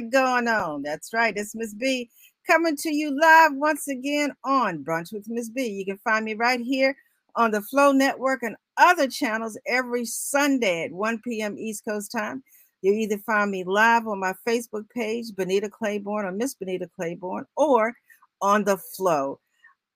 got 0.00 0.10
going 0.10 0.48
on? 0.48 0.82
That's 0.82 1.12
right. 1.12 1.36
It's 1.36 1.54
Miss 1.54 1.74
B 1.74 2.10
coming 2.46 2.76
to 2.76 2.94
you 2.94 3.18
live 3.18 3.52
once 3.54 3.88
again 3.88 4.32
on 4.44 4.84
Brunch 4.84 5.12
with 5.12 5.28
Miss 5.28 5.48
B. 5.50 5.66
You 5.66 5.84
can 5.84 5.98
find 5.98 6.24
me 6.24 6.34
right 6.34 6.60
here 6.60 6.96
on 7.36 7.50
the 7.50 7.60
Flow 7.62 7.92
Network 7.92 8.42
and 8.42 8.56
other 8.76 9.08
channels 9.08 9.58
every 9.66 10.04
Sunday 10.04 10.84
at 10.84 10.92
1 10.92 11.20
p.m. 11.22 11.58
East 11.58 11.84
Coast 11.84 12.10
time. 12.10 12.42
You 12.80 12.92
either 12.92 13.18
find 13.18 13.50
me 13.50 13.64
live 13.64 14.06
on 14.06 14.18
my 14.18 14.34
Facebook 14.46 14.88
page, 14.90 15.34
Benita 15.36 15.68
Claiborne 15.68 16.24
or 16.24 16.32
Miss 16.32 16.54
Benita 16.54 16.88
Claiborne, 16.96 17.46
or 17.56 17.94
on 18.40 18.64
the 18.64 18.76
Flow 18.76 19.38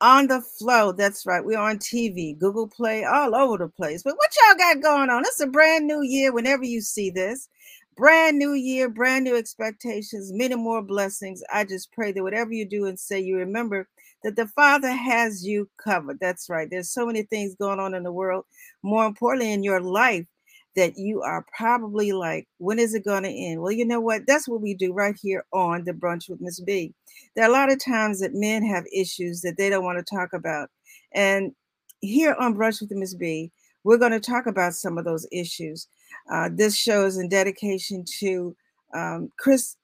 on 0.00 0.26
the 0.26 0.40
flow. 0.40 0.92
That's 0.92 1.26
right. 1.26 1.44
We're 1.44 1.58
on 1.58 1.78
TV, 1.78 2.38
Google 2.38 2.68
Play, 2.68 3.04
all 3.04 3.34
over 3.34 3.58
the 3.58 3.68
place. 3.68 4.02
But 4.02 4.16
what 4.16 4.30
y'all 4.36 4.58
got 4.58 4.82
going 4.82 5.10
on? 5.10 5.22
It's 5.22 5.40
a 5.40 5.46
brand 5.46 5.86
new 5.86 6.02
year 6.02 6.32
whenever 6.32 6.64
you 6.64 6.80
see 6.80 7.10
this. 7.10 7.48
Brand 7.96 8.38
new 8.38 8.52
year, 8.52 8.90
brand 8.90 9.24
new 9.24 9.36
expectations, 9.36 10.30
many 10.32 10.54
more 10.54 10.82
blessings. 10.82 11.42
I 11.52 11.64
just 11.64 11.90
pray 11.92 12.12
that 12.12 12.22
whatever 12.22 12.52
you 12.52 12.68
do 12.68 12.84
and 12.84 13.00
say, 13.00 13.18
you 13.20 13.36
remember 13.38 13.88
that 14.22 14.36
the 14.36 14.46
Father 14.48 14.90
has 14.90 15.46
you 15.46 15.70
covered. 15.82 16.18
That's 16.20 16.50
right. 16.50 16.68
There's 16.70 16.90
so 16.90 17.06
many 17.06 17.22
things 17.22 17.54
going 17.54 17.80
on 17.80 17.94
in 17.94 18.02
the 18.02 18.12
world, 18.12 18.44
more 18.82 19.06
importantly, 19.06 19.52
in 19.52 19.62
your 19.62 19.80
life 19.80 20.26
that 20.74 20.98
you 20.98 21.22
are 21.22 21.46
probably 21.56 22.12
like, 22.12 22.46
when 22.58 22.78
is 22.78 22.94
it 22.94 23.04
going 23.04 23.22
to 23.22 23.30
end? 23.30 23.62
Well, 23.62 23.72
you 23.72 23.86
know 23.86 24.00
what? 24.00 24.26
That's 24.26 24.46
what 24.46 24.60
we 24.60 24.74
do 24.74 24.92
right 24.92 25.16
here 25.18 25.46
on 25.54 25.84
the 25.84 25.92
brunch 25.92 26.28
with 26.28 26.40
Miss 26.42 26.60
B. 26.60 26.92
There 27.34 27.46
are 27.46 27.48
a 27.48 27.52
lot 27.52 27.72
of 27.72 27.82
times 27.82 28.20
that 28.20 28.34
men 28.34 28.62
have 28.62 28.84
issues 28.94 29.40
that 29.40 29.56
they 29.56 29.70
don't 29.70 29.84
want 29.84 29.98
to 29.98 30.14
talk 30.14 30.34
about. 30.34 30.68
And 31.12 31.52
here 32.00 32.36
on 32.38 32.54
Brunch 32.54 32.82
with 32.82 32.90
Miss 32.90 33.14
B, 33.14 33.50
we're 33.86 33.98
going 33.98 34.10
to 34.10 34.20
talk 34.20 34.46
about 34.46 34.74
some 34.74 34.98
of 34.98 35.04
those 35.04 35.26
issues. 35.30 35.86
Uh, 36.28 36.48
this 36.52 36.76
show 36.76 37.06
is 37.06 37.18
in 37.18 37.28
dedication 37.28 38.04
to 38.18 38.56
um, 38.92 39.30
Chris 39.38 39.76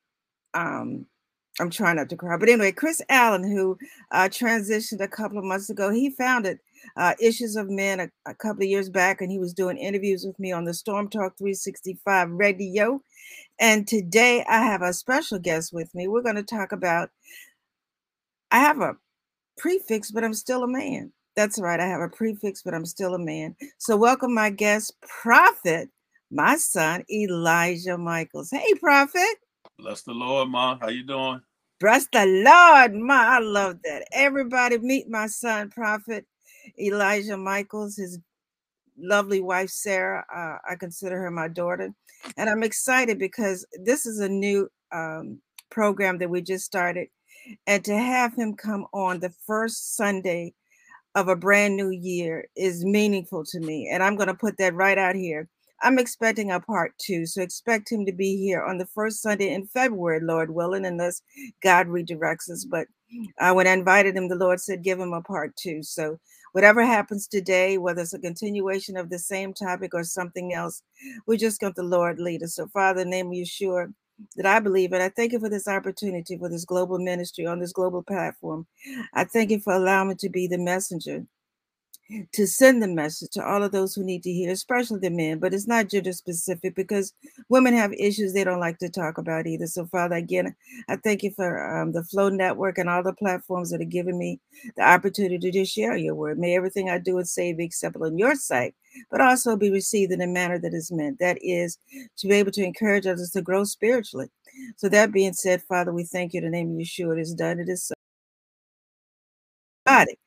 um, 0.54 1.06
I'm 1.60 1.70
trying 1.70 1.96
not 1.96 2.08
to 2.08 2.16
cry, 2.16 2.36
but 2.36 2.48
anyway, 2.48 2.72
Chris 2.72 3.02
Allen, 3.10 3.44
who 3.44 3.78
uh, 4.10 4.24
transitioned 4.24 5.00
a 5.00 5.08
couple 5.08 5.38
of 5.38 5.44
months 5.44 5.68
ago, 5.68 5.90
he 5.90 6.10
founded 6.10 6.58
uh, 6.96 7.14
Issues 7.20 7.56
of 7.56 7.68
Men 7.68 8.00
a, 8.00 8.10
a, 8.26 8.34
couple 8.34 8.62
of 8.62 8.68
years 8.68 8.88
back, 8.88 9.20
and 9.20 9.30
he 9.30 9.38
was 9.38 9.52
doing 9.52 9.76
interviews 9.76 10.24
with 10.24 10.38
me 10.38 10.50
on 10.50 10.64
the 10.64 10.72
Storm 10.72 11.08
Talk 11.08 11.36
365 11.36 12.30
radio. 12.30 13.02
And 13.60 13.86
today 13.86 14.44
I 14.48 14.62
have 14.62 14.80
a 14.80 14.94
special 14.94 15.38
guest 15.38 15.72
with 15.72 15.94
me. 15.94 16.08
We're 16.08 16.22
going 16.22 16.36
to 16.36 16.42
talk 16.42 16.72
about. 16.72 17.10
I 18.50 18.58
have 18.58 18.80
a 18.80 18.96
prefix, 19.58 20.10
but 20.10 20.24
I'm 20.24 20.34
still 20.34 20.64
a 20.64 20.68
man. 20.68 21.12
That's 21.34 21.58
right. 21.60 21.80
I 21.80 21.86
have 21.86 22.00
a 22.00 22.08
prefix, 22.08 22.62
but 22.62 22.74
I'm 22.74 22.84
still 22.84 23.14
a 23.14 23.18
man. 23.18 23.56
So 23.78 23.96
welcome 23.96 24.34
my 24.34 24.50
guest, 24.50 24.94
Prophet, 25.22 25.88
my 26.30 26.56
son 26.56 27.04
Elijah 27.10 27.96
Michaels. 27.96 28.50
Hey, 28.50 28.74
Prophet. 28.80 29.36
Bless 29.78 30.02
the 30.02 30.12
Lord, 30.12 30.48
Ma. 30.48 30.78
How 30.78 30.88
you 30.88 31.04
doing? 31.04 31.40
Bless 31.80 32.06
the 32.12 32.26
Lord, 32.26 32.94
Ma. 32.94 33.36
I 33.36 33.38
love 33.40 33.78
that. 33.84 34.06
Everybody 34.12 34.78
meet 34.78 35.08
my 35.08 35.26
son, 35.26 35.70
Prophet 35.70 36.26
Elijah 36.78 37.36
Michaels, 37.36 37.96
his 37.96 38.18
lovely 38.98 39.40
wife, 39.40 39.70
Sarah. 39.70 40.24
Uh, 40.34 40.58
I 40.70 40.76
consider 40.76 41.18
her 41.18 41.30
my 41.30 41.48
daughter. 41.48 41.92
And 42.36 42.48
I'm 42.50 42.62
excited 42.62 43.18
because 43.18 43.66
this 43.82 44.06
is 44.06 44.20
a 44.20 44.28
new 44.28 44.68
um, 44.92 45.40
program 45.70 46.18
that 46.18 46.30
we 46.30 46.42
just 46.42 46.64
started. 46.64 47.08
And 47.66 47.84
to 47.86 47.96
have 47.96 48.34
him 48.36 48.54
come 48.54 48.86
on 48.92 49.18
the 49.18 49.32
first 49.46 49.96
Sunday 49.96 50.54
of 51.14 51.28
a 51.28 51.36
brand 51.36 51.76
new 51.76 51.90
year 51.90 52.46
is 52.56 52.84
meaningful 52.84 53.44
to 53.46 53.60
me. 53.60 53.90
And 53.92 54.02
I'm 54.02 54.16
going 54.16 54.28
to 54.28 54.34
put 54.34 54.58
that 54.58 54.74
right 54.74 54.98
out 54.98 55.16
here. 55.16 55.48
I'm 55.82 55.98
expecting 55.98 56.50
a 56.52 56.60
part 56.60 56.94
two. 56.98 57.26
So 57.26 57.42
expect 57.42 57.92
him 57.92 58.06
to 58.06 58.12
be 58.12 58.36
here 58.38 58.62
on 58.64 58.78
the 58.78 58.86
first 58.86 59.22
Sunday 59.22 59.52
in 59.52 59.66
February, 59.66 60.20
Lord 60.22 60.54
willing, 60.54 60.86
unless 60.86 61.22
God 61.62 61.88
redirects 61.88 62.50
us. 62.50 62.66
But 62.70 62.86
uh, 63.40 63.52
when 63.54 63.66
I 63.66 63.72
invited 63.72 64.16
him, 64.16 64.28
the 64.28 64.36
Lord 64.36 64.60
said, 64.60 64.84
give 64.84 65.00
him 65.00 65.12
a 65.12 65.22
part 65.22 65.56
two. 65.56 65.82
So 65.82 66.18
whatever 66.52 66.84
happens 66.84 67.28
today, 67.28 67.78
whether 67.78 68.02
it's 68.02 68.14
a 68.14 68.20
continuation 68.20 68.96
of 68.96 69.10
the 69.10 69.18
same 69.18 69.54
topic 69.54 69.92
or 69.94 70.04
something 70.04 70.54
else, 70.54 70.82
we 71.26 71.36
just 71.36 71.60
got 71.60 71.74
the 71.76 71.82
Lord 71.84 72.20
lead 72.20 72.44
us. 72.44 72.56
So, 72.56 72.68
Father, 72.68 73.04
name 73.04 73.28
of 73.28 73.32
Yeshua, 73.34 73.92
that 74.36 74.46
I 74.46 74.60
believe. 74.60 74.92
And 74.92 75.02
I 75.02 75.08
thank 75.08 75.32
you 75.32 75.40
for 75.40 75.48
this 75.48 75.68
opportunity 75.68 76.38
for 76.38 76.48
this 76.48 76.64
global 76.64 76.98
ministry 76.98 77.46
on 77.46 77.60
this 77.60 77.72
global 77.72 78.02
platform. 78.02 78.66
I 79.14 79.24
thank 79.24 79.50
you 79.50 79.60
for 79.60 79.72
allowing 79.74 80.10
me 80.10 80.14
to 80.16 80.28
be 80.28 80.46
the 80.46 80.58
messenger 80.58 81.26
to 82.32 82.46
send 82.46 82.82
the 82.82 82.88
message 82.88 83.30
to 83.32 83.44
all 83.44 83.62
of 83.62 83.72
those 83.72 83.94
who 83.94 84.04
need 84.04 84.22
to 84.22 84.32
hear, 84.32 84.52
especially 84.52 84.98
the 85.00 85.10
men. 85.10 85.38
But 85.38 85.54
it's 85.54 85.66
not 85.66 85.88
gender 85.88 86.12
specific 86.12 86.74
because 86.74 87.12
women 87.48 87.74
have 87.74 87.92
issues 87.94 88.32
they 88.32 88.44
don't 88.44 88.60
like 88.60 88.78
to 88.78 88.88
talk 88.88 89.18
about 89.18 89.46
either. 89.46 89.66
So, 89.66 89.86
Father, 89.86 90.16
again, 90.16 90.54
I 90.88 90.96
thank 90.96 91.22
you 91.22 91.30
for 91.32 91.80
um, 91.80 91.92
the 91.92 92.04
Flow 92.04 92.28
Network 92.28 92.78
and 92.78 92.88
all 92.88 93.02
the 93.02 93.12
platforms 93.14 93.70
that 93.70 93.80
are 93.80 93.84
giving 93.84 94.18
me 94.18 94.40
the 94.76 94.82
opportunity 94.82 95.38
to 95.38 95.50
just 95.50 95.72
share 95.74 95.96
your 95.96 96.14
word. 96.14 96.38
May 96.38 96.56
everything 96.56 96.90
I 96.90 96.98
do 96.98 97.18
and 97.18 97.28
say 97.28 97.52
be 97.52 97.64
acceptable 97.64 98.06
in 98.06 98.18
your 98.18 98.34
sight, 98.34 98.74
but 99.10 99.20
also 99.20 99.56
be 99.56 99.70
received 99.70 100.12
in 100.12 100.20
a 100.20 100.26
manner 100.26 100.58
that 100.58 100.74
is 100.74 100.92
meant. 100.92 101.18
That 101.18 101.38
is 101.42 101.78
to 102.18 102.28
be 102.28 102.34
able 102.34 102.52
to 102.52 102.64
encourage 102.64 103.06
others 103.06 103.30
to 103.32 103.42
grow 103.42 103.64
spiritually. 103.64 104.28
So, 104.76 104.88
that 104.90 105.12
being 105.12 105.32
said, 105.34 105.62
Father, 105.62 105.92
we 105.92 106.04
thank 106.04 106.34
you 106.34 106.38
in 106.38 106.44
the 106.44 106.50
name 106.50 106.72
of 106.72 106.76
Yeshua. 106.78 107.18
It 107.18 107.22
is 107.22 107.34
done. 107.34 107.60
It 107.60 107.68
is 107.68 107.84
so. 107.86 107.94
Body. 109.86 110.18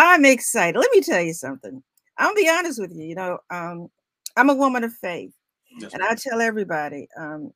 I'm 0.00 0.24
excited. 0.24 0.78
Let 0.78 0.90
me 0.94 1.02
tell 1.02 1.20
you 1.20 1.34
something. 1.34 1.82
I'll 2.18 2.34
be 2.34 2.48
honest 2.48 2.80
with 2.80 2.92
you. 2.94 3.04
You 3.04 3.14
know, 3.14 3.38
um, 3.50 3.88
I'm 4.36 4.50
a 4.50 4.54
woman 4.54 4.82
of 4.84 4.94
faith, 4.94 5.32
That's 5.80 5.94
and. 5.94 6.02
I 6.02 6.14
tell 6.14 6.40
everybody, 6.40 7.06
um, 7.18 7.52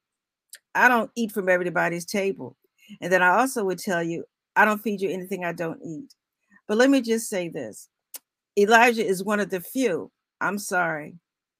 I 0.75 0.89
don't 0.89 1.11
eat 1.17 1.33
from 1.33 1.49
everybody's 1.49 2.05
table. 2.05 2.57
And 3.01 3.11
then 3.13 3.23
I 3.23 3.39
also 3.41 3.65
would 3.65 3.79
tell 3.79 4.03
you, 4.03 4.25
I 4.57 4.67
don't 4.67 4.83
feed 4.83 5.01
you 5.01 5.11
anything 5.11 5.45
I 5.45 5.53
don't 5.53 5.81
eat. 5.85 6.15
But 6.69 6.77
let 6.77 6.91
me 6.91 7.01
just 7.01 7.31
say 7.31 7.49
this 7.49 7.89
Elijah 8.59 9.07
is 9.07 9.25
one 9.25 9.41
of 9.41 9.51
the 9.51 9.61
few, 9.61 10.11
I'm 10.41 10.59
sorry, 10.59 11.17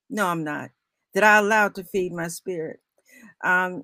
no, 0.09 0.27
I'm 0.27 0.43
not, 0.43 0.69
that 1.15 1.23
I 1.23 1.39
allowed 1.39 1.75
to 1.75 1.83
feed 1.83 2.13
my 2.13 2.27
spirit. 2.27 2.79
Um, 3.43 3.83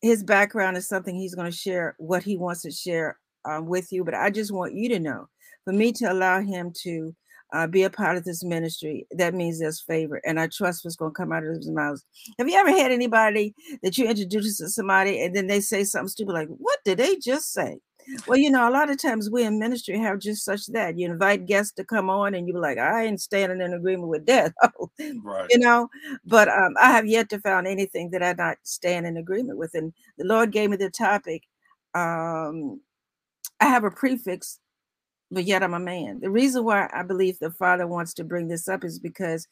his 0.00 0.24
background 0.24 0.76
is 0.78 0.88
something 0.88 1.14
he's 1.14 1.34
going 1.34 1.50
to 1.50 1.56
share, 1.56 1.94
what 1.98 2.22
he 2.22 2.36
wants 2.38 2.62
to 2.62 2.70
share 2.70 3.18
um, 3.44 3.66
with 3.66 3.92
you. 3.92 4.04
But 4.04 4.14
I 4.14 4.30
just 4.30 4.52
want 4.52 4.74
you 4.74 4.88
to 4.90 4.98
know 5.00 5.28
for 5.68 5.74
me 5.74 5.92
to 5.92 6.10
allow 6.10 6.40
him 6.40 6.72
to 6.72 7.14
uh, 7.52 7.66
be 7.66 7.82
a 7.82 7.90
part 7.90 8.16
of 8.16 8.24
this 8.24 8.42
ministry, 8.42 9.06
that 9.10 9.34
means 9.34 9.58
there's 9.58 9.82
favor. 9.82 10.18
And 10.24 10.40
I 10.40 10.46
trust 10.46 10.82
what's 10.82 10.96
going 10.96 11.10
to 11.10 11.14
come 11.14 11.30
out 11.30 11.44
of 11.44 11.56
his 11.56 11.68
mouth. 11.68 12.02
Have 12.38 12.48
you 12.48 12.56
ever 12.56 12.70
had 12.70 12.90
anybody 12.90 13.54
that 13.82 13.98
you 13.98 14.08
introduce 14.08 14.56
to 14.56 14.70
somebody 14.70 15.22
and 15.22 15.36
then 15.36 15.46
they 15.46 15.60
say 15.60 15.84
something 15.84 16.08
stupid 16.08 16.32
like, 16.32 16.48
What 16.48 16.78
did 16.86 16.96
they 16.96 17.16
just 17.16 17.52
say? 17.52 17.80
Well, 18.26 18.38
you 18.38 18.50
know, 18.50 18.66
a 18.66 18.72
lot 18.72 18.88
of 18.88 18.96
times 18.96 19.28
we 19.28 19.44
in 19.44 19.58
ministry 19.58 19.98
have 19.98 20.20
just 20.20 20.42
such 20.42 20.64
that. 20.68 20.98
You 20.98 21.10
invite 21.10 21.44
guests 21.44 21.72
to 21.72 21.84
come 21.84 22.08
on 22.08 22.34
and 22.34 22.48
you're 22.48 22.58
like, 22.58 22.78
I 22.78 23.04
ain't 23.04 23.20
standing 23.20 23.60
in 23.60 23.74
agreement 23.74 24.08
with 24.08 24.24
that. 24.24 24.54
right. 25.22 25.46
You 25.50 25.58
know, 25.58 25.90
but 26.24 26.48
um, 26.48 26.76
I 26.80 26.92
have 26.92 27.06
yet 27.06 27.28
to 27.28 27.40
found 27.40 27.66
anything 27.66 28.08
that 28.12 28.22
I 28.22 28.32
not 28.32 28.56
stand 28.62 29.06
in 29.06 29.18
agreement 29.18 29.58
with. 29.58 29.74
And 29.74 29.92
the 30.16 30.24
Lord 30.24 30.50
gave 30.50 30.70
me 30.70 30.78
the 30.78 30.88
topic. 30.88 31.42
Um, 31.94 32.80
I 33.60 33.66
have 33.66 33.84
a 33.84 33.90
prefix 33.90 34.60
but 35.30 35.44
yet 35.44 35.62
I'm 35.62 35.74
a 35.74 35.80
man. 35.80 36.20
The 36.20 36.30
reason 36.30 36.64
why 36.64 36.88
I 36.92 37.02
believe 37.02 37.38
the 37.38 37.50
Father 37.50 37.86
wants 37.86 38.14
to 38.14 38.24
bring 38.24 38.48
this 38.48 38.68
up 38.68 38.84
is 38.84 38.98
because 38.98 39.46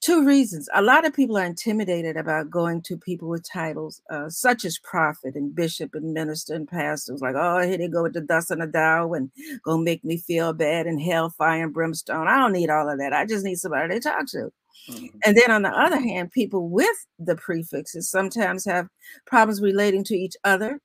two 0.00 0.24
reasons. 0.24 0.68
A 0.74 0.82
lot 0.82 1.04
of 1.04 1.14
people 1.14 1.36
are 1.36 1.44
intimidated 1.44 2.16
about 2.16 2.50
going 2.50 2.82
to 2.82 2.96
people 2.96 3.28
with 3.28 3.48
titles, 3.48 4.00
uh, 4.10 4.28
such 4.28 4.64
as 4.64 4.78
prophet 4.78 5.34
and 5.34 5.54
bishop 5.54 5.94
and 5.94 6.12
minister 6.12 6.54
and 6.54 6.68
pastors, 6.68 7.20
like, 7.20 7.34
oh, 7.36 7.60
here 7.60 7.78
they 7.78 7.88
go 7.88 8.02
with 8.02 8.14
the 8.14 8.20
dust 8.20 8.50
and 8.50 8.62
the 8.62 8.66
dow 8.66 9.12
and 9.14 9.30
gonna 9.64 9.82
make 9.82 10.04
me 10.04 10.16
feel 10.16 10.52
bad 10.52 10.86
and 10.86 11.00
hellfire 11.00 11.64
and 11.64 11.74
brimstone. 11.74 12.28
I 12.28 12.36
don't 12.36 12.52
need 12.52 12.70
all 12.70 12.88
of 12.88 12.98
that. 12.98 13.12
I 13.12 13.26
just 13.26 13.44
need 13.44 13.56
somebody 13.56 13.94
to 13.94 14.00
talk 14.00 14.26
to. 14.28 14.52
Mm-hmm. 14.90 15.06
And 15.24 15.36
then 15.36 15.50
on 15.50 15.62
the 15.62 15.70
other 15.70 16.00
hand, 16.00 16.32
people 16.32 16.68
with 16.68 17.06
the 17.18 17.36
prefixes 17.36 18.08
sometimes 18.08 18.64
have 18.64 18.88
problems 19.26 19.60
relating 19.60 20.04
to 20.04 20.14
each 20.14 20.36
other. 20.44 20.80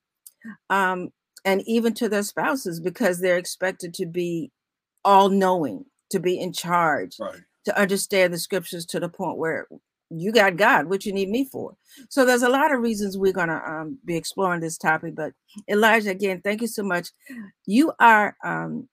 Um, 0.70 1.12
and 1.46 1.62
even 1.66 1.94
to 1.96 2.10
their 2.10 2.24
spouses 2.24 2.80
because 2.80 3.20
they're 3.20 3.38
expected 3.38 3.94
to 3.96 4.06
be 4.06 4.52
all 5.04 5.30
knowing, 5.30 5.86
to 6.10 6.20
be 6.20 6.40
in 6.40 6.54
charge, 6.54 7.18
right. 7.20 7.42
to 7.66 7.80
understand 7.80 8.34
the 8.34 8.38
scriptures 8.38 8.86
to 8.88 9.00
the 9.00 9.10
point 9.10 9.38
where 9.38 9.68
you 10.10 10.32
got 10.32 10.58
God, 10.58 10.88
what 10.88 11.06
you 11.06 11.14
need 11.14 11.30
me 11.30 11.46
for. 11.46 11.76
So 12.10 12.26
there's 12.26 12.44
a 12.44 12.50
lot 12.50 12.72
of 12.72 12.82
reasons 12.82 13.18
we're 13.18 13.34
going 13.34 13.50
to 13.50 13.62
um, 13.70 13.98
be 14.06 14.16
exploring 14.16 14.62
this 14.62 14.78
topic. 14.78 15.16
But 15.16 15.34
Elijah, 15.68 16.12
again, 16.12 16.42
thank 16.44 16.62
you 16.62 16.68
so 16.68 16.84
much. 16.84 17.10
You 17.66 17.94
are 18.00 18.36
um, 18.44 18.88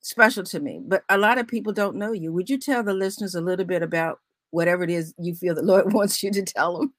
special 0.00 0.44
to 0.44 0.60
me, 0.60 0.80
but 0.84 1.02
a 1.08 1.18
lot 1.18 1.38
of 1.38 1.48
people 1.48 1.72
don't 1.72 1.96
know 1.96 2.12
you. 2.12 2.32
Would 2.32 2.50
you 2.50 2.58
tell 2.58 2.82
the 2.82 2.94
listeners 2.94 3.34
a 3.34 3.40
little 3.40 3.66
bit 3.66 3.82
about 3.82 4.18
whatever 4.50 4.84
it 4.84 4.90
is 4.90 5.14
you 5.18 5.34
feel 5.34 5.54
the 5.54 5.62
Lord 5.62 5.92
wants 5.92 6.22
you 6.22 6.30
to 6.30 6.42
tell 6.42 6.78
them? 6.78 6.94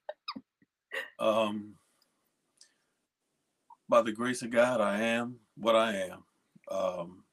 Um, 1.18 1.74
by 3.88 4.02
the 4.02 4.12
grace 4.12 4.42
of 4.42 4.50
God, 4.50 4.80
I 4.80 5.00
am 5.00 5.36
what 5.56 5.76
I 5.76 5.96
am. 5.96 6.24
Um, 6.70 7.24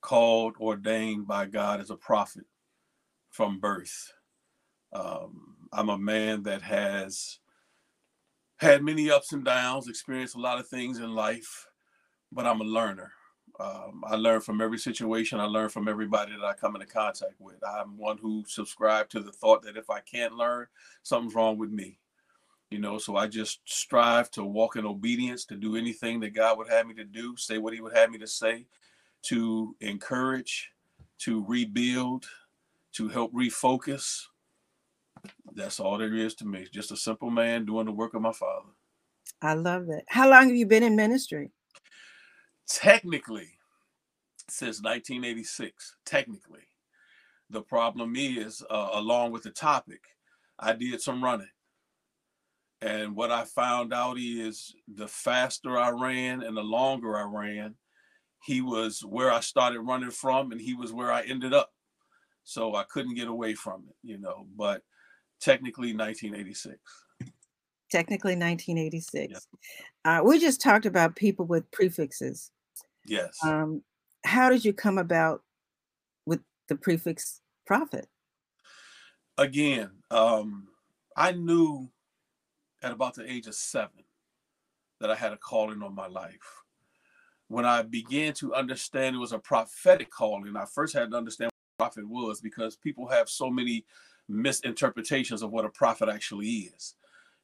called, 0.00 0.56
ordained 0.60 1.26
by 1.26 1.46
God 1.46 1.80
as 1.80 1.90
a 1.90 1.96
prophet 1.96 2.44
from 3.30 3.58
birth. 3.58 4.12
Um, 4.92 5.56
I'm 5.72 5.88
a 5.88 5.98
man 5.98 6.44
that 6.44 6.62
has 6.62 7.38
had 8.58 8.82
many 8.82 9.10
ups 9.10 9.32
and 9.32 9.44
downs, 9.44 9.88
experienced 9.88 10.36
a 10.36 10.40
lot 10.40 10.58
of 10.58 10.68
things 10.68 10.98
in 10.98 11.14
life, 11.14 11.66
but 12.32 12.46
I'm 12.46 12.60
a 12.60 12.64
learner. 12.64 13.12
Um, 13.58 14.04
I 14.06 14.16
learn 14.16 14.40
from 14.40 14.60
every 14.60 14.78
situation. 14.78 15.40
I 15.40 15.44
learn 15.44 15.70
from 15.70 15.88
everybody 15.88 16.32
that 16.32 16.44
I 16.44 16.54
come 16.54 16.74
into 16.74 16.86
contact 16.86 17.34
with. 17.38 17.56
I'm 17.64 17.96
one 17.96 18.18
who 18.18 18.44
subscribe 18.46 19.08
to 19.10 19.20
the 19.20 19.32
thought 19.32 19.62
that 19.62 19.76
if 19.76 19.90
I 19.90 20.00
can't 20.00 20.34
learn, 20.34 20.66
something's 21.02 21.34
wrong 21.34 21.58
with 21.58 21.70
me. 21.70 21.98
You 22.76 22.82
know, 22.82 22.98
so 22.98 23.16
I 23.16 23.26
just 23.26 23.60
strive 23.64 24.30
to 24.32 24.44
walk 24.44 24.76
in 24.76 24.84
obedience, 24.84 25.46
to 25.46 25.56
do 25.56 25.76
anything 25.76 26.20
that 26.20 26.34
God 26.34 26.58
would 26.58 26.68
have 26.68 26.86
me 26.86 26.92
to 26.96 27.04
do, 27.04 27.34
say 27.38 27.56
what 27.56 27.72
He 27.72 27.80
would 27.80 27.96
have 27.96 28.10
me 28.10 28.18
to 28.18 28.26
say, 28.26 28.66
to 29.22 29.74
encourage, 29.80 30.72
to 31.20 31.42
rebuild, 31.48 32.26
to 32.92 33.08
help 33.08 33.32
refocus. 33.32 34.24
That's 35.54 35.80
all 35.80 35.96
there 35.96 36.14
is 36.14 36.34
to 36.34 36.44
me. 36.44 36.66
Just 36.70 36.92
a 36.92 36.98
simple 36.98 37.30
man 37.30 37.64
doing 37.64 37.86
the 37.86 37.92
work 37.92 38.12
of 38.12 38.20
my 38.20 38.32
Father. 38.32 38.68
I 39.40 39.54
love 39.54 39.88
it. 39.88 40.04
How 40.08 40.28
long 40.28 40.48
have 40.48 40.56
you 40.56 40.66
been 40.66 40.82
in 40.82 40.96
ministry? 40.96 41.52
Technically, 42.68 43.52
since 44.50 44.82
1986. 44.82 45.96
Technically, 46.04 46.68
the 47.48 47.62
problem 47.62 48.16
is, 48.16 48.62
uh, 48.68 48.90
along 48.92 49.32
with 49.32 49.44
the 49.44 49.50
topic, 49.50 50.02
I 50.58 50.74
did 50.74 51.00
some 51.00 51.24
running. 51.24 51.48
And 52.82 53.16
what 53.16 53.30
I 53.30 53.44
found 53.44 53.94
out 53.94 54.18
is 54.18 54.74
the 54.86 55.08
faster 55.08 55.78
I 55.78 55.90
ran 55.90 56.42
and 56.42 56.56
the 56.56 56.62
longer 56.62 57.16
I 57.16 57.22
ran, 57.22 57.74
he 58.44 58.60
was 58.60 59.00
where 59.00 59.32
I 59.32 59.40
started 59.40 59.80
running 59.80 60.10
from 60.10 60.52
and 60.52 60.60
he 60.60 60.74
was 60.74 60.92
where 60.92 61.10
I 61.10 61.22
ended 61.22 61.54
up. 61.54 61.70
So 62.44 62.74
I 62.74 62.84
couldn't 62.84 63.14
get 63.14 63.28
away 63.28 63.54
from 63.54 63.84
it, 63.88 63.96
you 64.02 64.18
know, 64.18 64.46
but 64.56 64.82
technically 65.40 65.94
1986. 65.94 66.78
Technically 67.90 68.36
1986. 68.36 69.48
Uh, 70.04 70.20
we 70.24 70.38
just 70.38 70.60
talked 70.60 70.86
about 70.86 71.16
people 71.16 71.46
with 71.46 71.68
prefixes. 71.70 72.50
Yes. 73.06 73.36
Um, 73.42 73.82
how 74.24 74.50
did 74.50 74.64
you 74.64 74.72
come 74.72 74.98
about 74.98 75.42
with 76.26 76.40
the 76.68 76.76
prefix 76.76 77.40
prophet? 77.66 78.06
Again, 79.38 79.90
um, 80.10 80.68
I 81.16 81.32
knew 81.32 81.90
at 82.82 82.92
about 82.92 83.14
the 83.14 83.30
age 83.30 83.46
of 83.46 83.54
seven 83.54 84.04
that 85.00 85.10
I 85.10 85.14
had 85.14 85.32
a 85.32 85.36
calling 85.36 85.82
on 85.82 85.94
my 85.94 86.06
life. 86.06 86.62
When 87.48 87.64
I 87.64 87.82
began 87.82 88.32
to 88.34 88.54
understand 88.54 89.14
it 89.14 89.20
was 89.20 89.32
a 89.32 89.38
prophetic 89.38 90.10
calling, 90.10 90.56
I 90.56 90.64
first 90.64 90.94
had 90.94 91.10
to 91.10 91.16
understand 91.16 91.50
what 91.76 91.86
a 91.86 91.90
prophet 91.90 92.08
was 92.08 92.40
because 92.40 92.76
people 92.76 93.08
have 93.08 93.28
so 93.28 93.50
many 93.50 93.84
misinterpretations 94.28 95.42
of 95.42 95.52
what 95.52 95.64
a 95.64 95.70
prophet 95.70 96.08
actually 96.08 96.48
is. 96.48 96.94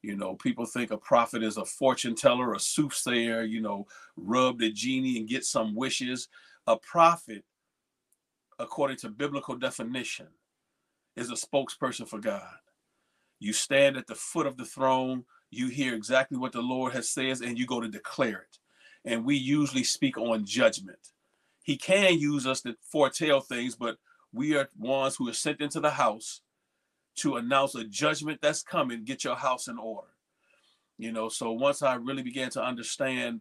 You 0.02 0.16
know, 0.16 0.34
people 0.34 0.66
think 0.66 0.90
a 0.90 0.96
prophet 0.96 1.44
is 1.44 1.56
a 1.56 1.64
fortune 1.64 2.16
teller, 2.16 2.54
a 2.54 2.58
soothsayer, 2.58 3.42
you 3.42 3.60
know, 3.60 3.86
rub 4.16 4.58
the 4.58 4.72
genie 4.72 5.18
and 5.18 5.28
get 5.28 5.44
some 5.44 5.76
wishes. 5.76 6.28
A 6.66 6.76
prophet, 6.76 7.44
according 8.58 8.96
to 8.98 9.08
biblical 9.08 9.54
definition, 9.54 10.26
is 11.14 11.30
a 11.30 11.34
spokesperson 11.34 12.08
for 12.08 12.18
God. 12.18 12.56
You 13.42 13.52
stand 13.52 13.96
at 13.96 14.06
the 14.06 14.14
foot 14.14 14.46
of 14.46 14.56
the 14.56 14.64
throne, 14.64 15.24
you 15.50 15.66
hear 15.66 15.96
exactly 15.96 16.38
what 16.38 16.52
the 16.52 16.62
Lord 16.62 16.92
has 16.92 17.10
says, 17.10 17.40
and 17.40 17.58
you 17.58 17.66
go 17.66 17.80
to 17.80 17.88
declare 17.88 18.46
it. 18.48 18.58
And 19.04 19.24
we 19.24 19.34
usually 19.34 19.82
speak 19.82 20.16
on 20.16 20.44
judgment. 20.44 21.10
He 21.64 21.76
can 21.76 22.20
use 22.20 22.46
us 22.46 22.60
to 22.60 22.76
foretell 22.84 23.40
things, 23.40 23.74
but 23.74 23.96
we 24.32 24.56
are 24.56 24.68
ones 24.78 25.16
who 25.16 25.28
are 25.28 25.32
sent 25.32 25.60
into 25.60 25.80
the 25.80 25.90
house 25.90 26.42
to 27.16 27.34
announce 27.34 27.74
a 27.74 27.82
judgment 27.82 28.38
that's 28.40 28.62
coming, 28.62 29.02
get 29.02 29.24
your 29.24 29.34
house 29.34 29.66
in 29.66 29.76
order. 29.76 30.12
You 30.96 31.10
know, 31.10 31.28
so 31.28 31.50
once 31.50 31.82
I 31.82 31.94
really 31.94 32.22
began 32.22 32.50
to 32.50 32.62
understand 32.62 33.40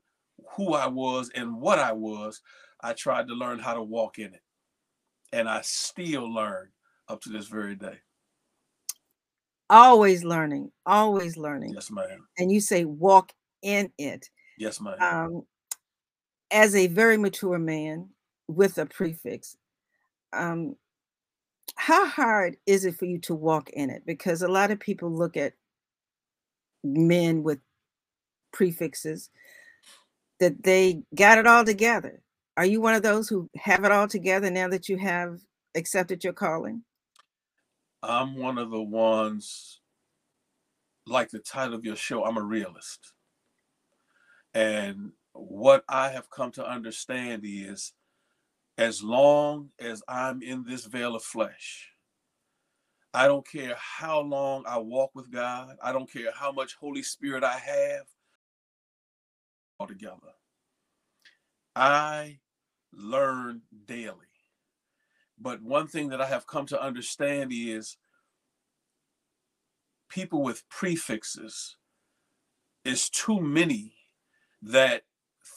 who 0.55 0.73
I 0.73 0.87
was 0.87 1.29
and 1.35 1.61
what 1.61 1.77
I 1.77 1.91
was, 1.91 2.41
I 2.81 2.93
tried 2.93 3.27
to 3.27 3.35
learn 3.35 3.59
how 3.59 3.75
to 3.75 3.83
walk 3.83 4.17
in 4.17 4.33
it. 4.33 4.41
And 5.31 5.47
I 5.47 5.61
still 5.61 6.27
learn 6.27 6.69
up 7.07 7.21
to 7.21 7.29
this 7.29 7.45
very 7.45 7.75
day. 7.75 7.99
Always 9.71 10.25
learning, 10.25 10.69
always 10.85 11.37
learning. 11.37 11.73
Yes, 11.73 11.89
ma'am. 11.89 12.27
And 12.37 12.51
you 12.51 12.59
say 12.59 12.83
walk 12.83 13.31
in 13.61 13.89
it. 13.97 14.29
Yes, 14.57 14.81
ma'am. 14.81 15.01
Um, 15.01 15.43
as 16.51 16.75
a 16.75 16.87
very 16.87 17.15
mature 17.15 17.57
man 17.57 18.09
with 18.49 18.77
a 18.77 18.85
prefix, 18.85 19.55
um, 20.33 20.75
how 21.77 22.05
hard 22.05 22.57
is 22.65 22.83
it 22.83 22.97
for 22.97 23.05
you 23.05 23.17
to 23.19 23.33
walk 23.33 23.69
in 23.69 23.89
it? 23.89 24.05
Because 24.05 24.41
a 24.41 24.49
lot 24.49 24.71
of 24.71 24.79
people 24.79 25.09
look 25.09 25.37
at 25.37 25.53
men 26.83 27.41
with 27.41 27.59
prefixes 28.51 29.29
that 30.41 30.63
they 30.63 31.01
got 31.15 31.37
it 31.37 31.47
all 31.47 31.63
together. 31.63 32.21
Are 32.57 32.65
you 32.65 32.81
one 32.81 32.93
of 32.93 33.03
those 33.03 33.29
who 33.29 33.49
have 33.55 33.85
it 33.85 33.91
all 33.93 34.09
together 34.09 34.51
now 34.51 34.67
that 34.67 34.89
you 34.89 34.97
have 34.97 35.39
accepted 35.75 36.25
your 36.25 36.33
calling? 36.33 36.83
I'm 38.03 38.35
one 38.35 38.57
of 38.57 38.71
the 38.71 38.81
ones, 38.81 39.79
like 41.05 41.29
the 41.29 41.39
title 41.39 41.75
of 41.75 41.85
your 41.85 41.95
show, 41.95 42.23
I'm 42.23 42.37
a 42.37 42.43
realist. 42.43 43.13
And 44.53 45.11
what 45.33 45.83
I 45.87 46.09
have 46.09 46.29
come 46.29 46.51
to 46.53 46.67
understand 46.67 47.43
is 47.45 47.93
as 48.77 49.03
long 49.03 49.69
as 49.79 50.01
I'm 50.07 50.41
in 50.41 50.63
this 50.67 50.85
veil 50.85 51.15
of 51.15 51.23
flesh, 51.23 51.89
I 53.13 53.27
don't 53.27 53.47
care 53.47 53.75
how 53.77 54.21
long 54.21 54.63
I 54.67 54.77
walk 54.77 55.11
with 55.13 55.31
God, 55.31 55.75
I 55.83 55.91
don't 55.91 56.11
care 56.11 56.31
how 56.33 56.51
much 56.51 56.75
Holy 56.75 57.03
Spirit 57.03 57.43
I 57.43 57.57
have 57.57 58.05
altogether. 59.79 60.33
I 61.75 62.39
learn 62.93 63.61
daily. 63.85 64.30
But 65.41 65.61
one 65.61 65.87
thing 65.87 66.09
that 66.09 66.21
I 66.21 66.27
have 66.27 66.45
come 66.45 66.65
to 66.67 66.81
understand 66.81 67.51
is 67.53 67.97
people 70.09 70.43
with 70.43 70.67
prefixes 70.69 71.77
is 72.85 73.09
too 73.09 73.39
many 73.39 73.93
that 74.61 75.03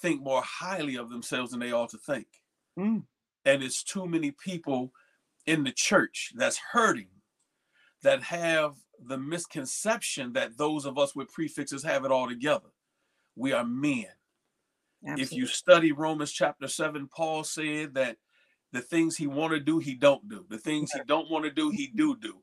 think 0.00 0.22
more 0.22 0.42
highly 0.42 0.96
of 0.96 1.10
themselves 1.10 1.50
than 1.50 1.60
they 1.60 1.72
ought 1.72 1.90
to 1.90 1.98
think. 1.98 2.26
Mm. 2.78 3.02
And 3.44 3.62
it's 3.62 3.82
too 3.82 4.06
many 4.06 4.30
people 4.30 4.92
in 5.46 5.64
the 5.64 5.72
church 5.72 6.32
that's 6.34 6.58
hurting 6.72 7.08
that 8.02 8.22
have 8.22 8.74
the 9.06 9.18
misconception 9.18 10.32
that 10.32 10.56
those 10.56 10.86
of 10.86 10.98
us 10.98 11.14
with 11.14 11.32
prefixes 11.32 11.82
have 11.82 12.04
it 12.04 12.10
all 12.10 12.28
together. 12.28 12.68
We 13.36 13.52
are 13.52 13.64
men. 13.64 14.06
Absolutely. 15.02 15.22
If 15.22 15.32
you 15.32 15.46
study 15.46 15.92
Romans 15.92 16.32
chapter 16.32 16.68
7, 16.68 17.08
Paul 17.14 17.44
said 17.44 17.94
that 17.94 18.16
the 18.74 18.80
things 18.80 19.16
he 19.16 19.28
want 19.28 19.52
to 19.52 19.60
do, 19.60 19.78
he 19.78 19.94
don't 19.94 20.28
do. 20.28 20.44
The 20.50 20.58
things 20.58 20.90
he 20.90 20.98
don't 21.06 21.30
want 21.30 21.44
to 21.44 21.50
do, 21.50 21.70
he 21.70 21.92
do 21.94 22.16
do. 22.16 22.34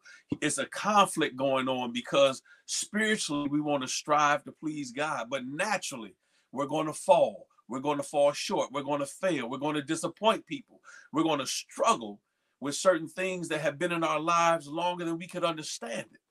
It's 0.41 0.57
a 0.57 0.65
conflict 0.65 1.35
going 1.35 1.67
on 1.67 1.91
because 1.91 2.41
spiritually 2.65 3.49
we 3.49 3.59
want 3.59 3.83
to 3.83 3.89
strive 3.89 4.45
to 4.45 4.53
please 4.53 4.93
God, 4.93 5.27
but 5.29 5.45
naturally 5.45 6.15
we're 6.53 6.67
going 6.67 6.87
to 6.87 6.93
fall. 6.93 7.47
We're 7.67 7.81
going 7.81 7.97
to 7.97 8.03
fall 8.03 8.31
short. 8.31 8.71
We're 8.71 8.81
going 8.81 9.01
to 9.01 9.05
fail. 9.05 9.49
We're 9.49 9.57
going 9.57 9.75
to 9.75 9.81
disappoint 9.81 10.45
people. 10.45 10.79
We're 11.11 11.23
going 11.23 11.39
to 11.39 11.45
struggle 11.45 12.21
with 12.61 12.75
certain 12.75 13.09
things 13.09 13.49
that 13.49 13.59
have 13.59 13.77
been 13.77 13.91
in 13.91 14.03
our 14.03 14.19
lives 14.19 14.67
longer 14.67 15.03
than 15.03 15.17
we 15.17 15.27
could 15.27 15.43
understand 15.43 16.05
it. 16.13 16.21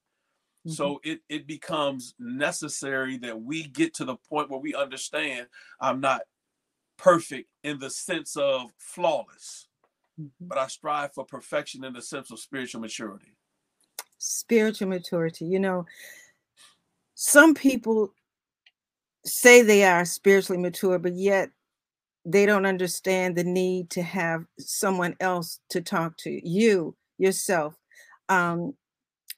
Mm-hmm. 0.66 0.70
So 0.70 1.00
it, 1.04 1.20
it 1.28 1.46
becomes 1.46 2.14
necessary 2.18 3.18
that 3.18 3.42
we 3.42 3.64
get 3.64 3.92
to 3.94 4.06
the 4.06 4.16
point 4.16 4.48
where 4.48 4.60
we 4.60 4.74
understand 4.74 5.48
I'm 5.78 6.00
not 6.00 6.22
perfect 6.96 7.50
in 7.64 7.78
the 7.78 7.90
sense 7.90 8.36
of 8.36 8.70
flawless, 8.78 9.68
mm-hmm. 10.20 10.48
but 10.48 10.58
I 10.58 10.66
strive 10.66 11.14
for 11.14 11.24
perfection 11.24 11.84
in 11.84 11.92
the 11.92 12.02
sense 12.02 12.30
of 12.30 12.38
spiritual 12.38 12.80
maturity. 12.80 13.34
Spiritual 14.18 14.88
maturity. 14.88 15.46
You 15.46 15.60
know, 15.60 15.86
some 17.14 17.54
people 17.54 18.12
say 19.24 19.62
they 19.62 19.84
are 19.84 20.04
spiritually 20.04 20.60
mature, 20.60 20.98
but 20.98 21.14
yet 21.14 21.50
they 22.24 22.46
don't 22.46 22.66
understand 22.66 23.36
the 23.36 23.44
need 23.44 23.90
to 23.90 24.02
have 24.02 24.44
someone 24.58 25.16
else 25.20 25.60
to 25.70 25.80
talk 25.80 26.16
to 26.18 26.48
you 26.48 26.94
yourself. 27.18 27.74
Um, 28.28 28.74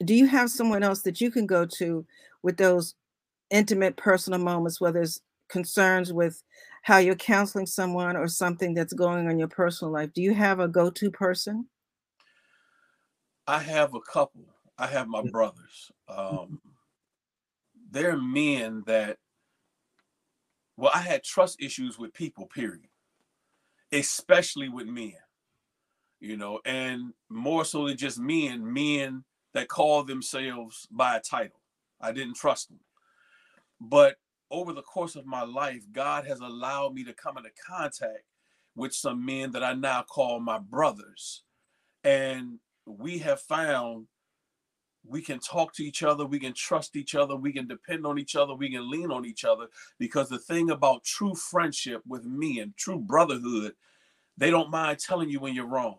do 0.03 0.13
you 0.13 0.27
have 0.27 0.49
someone 0.49 0.83
else 0.83 1.01
that 1.03 1.21
you 1.21 1.31
can 1.31 1.45
go 1.45 1.65
to 1.77 2.05
with 2.41 2.57
those 2.57 2.95
intimate 3.49 3.95
personal 3.95 4.39
moments, 4.39 4.81
whether 4.81 5.01
it's 5.01 5.21
concerns 5.49 6.11
with 6.11 6.43
how 6.83 6.97
you're 6.97 7.15
counseling 7.15 7.65
someone 7.65 8.15
or 8.15 8.27
something 8.27 8.73
that's 8.73 8.93
going 8.93 9.25
on 9.25 9.31
in 9.31 9.39
your 9.39 9.47
personal 9.47 9.91
life? 9.91 10.13
Do 10.13 10.21
you 10.21 10.33
have 10.33 10.59
a 10.59 10.67
go 10.67 10.89
to 10.89 11.09
person? 11.09 11.67
I 13.47 13.59
have 13.59 13.93
a 13.93 14.01
couple. 14.01 14.43
I 14.77 14.87
have 14.87 15.07
my 15.07 15.23
brothers. 15.23 15.91
Mm-hmm. 16.09 16.37
Um, 16.37 16.61
they're 17.89 18.17
men 18.17 18.83
that 18.85 19.17
well, 20.75 20.91
I 20.93 20.99
had 20.99 21.23
trust 21.23 21.61
issues 21.61 21.99
with 21.99 22.13
people, 22.13 22.47
period, 22.47 22.87
especially 23.91 24.69
with 24.69 24.87
men, 24.87 25.13
you 26.19 26.35
know, 26.35 26.59
and 26.65 27.13
more 27.29 27.63
so 27.63 27.87
than 27.87 27.95
just 27.95 28.19
men, 28.19 28.73
men 28.73 29.23
that 29.53 29.67
call 29.67 30.03
themselves 30.03 30.87
by 30.89 31.15
a 31.15 31.21
title. 31.21 31.61
I 32.01 32.11
didn't 32.11 32.35
trust 32.35 32.69
them. 32.69 32.79
But 33.79 34.15
over 34.53 34.71
the 34.71 34.83
course 34.83 35.15
of 35.15 35.25
my 35.25 35.43
life, 35.43 35.83
God 35.91 36.27
has 36.27 36.39
allowed 36.39 36.93
me 36.93 37.03
to 37.05 37.13
come 37.13 37.37
into 37.37 37.49
contact 37.67 38.23
with 38.75 38.93
some 38.93 39.25
men 39.25 39.51
that 39.51 39.63
I 39.63 39.73
now 39.73 40.03
call 40.03 40.39
my 40.39 40.59
brothers. 40.59 41.41
And 42.03 42.59
we 42.85 43.17
have 43.19 43.41
found 43.41 44.07
we 45.05 45.21
can 45.21 45.39
talk 45.39 45.73
to 45.73 45.83
each 45.83 46.03
other, 46.03 46.25
we 46.25 46.39
can 46.39 46.53
trust 46.53 46.95
each 46.95 47.15
other, 47.15 47.35
we 47.35 47.51
can 47.51 47.67
depend 47.67 48.05
on 48.05 48.17
each 48.17 48.35
other, 48.35 48.53
we 48.53 48.71
can 48.71 48.89
lean 48.89 49.11
on 49.11 49.25
each 49.25 49.43
other. 49.43 49.67
Because 49.99 50.29
the 50.29 50.37
thing 50.37 50.69
about 50.69 51.03
true 51.03 51.33
friendship 51.35 52.01
with 52.07 52.23
me 52.23 52.59
and 52.59 52.77
true 52.77 52.99
brotherhood, 52.99 53.73
they 54.37 54.51
don't 54.51 54.69
mind 54.69 54.99
telling 54.99 55.29
you 55.29 55.39
when 55.39 55.55
you're 55.55 55.65
wrong. 55.65 55.97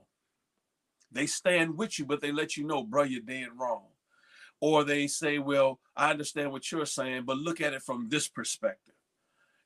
They 1.12 1.26
stand 1.26 1.76
with 1.76 1.98
you, 1.98 2.06
but 2.06 2.20
they 2.20 2.32
let 2.32 2.56
you 2.56 2.64
know, 2.64 2.84
bro, 2.84 3.02
you're 3.02 3.20
dead 3.20 3.48
wrong. 3.56 3.84
Or 4.64 4.82
they 4.82 5.08
say, 5.08 5.38
well, 5.38 5.78
I 5.94 6.10
understand 6.10 6.50
what 6.50 6.72
you're 6.72 6.86
saying, 6.86 7.24
but 7.26 7.36
look 7.36 7.60
at 7.60 7.74
it 7.74 7.82
from 7.82 8.08
this 8.08 8.28
perspective. 8.28 8.94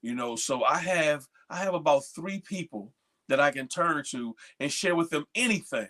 You 0.02 0.16
know, 0.16 0.34
so 0.34 0.64
I 0.64 0.78
have 0.78 1.28
I 1.48 1.58
have 1.58 1.74
about 1.74 2.00
three 2.16 2.40
people 2.40 2.92
that 3.28 3.38
I 3.38 3.52
can 3.52 3.68
turn 3.68 4.02
to 4.10 4.34
and 4.58 4.72
share 4.72 4.96
with 4.96 5.08
them 5.10 5.24
anything. 5.36 5.86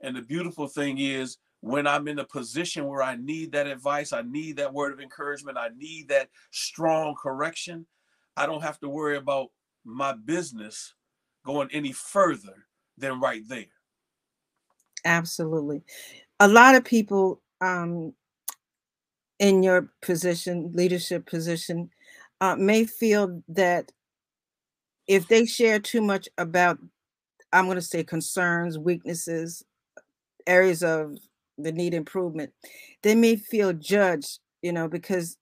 And 0.00 0.14
the 0.14 0.22
beautiful 0.22 0.68
thing 0.68 0.98
is 0.98 1.38
when 1.58 1.88
I'm 1.88 2.06
in 2.06 2.20
a 2.20 2.24
position 2.24 2.86
where 2.86 3.02
I 3.02 3.16
need 3.16 3.50
that 3.50 3.66
advice, 3.66 4.12
I 4.12 4.22
need 4.22 4.58
that 4.58 4.72
word 4.72 4.92
of 4.92 5.00
encouragement, 5.00 5.58
I 5.58 5.70
need 5.76 6.10
that 6.10 6.28
strong 6.52 7.16
correction, 7.20 7.84
I 8.36 8.46
don't 8.46 8.62
have 8.62 8.78
to 8.78 8.88
worry 8.88 9.16
about 9.16 9.48
my 9.84 10.12
business 10.12 10.94
going 11.44 11.68
any 11.72 11.90
further 11.90 12.68
than 12.96 13.18
right 13.18 13.42
there. 13.48 13.74
Absolutely. 15.04 15.82
A 16.38 16.46
lot 16.46 16.76
of 16.76 16.84
people 16.84 17.42
um, 17.60 18.12
in 19.38 19.62
your 19.62 19.90
position, 20.02 20.72
leadership 20.74 21.26
position, 21.26 21.90
uh, 22.40 22.56
may 22.56 22.84
feel 22.84 23.42
that 23.48 23.92
if 25.06 25.28
they 25.28 25.46
share 25.46 25.78
too 25.78 26.00
much 26.00 26.28
about, 26.38 26.78
I'm 27.52 27.66
going 27.66 27.76
to 27.76 27.82
say 27.82 28.04
concerns, 28.04 28.78
weaknesses, 28.78 29.62
areas 30.46 30.82
of 30.82 31.16
the 31.58 31.72
need 31.72 31.94
improvement, 31.94 32.52
they 33.02 33.14
may 33.14 33.36
feel 33.36 33.72
judged, 33.72 34.40
you 34.62 34.72
know, 34.72 34.88
because 34.88 35.36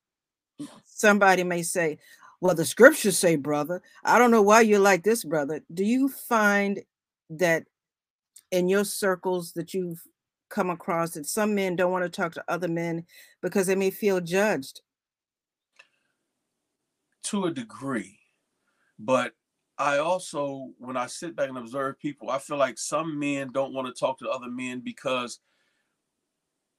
somebody 0.84 1.44
may 1.44 1.62
say, 1.62 1.98
well, 2.40 2.54
the 2.54 2.64
scriptures 2.64 3.16
say, 3.16 3.36
brother, 3.36 3.82
I 4.04 4.18
don't 4.18 4.32
know 4.32 4.42
why 4.42 4.62
you're 4.62 4.80
like 4.80 5.04
this, 5.04 5.24
brother. 5.24 5.62
Do 5.72 5.84
you 5.84 6.08
find 6.08 6.82
that 7.30 7.64
in 8.50 8.68
your 8.68 8.84
circles 8.84 9.52
that 9.52 9.74
you've 9.74 10.02
come 10.52 10.70
across 10.70 11.12
that 11.12 11.26
some 11.26 11.54
men 11.54 11.74
don't 11.74 11.90
want 11.90 12.04
to 12.04 12.08
talk 12.10 12.32
to 12.34 12.44
other 12.46 12.68
men 12.68 13.04
because 13.40 13.66
they 13.66 13.74
may 13.74 13.90
feel 13.90 14.20
judged? 14.20 14.82
To 17.24 17.46
a 17.46 17.50
degree. 17.50 18.18
But 18.98 19.32
I 19.78 19.98
also, 19.98 20.70
when 20.78 20.96
I 20.96 21.06
sit 21.06 21.34
back 21.34 21.48
and 21.48 21.58
observe 21.58 21.98
people, 21.98 22.30
I 22.30 22.38
feel 22.38 22.58
like 22.58 22.78
some 22.78 23.18
men 23.18 23.50
don't 23.52 23.72
want 23.72 23.88
to 23.88 23.98
talk 23.98 24.18
to 24.18 24.28
other 24.28 24.50
men 24.50 24.80
because 24.80 25.40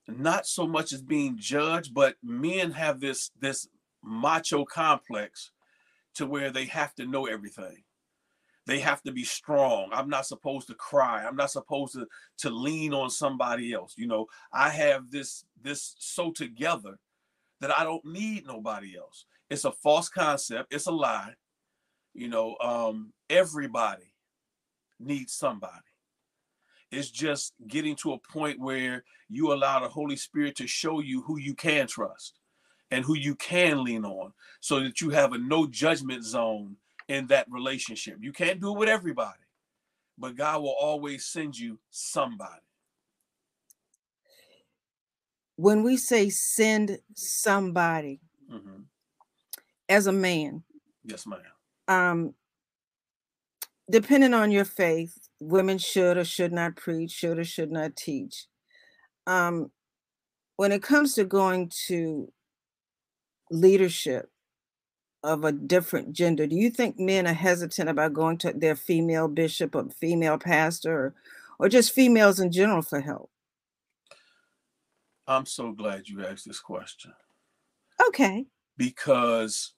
not 0.07 0.45
so 0.45 0.67
much 0.67 0.93
as 0.93 1.01
being 1.01 1.37
judged, 1.37 1.93
but 1.93 2.15
men 2.21 2.71
have 2.71 2.99
this 2.99 3.31
this 3.39 3.67
macho 4.03 4.65
complex 4.65 5.51
to 6.15 6.25
where 6.25 6.51
they 6.51 6.65
have 6.65 6.93
to 6.95 7.05
know 7.05 7.25
everything. 7.25 7.82
They 8.65 8.79
have 8.79 9.01
to 9.03 9.12
be 9.12 9.24
strong. 9.24 9.89
I'm 9.91 10.10
not 10.10 10.25
supposed 10.25 10.67
to 10.67 10.75
cry. 10.75 11.25
I'm 11.25 11.36
not 11.36 11.51
supposed 11.51 11.93
to 11.93 12.08
to 12.39 12.50
lean 12.50 12.93
on 12.93 13.10
somebody 13.10 13.74
else. 13.74 13.93
You 13.98 14.08
know, 14.08 14.27
I 14.53 14.70
have 14.70 15.12
this 15.12 15.46
this 15.62 15.96
so 16.00 16.32
together 16.32 16.98
that 17.60 17.77
I 17.77 17.84
don't 17.84 18.05
need 18.05 18.46
nobody 18.46 18.98
else. 18.98 19.25
It's 19.50 19.65
a 19.65 19.72
false 19.72 20.10
concept. 20.10 20.74
It's 20.74 20.88
a 20.88 20.91
lie. 20.91 21.34
You 22.13 22.29
know, 22.29 22.55
um, 22.62 23.12
everybody 23.29 24.13
needs 25.00 25.34
somebody. 25.34 25.74
It's 26.91 27.10
just 27.10 27.53
getting 27.67 27.96
to 27.98 28.13
a 28.13 28.20
point 28.20 28.60
where 28.60 29.03
you 29.27 29.51
allow 29.51 29.79
the 29.79 29.89
Holy 29.89 30.15
Spirit 30.15 30.55
to 30.58 30.67
show 30.67 31.00
you 31.00 31.22
who 31.24 31.39
you 31.39 31.55
can 31.55 31.88
trust 31.88 32.39
and 32.91 33.03
who 33.03 33.15
you 33.15 33.36
can 33.36 33.84
lean 33.84 34.05
on 34.05 34.32
so 34.60 34.79
that 34.79 35.01
you 35.01 35.10
have 35.10 35.34
a 35.34 35.38
no 35.38 35.65
judgment 35.65 36.24
zone 36.24 36.77
in 37.07 37.27
that 37.27 37.48
relationship. 37.50 38.17
You 38.19 38.31
can't 38.31 38.60
do 38.60 38.74
it 38.74 38.79
with 38.79 38.89
everybody, 38.89 39.39
but 40.17 40.36
God 40.36 40.62
will 40.62 40.75
always 40.79 41.25
send 41.25 41.57
you 41.57 41.79
somebody. 41.89 42.62
When 45.55 45.83
we 45.83 45.98
say 45.98 46.29
send 46.29 47.00
somebody 47.13 48.19
mm-hmm. 48.51 48.83
as 49.88 50.07
a 50.07 50.12
man, 50.12 50.63
yes, 51.03 51.27
ma'am. 51.27 51.39
Um, 51.88 52.33
depending 53.89 54.33
on 54.33 54.51
your 54.51 54.65
faith, 54.65 55.29
women 55.39 55.77
should 55.77 56.17
or 56.17 56.25
should 56.25 56.51
not 56.51 56.75
preach, 56.75 57.12
should 57.12 57.38
or 57.38 57.43
should 57.43 57.72
not 57.72 57.95
teach. 57.95 58.48
Um, 59.27 59.72
when 60.55 60.72
it 60.72 60.81
comes 60.81 61.15
to 61.15 61.24
going 61.24 61.72
to 61.88 62.31
leadership 63.51 64.29
of 65.23 65.43
a 65.45 65.51
different 65.51 66.13
gender, 66.13 66.45
do 66.45 66.55
you 66.55 66.69
think 66.69 66.99
men 66.99 67.25
are 67.25 67.33
hesitant 67.33 67.89
about 67.89 68.13
going 68.13 68.37
to 68.39 68.51
their 68.51 68.75
female 68.75 69.27
bishop 69.27 69.75
or 69.75 69.89
female 69.89 70.37
pastor 70.37 70.93
or, 70.93 71.13
or 71.59 71.69
just 71.69 71.93
females 71.93 72.39
in 72.39 72.51
general 72.51 72.81
for 72.81 72.99
help? 72.99 73.29
I'm 75.25 75.45
so 75.45 75.71
glad 75.71 76.09
you 76.09 76.25
asked 76.25 76.45
this 76.45 76.59
question. 76.59 77.13
Okay. 78.07 78.45
Because 78.75 79.73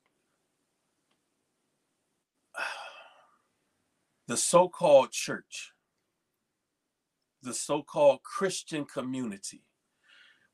the 4.27 4.37
so 4.37 4.67
called 4.67 5.11
church, 5.11 5.73
the 7.43 7.53
so 7.53 7.83
called 7.83 8.23
Christian 8.23 8.85
community, 8.85 9.61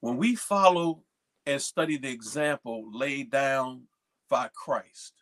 when 0.02 0.18
we 0.18 0.36
follow 0.36 1.04
and 1.46 1.62
study 1.62 1.98
the 1.98 2.10
example 2.10 2.90
laid 2.92 3.32
down 3.32 3.84
by 4.32 4.50
Christ, 4.56 5.14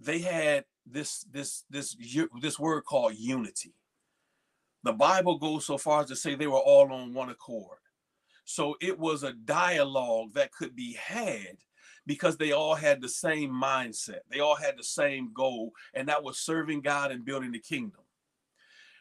they 0.00 0.18
had 0.18 0.64
this 0.84 1.24
this 1.30 1.64
this 1.70 1.96
this 2.40 2.58
word 2.58 2.84
called 2.84 3.14
unity. 3.16 3.74
The 4.82 4.92
Bible 4.92 5.38
goes 5.38 5.66
so 5.66 5.78
far 5.78 6.02
as 6.02 6.08
to 6.08 6.16
say 6.16 6.34
they 6.34 6.46
were 6.46 6.58
all 6.58 6.92
on 6.92 7.14
one 7.14 7.30
accord. 7.30 7.78
So 8.44 8.76
it 8.80 8.98
was 8.98 9.22
a 9.22 9.32
dialogue 9.32 10.34
that 10.34 10.52
could 10.52 10.74
be 10.74 10.94
had 10.94 11.58
because 12.06 12.36
they 12.36 12.52
all 12.52 12.76
had 12.76 13.00
the 13.02 13.08
same 13.08 13.50
mindset. 13.50 14.20
They 14.30 14.38
all 14.40 14.54
had 14.54 14.78
the 14.78 14.84
same 14.84 15.32
goal, 15.34 15.72
and 15.92 16.08
that 16.08 16.22
was 16.22 16.38
serving 16.38 16.82
God 16.82 17.10
and 17.10 17.24
building 17.24 17.50
the 17.52 17.58
kingdom. 17.58 18.05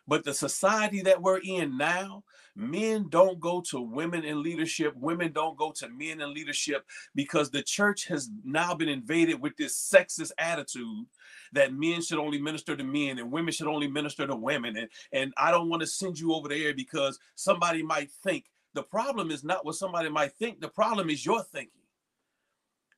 But 0.07 0.23
the 0.23 0.33
society 0.33 1.01
that 1.01 1.21
we're 1.21 1.39
in 1.39 1.77
now, 1.77 2.23
men 2.55 3.07
don't 3.09 3.39
go 3.39 3.61
to 3.69 3.81
women 3.81 4.23
in 4.23 4.43
leadership, 4.43 4.93
women 4.95 5.31
don't 5.31 5.57
go 5.57 5.71
to 5.71 5.89
men 5.89 6.21
in 6.21 6.33
leadership 6.33 6.85
because 7.15 7.49
the 7.49 7.63
church 7.63 8.05
has 8.07 8.29
now 8.43 8.75
been 8.75 8.89
invaded 8.89 9.41
with 9.41 9.57
this 9.57 9.75
sexist 9.75 10.31
attitude 10.37 11.05
that 11.53 11.73
men 11.73 12.01
should 12.01 12.19
only 12.19 12.39
minister 12.39 12.75
to 12.75 12.83
men 12.83 13.17
and 13.17 13.31
women 13.31 13.51
should 13.51 13.67
only 13.67 13.87
minister 13.87 14.27
to 14.27 14.35
women. 14.35 14.77
And, 14.77 14.89
and 15.11 15.33
I 15.37 15.51
don't 15.51 15.69
want 15.69 15.81
to 15.81 15.87
send 15.87 16.19
you 16.19 16.33
over 16.33 16.47
there 16.47 16.73
because 16.73 17.19
somebody 17.35 17.81
might 17.81 18.11
think 18.23 18.45
the 18.73 18.83
problem 18.83 19.31
is 19.31 19.43
not 19.43 19.65
what 19.65 19.75
somebody 19.75 20.09
might 20.09 20.33
think, 20.33 20.59
the 20.59 20.67
problem 20.67 21.09
is 21.09 21.25
your 21.25 21.41
thinking. 21.41 21.71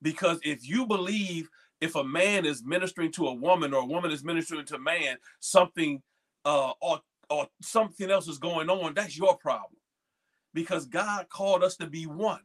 Because 0.01 0.39
if 0.43 0.67
you 0.67 0.85
believe 0.85 1.49
if 1.81 1.95
a 1.95 2.03
man 2.03 2.45
is 2.45 2.63
ministering 2.63 3.11
to 3.13 3.27
a 3.27 3.33
woman 3.33 3.73
or 3.73 3.83
a 3.83 3.85
woman 3.85 4.11
is 4.11 4.23
ministering 4.23 4.65
to 4.65 4.75
a 4.75 4.79
man, 4.79 5.17
something 5.39 6.01
uh, 6.47 6.71
or 6.81 7.01
or 7.29 7.47
something 7.61 8.09
else 8.09 8.29
is 8.29 8.37
going 8.37 8.69
on, 8.69 8.93
that's 8.93 9.17
your 9.17 9.35
problem. 9.37 9.81
Because 10.53 10.85
God 10.85 11.27
called 11.29 11.61
us 11.61 11.75
to 11.75 11.87
be 11.87 12.07
one. 12.07 12.39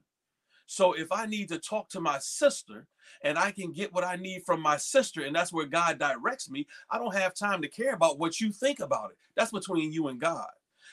So 0.66 0.92
if 0.94 1.12
I 1.12 1.26
need 1.26 1.48
to 1.50 1.58
talk 1.58 1.88
to 1.90 2.00
my 2.00 2.18
sister 2.18 2.88
and 3.22 3.38
I 3.38 3.52
can 3.52 3.72
get 3.72 3.92
what 3.92 4.02
I 4.02 4.16
need 4.16 4.42
from 4.44 4.60
my 4.60 4.76
sister, 4.76 5.22
and 5.22 5.36
that's 5.36 5.52
where 5.52 5.66
God 5.66 6.00
directs 6.00 6.50
me, 6.50 6.66
I 6.90 6.98
don't 6.98 7.14
have 7.14 7.32
time 7.34 7.62
to 7.62 7.68
care 7.68 7.94
about 7.94 8.18
what 8.18 8.40
you 8.40 8.50
think 8.50 8.80
about 8.80 9.12
it. 9.12 9.18
That's 9.36 9.52
between 9.52 9.92
you 9.92 10.08
and 10.08 10.20
God. 10.20 10.48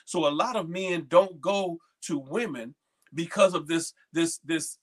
So 0.06 0.28
a 0.28 0.30
lot 0.30 0.56
of 0.56 0.70
men 0.70 1.08
don't 1.10 1.42
go 1.42 1.80
to 2.04 2.20
women 2.20 2.76
because 3.14 3.56
of 3.56 3.68
this 3.68 3.94
this 4.14 4.40
this 4.46 4.78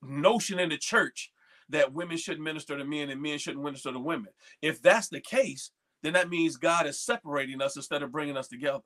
notion 0.00 0.60
in 0.60 0.68
the 0.68 0.78
church 0.78 1.32
that 1.70 1.92
women 1.92 2.16
shouldn't 2.16 2.44
minister 2.44 2.78
to 2.78 2.84
men 2.84 3.10
and 3.10 3.20
men 3.20 3.38
shouldn't 3.38 3.64
minister 3.64 3.92
to 3.92 3.98
women. 3.98 4.28
If 4.62 4.80
that's 4.80 5.08
the 5.08 5.20
case, 5.20 5.72
then 6.02 6.12
that 6.14 6.28
means 6.28 6.56
God 6.56 6.86
is 6.86 7.00
separating 7.00 7.60
us 7.60 7.76
instead 7.76 8.02
of 8.02 8.12
bringing 8.12 8.36
us 8.36 8.48
together. 8.48 8.84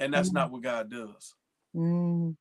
And 0.00 0.12
that's 0.12 0.30
mm. 0.30 0.34
not 0.34 0.50
what 0.50 0.62
God 0.62 0.90
does. 0.90 1.34
Mm. 1.74 2.36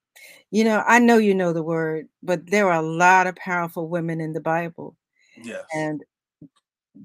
You 0.51 0.63
know, 0.63 0.83
I 0.87 0.99
know 0.99 1.17
you 1.17 1.33
know 1.33 1.53
the 1.53 1.63
word, 1.63 2.07
but 2.21 2.49
there 2.49 2.69
are 2.69 2.79
a 2.79 2.87
lot 2.87 3.27
of 3.27 3.35
powerful 3.35 3.87
women 3.87 4.21
in 4.21 4.33
the 4.33 4.41
Bible. 4.41 4.95
Yes. 5.41 5.63
And 5.73 6.03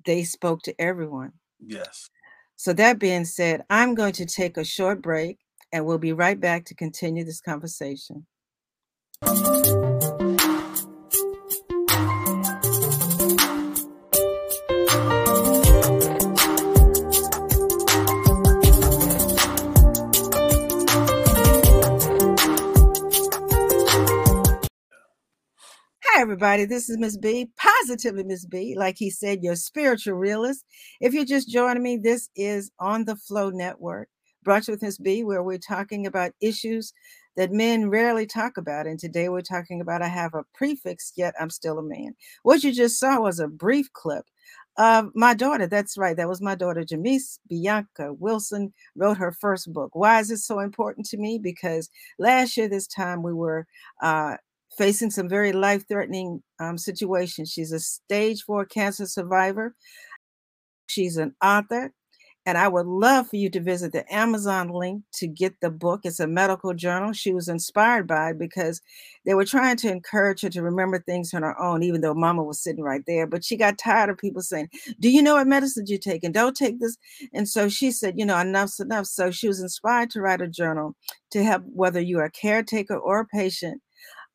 they 0.04 0.24
spoke 0.24 0.62
to 0.62 0.80
everyone. 0.80 1.32
Yes. 1.64 2.10
So, 2.56 2.72
that 2.74 2.98
being 2.98 3.24
said, 3.24 3.64
I'm 3.70 3.94
going 3.94 4.12
to 4.14 4.26
take 4.26 4.56
a 4.56 4.64
short 4.64 5.00
break. 5.00 5.38
And 5.70 5.84
we'll 5.84 5.98
be 5.98 6.14
right 6.14 6.40
back 6.40 6.64
to 6.66 6.74
continue 6.74 7.24
this 7.24 7.42
conversation. 7.42 8.26
Everybody. 26.18 26.64
This 26.64 26.90
is 26.90 26.98
Miss 26.98 27.16
B, 27.16 27.48
positively 27.56 28.24
Miss 28.24 28.44
B. 28.44 28.74
Like 28.76 28.96
he 28.98 29.08
said, 29.08 29.44
your 29.44 29.54
spiritual 29.54 30.14
realist. 30.14 30.64
If 31.00 31.14
you're 31.14 31.24
just 31.24 31.48
joining 31.48 31.84
me, 31.84 31.96
this 31.96 32.28
is 32.34 32.72
on 32.80 33.04
the 33.04 33.14
Flow 33.14 33.50
Network, 33.50 34.08
Brunch 34.44 34.68
with 34.68 34.82
Miss 34.82 34.98
B, 34.98 35.22
where 35.22 35.44
we're 35.44 35.58
talking 35.58 36.08
about 36.08 36.32
issues 36.40 36.92
that 37.36 37.52
men 37.52 37.88
rarely 37.88 38.26
talk 38.26 38.56
about. 38.56 38.88
And 38.88 38.98
today 38.98 39.28
we're 39.28 39.42
talking 39.42 39.80
about 39.80 40.02
I 40.02 40.08
have 40.08 40.34
a 40.34 40.42
prefix, 40.56 41.12
yet 41.16 41.34
I'm 41.40 41.50
still 41.50 41.78
a 41.78 41.84
man. 41.84 42.16
What 42.42 42.64
you 42.64 42.72
just 42.72 42.98
saw 42.98 43.20
was 43.20 43.38
a 43.38 43.46
brief 43.46 43.92
clip 43.92 44.24
of 44.76 45.12
my 45.14 45.34
daughter. 45.34 45.68
That's 45.68 45.96
right. 45.96 46.16
That 46.16 46.28
was 46.28 46.42
my 46.42 46.56
daughter, 46.56 46.82
Jamise 46.84 47.38
Bianca 47.48 48.12
Wilson, 48.12 48.74
wrote 48.96 49.18
her 49.18 49.30
first 49.30 49.72
book. 49.72 49.90
Why 49.94 50.18
is 50.18 50.30
this 50.30 50.44
so 50.44 50.58
important 50.58 51.06
to 51.10 51.16
me? 51.16 51.38
Because 51.38 51.88
last 52.18 52.56
year, 52.56 52.68
this 52.68 52.88
time, 52.88 53.22
we 53.22 53.32
were 53.32 53.68
uh, 54.02 54.36
facing 54.78 55.10
some 55.10 55.28
very 55.28 55.52
life 55.52 55.86
threatening 55.88 56.42
um, 56.60 56.78
situations. 56.78 57.50
She's 57.50 57.72
a 57.72 57.80
stage 57.80 58.42
four 58.42 58.64
cancer 58.64 59.06
survivor. 59.06 59.74
She's 60.86 61.16
an 61.16 61.34
author. 61.42 61.92
And 62.46 62.56
I 62.56 62.66
would 62.66 62.86
love 62.86 63.28
for 63.28 63.36
you 63.36 63.50
to 63.50 63.60
visit 63.60 63.92
the 63.92 64.10
Amazon 64.10 64.70
link 64.70 65.02
to 65.16 65.26
get 65.26 65.60
the 65.60 65.70
book. 65.70 66.00
It's 66.04 66.18
a 66.18 66.26
medical 66.26 66.72
journal. 66.72 67.12
She 67.12 67.34
was 67.34 67.46
inspired 67.46 68.06
by 68.06 68.32
because 68.32 68.80
they 69.26 69.34
were 69.34 69.44
trying 69.44 69.76
to 69.78 69.92
encourage 69.92 70.40
her 70.40 70.48
to 70.48 70.62
remember 70.62 70.98
things 70.98 71.34
on 71.34 71.42
her 71.42 71.60
own, 71.60 71.82
even 71.82 72.00
though 72.00 72.14
mama 72.14 72.42
was 72.42 72.62
sitting 72.62 72.82
right 72.82 73.02
there. 73.06 73.26
But 73.26 73.44
she 73.44 73.58
got 73.58 73.76
tired 73.76 74.08
of 74.08 74.16
people 74.16 74.40
saying, 74.40 74.70
Do 74.98 75.10
you 75.10 75.20
know 75.20 75.34
what 75.34 75.46
medicine 75.46 75.84
you're 75.88 75.98
taking? 75.98 76.32
Don't 76.32 76.56
take 76.56 76.80
this. 76.80 76.96
And 77.34 77.46
so 77.46 77.68
she 77.68 77.90
said, 77.90 78.14
You 78.16 78.24
know, 78.24 78.38
enough's 78.38 78.80
enough. 78.80 79.04
So 79.04 79.30
she 79.30 79.46
was 79.46 79.60
inspired 79.60 80.08
to 80.10 80.22
write 80.22 80.40
a 80.40 80.48
journal 80.48 80.94
to 81.32 81.44
help 81.44 81.64
whether 81.66 82.00
you're 82.00 82.24
a 82.24 82.30
caretaker 82.30 82.96
or 82.96 83.20
a 83.20 83.26
patient 83.26 83.82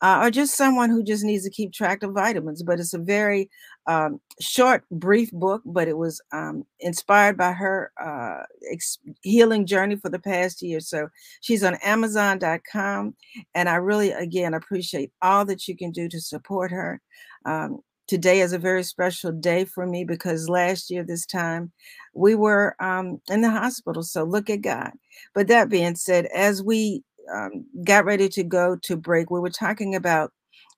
uh, 0.04 0.20
or 0.22 0.30
just 0.30 0.56
someone 0.56 0.89
who 0.89 1.02
just 1.02 1.24
needs 1.24 1.46
to 1.46 1.50
keep 1.50 1.72
track 1.72 2.04
of 2.04 2.12
vitamins. 2.12 2.62
But 2.62 2.80
it's 2.80 2.94
a 2.94 3.00
very 3.00 3.50
um, 3.88 4.20
short, 4.39 4.84
brief 4.92 5.32
book, 5.32 5.62
but 5.66 5.88
it 5.88 5.98
was 5.98 6.22
um, 6.34 6.66
inspired 6.82 7.38
by 7.38 7.54
her 7.54 7.92
uh, 8.00 8.44
ex- 8.70 9.00
healing 9.22 9.66
journey 9.66 9.96
for 9.96 10.10
the 10.10 10.20
past 10.20 10.62
year. 10.62 10.82
So 10.82 11.08
she's 11.39 11.63
on 11.63 11.76
Amazon.com. 11.76 13.16
And 13.56 13.70
I 13.70 13.76
really, 13.76 14.12
again, 14.12 14.54
appreciate 14.54 15.12
all 15.22 15.46
that 15.46 15.70
you 15.70 15.78
can 15.78 15.92
do 15.92 16.10
to 16.10 16.20
support 16.20 16.72
her. 16.72 17.00
Um, 17.46 17.80
today 18.08 18.42
is 18.42 18.52
a 18.52 18.60
very 18.60 18.84
special 18.84 19.32
day 19.32 19.63
for 19.63 19.88
me 19.88 20.04
because 20.04 20.50
last 20.50 20.92
year, 20.92 21.04
this 21.06 21.26
time, 21.26 21.72
we 22.13 22.36
were 22.36 22.76
um, 22.82 23.22
in 23.30 23.39
the 23.39 23.50
hospital. 23.50 24.04
So 24.04 24.26
look 24.26 24.50
at 24.50 24.62
God. 24.62 24.92
But 25.34 25.48
that 25.48 25.70
being 25.70 25.96
said, 25.96 26.26
as 26.36 26.62
we 26.62 27.04
um, 27.31 27.65
got 27.83 28.05
ready 28.05 28.29
to 28.29 28.43
go 28.43 28.77
to 28.83 28.95
break, 28.95 29.29
we 29.29 29.39
were 29.39 29.49
talking 29.49 29.95
about 29.95 30.31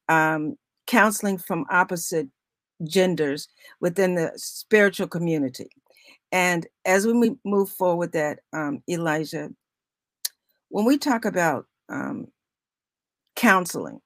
um, 0.10 0.56
counseling 0.88 1.38
from 1.38 1.66
opposite 1.70 2.28
genders 2.84 3.48
within 3.80 4.16
the 4.16 4.32
spiritual 4.36 5.08
community. 5.08 5.70
And 6.32 6.68
as 6.86 7.08
we 7.08 7.36
move 7.46 7.70
forward 7.70 8.12
that, 8.12 8.40
um, 8.54 8.84
Elijah, 8.90 9.50
when 10.70 10.86
we 10.86 10.98
talk 10.98 11.26
about 11.26 11.66
um, 11.90 12.28
counseling, 13.36 14.02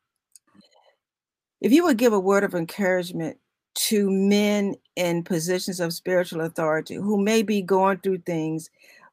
if 1.61 1.71
you 1.71 1.83
would 1.83 1.97
give 1.97 2.13
a 2.13 2.19
word 2.19 2.43
of 2.43 2.55
encouragement 2.55 3.37
to 3.75 4.09
men 4.09 4.75
in 4.95 5.23
positions 5.23 5.79
of 5.79 5.93
spiritual 5.93 6.41
authority 6.41 6.95
who 6.95 7.21
may 7.21 7.41
be 7.41 7.61
going 7.61 7.97
through 7.97 8.19
things, 8.19 8.69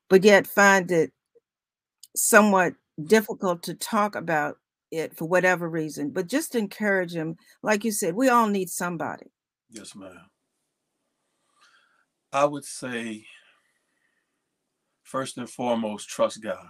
but 0.08 0.24
yet 0.24 0.46
find 0.46 0.90
it 0.90 1.12
somewhat 2.14 2.74
difficult 3.04 3.62
to 3.64 3.74
talk 3.74 4.14
about 4.14 4.58
it 4.90 5.16
for 5.16 5.26
whatever 5.26 5.68
reason, 5.68 6.10
but 6.10 6.28
just 6.28 6.54
encourage 6.54 7.12
him. 7.12 7.36
Like 7.62 7.84
you 7.84 7.92
said, 7.92 8.14
we 8.14 8.28
all 8.28 8.48
need 8.48 8.70
somebody. 8.70 9.26
Yes, 9.70 9.94
ma'am. 9.94 10.30
I 12.32 12.44
would 12.44 12.64
say, 12.64 13.26
first 15.02 15.38
and 15.38 15.48
foremost, 15.48 16.08
trust 16.08 16.42
God. 16.42 16.68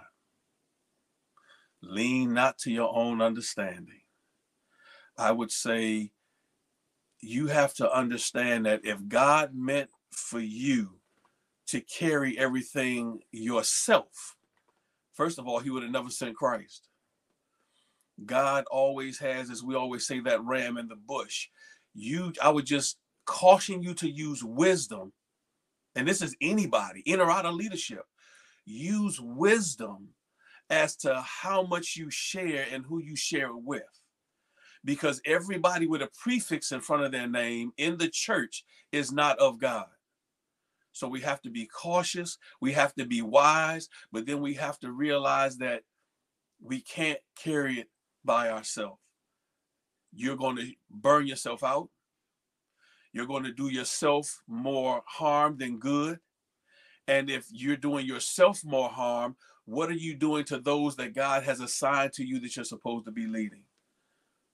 Lean 1.82 2.32
not 2.32 2.58
to 2.58 2.70
your 2.70 2.94
own 2.96 3.20
understanding. 3.20 4.00
I 5.18 5.32
would 5.32 5.50
say, 5.50 6.10
you 7.20 7.46
have 7.48 7.74
to 7.74 7.90
understand 7.90 8.66
that 8.66 8.84
if 8.84 9.06
God 9.08 9.54
meant 9.54 9.90
for 10.10 10.40
you 10.40 11.00
to 11.68 11.80
carry 11.80 12.38
everything 12.38 13.20
yourself, 13.32 14.35
First 15.16 15.38
of 15.38 15.48
all, 15.48 15.58
he 15.58 15.70
would 15.70 15.82
have 15.82 15.92
never 15.92 16.10
sent 16.10 16.36
Christ. 16.36 16.88
God 18.24 18.64
always 18.70 19.18
has, 19.18 19.50
as 19.50 19.62
we 19.62 19.74
always 19.74 20.06
say, 20.06 20.20
that 20.20 20.44
ram 20.44 20.76
in 20.76 20.88
the 20.88 20.96
bush. 20.96 21.48
You, 21.94 22.32
I 22.42 22.50
would 22.50 22.66
just 22.66 22.98
caution 23.24 23.82
you 23.82 23.94
to 23.94 24.08
use 24.08 24.44
wisdom. 24.44 25.12
And 25.94 26.06
this 26.06 26.20
is 26.20 26.36
anybody 26.40 27.02
in 27.06 27.20
or 27.20 27.30
out 27.30 27.46
of 27.46 27.54
leadership. 27.54 28.02
Use 28.66 29.18
wisdom 29.20 30.08
as 30.68 30.96
to 30.96 31.22
how 31.22 31.62
much 31.62 31.96
you 31.96 32.10
share 32.10 32.66
and 32.70 32.84
who 32.84 33.00
you 33.00 33.16
share 33.16 33.48
it 33.48 33.62
with. 33.62 33.82
Because 34.84 35.20
everybody 35.24 35.86
with 35.86 36.02
a 36.02 36.10
prefix 36.20 36.72
in 36.72 36.80
front 36.80 37.04
of 37.04 37.12
their 37.12 37.26
name 37.26 37.72
in 37.78 37.96
the 37.96 38.08
church 38.08 38.64
is 38.92 39.12
not 39.12 39.38
of 39.38 39.58
God. 39.58 39.86
So 40.96 41.08
we 41.08 41.20
have 41.20 41.42
to 41.42 41.50
be 41.50 41.66
cautious, 41.66 42.38
we 42.58 42.72
have 42.72 42.94
to 42.94 43.04
be 43.04 43.20
wise, 43.20 43.90
but 44.12 44.24
then 44.24 44.40
we 44.40 44.54
have 44.54 44.78
to 44.78 44.90
realize 44.90 45.58
that 45.58 45.82
we 46.58 46.80
can't 46.80 47.18
carry 47.38 47.80
it 47.80 47.90
by 48.24 48.48
ourselves. 48.48 48.98
You're 50.14 50.38
going 50.38 50.56
to 50.56 50.72
burn 50.88 51.26
yourself 51.26 51.62
out. 51.62 51.90
You're 53.12 53.26
going 53.26 53.44
to 53.44 53.52
do 53.52 53.68
yourself 53.68 54.42
more 54.48 55.02
harm 55.04 55.58
than 55.58 55.78
good. 55.78 56.18
And 57.06 57.28
if 57.28 57.44
you're 57.50 57.76
doing 57.76 58.06
yourself 58.06 58.64
more 58.64 58.88
harm, 58.88 59.36
what 59.66 59.90
are 59.90 59.92
you 59.92 60.14
doing 60.14 60.46
to 60.46 60.58
those 60.58 60.96
that 60.96 61.14
God 61.14 61.42
has 61.42 61.60
assigned 61.60 62.14
to 62.14 62.24
you 62.24 62.40
that 62.40 62.56
you're 62.56 62.64
supposed 62.64 63.04
to 63.04 63.12
be 63.12 63.26
leading? 63.26 63.64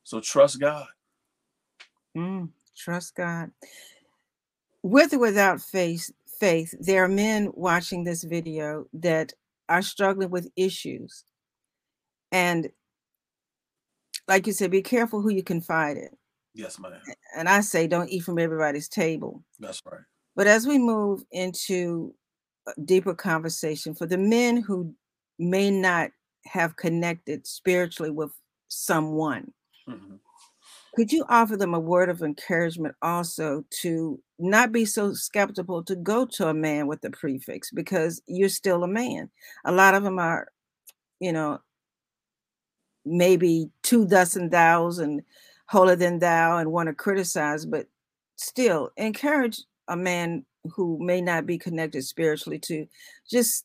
So 0.03 0.19
trust 0.19 0.59
God. 0.59 0.89
Mm, 2.17 2.49
trust 2.77 3.15
God. 3.15 3.53
With 4.83 5.15
or 5.15 5.21
without 5.21 5.61
faith, 5.61 6.11
faith, 6.43 6.75
there 6.81 7.05
are 7.05 7.09
men 7.09 7.53
watching 7.55 8.03
this 8.03 8.25
video 8.25 8.85
that 8.93 9.33
are 9.69 9.81
struggling 9.81 10.29
with 10.29 10.51
issues. 10.57 11.23
And 12.33 12.69
like 14.27 14.49
you 14.49 14.53
said, 14.53 14.73
be 14.73 14.83
careful 14.83 15.23
who 15.23 15.31
you 15.31 15.45
confide 15.45 15.99
in. 15.99 16.09
Yes, 16.53 16.81
ma'am. 16.81 16.95
And 17.37 17.49
I 17.49 17.61
say, 17.61 17.87
don't 17.87 18.11
eat 18.11 18.25
from 18.25 18.41
everybody's 18.41 18.89
table. 18.89 19.45
That's 19.61 19.81
right. 19.87 20.01
But 20.35 20.49
as 20.49 20.67
we 20.67 20.79
move 20.79 21.23
into 21.31 22.13
a 22.67 22.73
deeper 22.85 23.15
conversation, 23.15 23.95
for 23.95 24.07
the 24.07 24.19
men 24.19 24.57
who 24.57 24.93
may 25.39 25.71
not 25.71 26.11
have 26.47 26.75
connected 26.75 27.47
spiritually 27.47 28.11
with 28.11 28.33
someone, 28.67 29.53
mm-hmm. 29.89 30.17
Could 30.95 31.11
you 31.11 31.25
offer 31.29 31.57
them 31.57 31.73
a 31.73 31.81
word 31.81 32.11
of 32.11 32.23
encouragement 32.23 32.95
also 33.01 33.65
to 33.81 34.21
not 34.39 34.73
be 34.73 34.85
so 34.85 35.15
skeptical 35.15 35.83
to 35.85 35.97
go 35.97 36.27
to 36.27 36.49
a 36.49 36.55
man 36.55 36.87
with 36.87 37.01
the 37.01 37.11
prefix 37.11 37.71
because 37.71 38.21
you're 38.27 38.51
still 38.51 38.85
a 38.85 38.89
man? 38.89 39.31
A 39.65 39.73
lot 39.73 39.95
of 39.95 40.03
them 40.03 40.19
are, 40.19 40.49
you 41.19 41.33
know, 41.33 41.61
maybe 43.07 43.71
two 43.83 44.03
and 44.03 44.51
thous 44.51 44.99
and 44.99 45.23
holier 45.67 45.97
than 45.97 46.19
thou 46.19 46.59
and 46.59 46.71
want 46.71 46.89
to 46.89 46.95
criticize, 46.95 47.65
but 47.65 47.87
still 48.37 48.91
encourage 48.99 49.63
a 49.89 49.97
man 49.97 50.45
who 50.75 50.99
may 51.01 51.21
not 51.21 51.47
be 51.47 51.57
connected 51.59 52.05
spiritually 52.05 52.59
to 52.59 52.87
just 53.31 53.65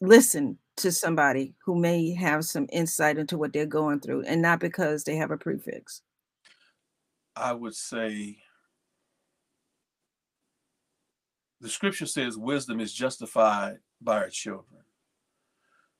listen 0.00 0.58
to 0.76 0.92
somebody 0.92 1.54
who 1.64 1.74
may 1.74 2.12
have 2.12 2.44
some 2.44 2.66
insight 2.70 3.16
into 3.16 3.38
what 3.38 3.52
they're 3.52 3.64
going 3.64 4.00
through 4.00 4.22
and 4.22 4.42
not 4.42 4.60
because 4.60 5.04
they 5.04 5.16
have 5.16 5.30
a 5.30 5.36
prefix. 5.38 6.02
I 7.36 7.52
would 7.52 7.74
say 7.74 8.38
the 11.60 11.68
scripture 11.68 12.06
says 12.06 12.36
wisdom 12.36 12.80
is 12.80 12.92
justified 12.92 13.78
by 14.00 14.18
our 14.18 14.30
children. 14.30 14.82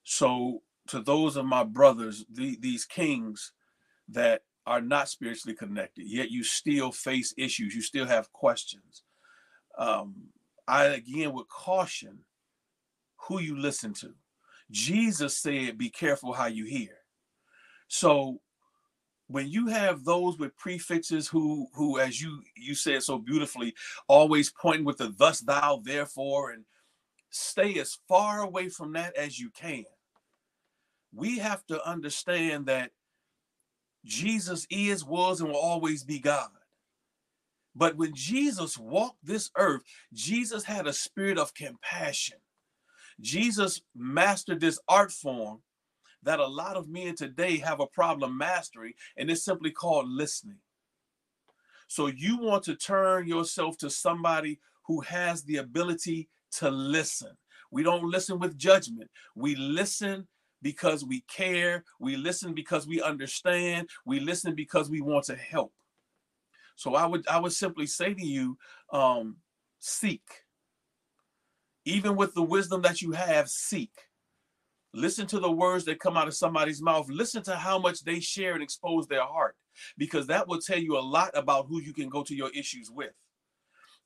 So, 0.05 0.62
to 0.88 1.01
those 1.01 1.37
of 1.37 1.44
my 1.44 1.64
brothers, 1.64 2.25
the, 2.31 2.57
these 2.61 2.85
kings 2.85 3.53
that 4.09 4.42
are 4.66 4.81
not 4.81 5.09
spiritually 5.09 5.57
connected, 5.57 6.07
yet 6.07 6.31
you 6.31 6.44
still 6.44 6.92
face 6.92 7.35
issues, 7.37 7.75
you 7.75 7.83
still 7.83 8.07
have 8.07 8.33
questions. 8.33 9.03
Um, 9.77 10.29
I 10.68 10.85
again 10.87 11.33
would 11.33 11.49
caution 11.49 12.20
who 13.29 13.40
you 13.40 13.57
listen 13.57 13.92
to. 13.94 14.14
Jesus 14.70 15.38
said, 15.38 15.79
Be 15.79 15.90
careful 15.90 16.33
how 16.33 16.46
you 16.46 16.64
hear. 16.64 16.99
So 17.88 18.40
when 19.29 19.49
you 19.49 19.69
have 19.69 20.05
those 20.05 20.39
with 20.39 20.57
prefixes 20.57 21.29
who 21.29 21.67
who 21.75 21.99
as 21.99 22.21
you 22.21 22.43
you 22.57 22.75
said 22.75 23.03
so 23.03 23.19
beautifully 23.19 23.75
always 24.09 24.51
pointing 24.53 24.85
with 24.85 24.99
the 24.99 25.15
thus 25.19 25.41
thou 25.41 25.81
therefore 25.85 26.51
and 26.53 26.65
stay 27.31 27.79
as 27.79 27.99
far 28.09 28.41
away 28.43 28.69
from 28.69 28.93
that 28.93 29.17
as 29.17 29.39
you 29.39 29.51
can 29.51 29.85
we 31.15 31.39
have 31.39 31.65
to 31.67 31.85
understand 31.89 32.67
that 32.67 32.91
jesus 34.05 34.67
is 34.71 35.05
was 35.05 35.41
and 35.41 35.51
will 35.51 35.57
always 35.59 36.05
be 36.05 36.19
god. 36.19 36.51
But 37.75 37.97
when 37.97 38.15
jesus 38.15 38.79
walked 38.79 39.25
this 39.25 39.51
earth 39.57 39.83
jesus 40.12 40.65
had 40.65 40.87
a 40.87 40.93
spirit 40.93 41.39
of 41.39 41.55
compassion. 41.55 42.39
Jesus 43.21 43.81
mastered 43.97 44.61
this 44.61 44.79
art 44.89 45.11
form 45.11 45.62
that 46.27 46.41
a 46.41 46.47
lot 46.47 46.77
of 46.77 46.89
men 46.89 47.15
today 47.15 47.57
have 47.59 47.81
a 47.81 47.87
problem 47.87 48.37
mastering, 48.37 48.93
and 49.17 49.31
it's 49.31 49.45
simply 49.45 49.71
called 49.71 50.09
listening. 50.09 50.59
So 51.89 52.09
you 52.09 52.37
want 52.39 52.65
to 52.65 52.75
turn 52.75 53.29
yourself 53.29 53.79
to 53.79 53.89
somebody 53.91 54.59
who 54.83 55.01
has 55.03 55.45
the 55.45 55.59
ability 55.59 56.29
to 56.53 56.71
listen. 56.71 57.31
We 57.71 57.83
don't 57.83 58.11
listen 58.11 58.39
with 58.39 58.59
judgment. 58.59 59.11
We 59.35 59.55
listen 59.55 60.27
because 60.62 61.05
we 61.05 61.21
care. 61.23 61.85
We 62.01 62.17
listen 62.17 62.55
because 62.55 62.89
we 62.89 63.01
understand. 63.01 63.89
We 64.05 64.19
listen 64.21 64.55
because 64.55 64.91
we 64.91 65.01
want 65.01 65.27
to 65.27 65.37
help. 65.37 65.73
So 66.75 66.95
I 66.97 67.07
would 67.07 67.27
I 67.29 67.39
would 67.39 67.53
simply 67.53 67.87
say 67.87 68.15
to 68.15 68.25
you, 68.25 68.59
um, 68.93 69.37
seek. 69.79 70.23
Even 71.85 72.17
with 72.17 72.35
the 72.35 72.43
wisdom 72.43 72.83
that 72.83 73.01
you 73.01 73.12
have, 73.12 73.49
seek. 73.49 73.93
Listen 74.97 75.27
to 75.27 75.39
the 75.39 75.51
words 75.51 75.85
that 75.85 76.01
come 76.01 76.17
out 76.17 76.27
of 76.27 76.35
somebody's 76.35 76.81
mouth. 76.81 77.07
Listen 77.11 77.43
to 77.43 77.55
how 77.55 77.79
much 77.79 78.03
they 78.03 78.19
share 78.19 78.55
and 78.55 78.63
expose 78.63 79.07
their 79.07 79.25
heart, 79.25 79.55
because 79.99 80.27
that 80.27 80.49
will 80.49 80.59
tell 80.59 80.79
you 80.79 80.97
a 80.97 81.01
lot 81.01 81.31
about 81.35 81.67
who 81.69 81.83
you 81.83 81.93
can 81.93 82.09
go 82.09 82.23
to 82.23 82.35
your 82.35 82.51
issues 82.55 82.91
with. 82.91 83.13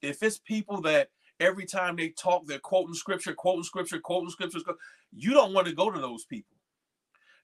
If 0.03 0.21
it's 0.21 0.39
people 0.39 0.81
that 0.83 1.11
every 1.39 1.65
time 1.65 1.95
they 1.95 2.09
talk, 2.09 2.45
they're 2.45 2.59
quoting 2.59 2.95
scripture, 2.95 3.35
quoting 3.35 3.63
scripture, 3.63 4.01
quoting 4.01 4.31
scriptures, 4.31 4.65
you 5.13 5.33
don't 5.33 5.55
want 5.55 5.69
to 5.69 5.75
go 5.75 5.93
to 5.93 6.01
those 6.01 6.25
people. 6.25 6.57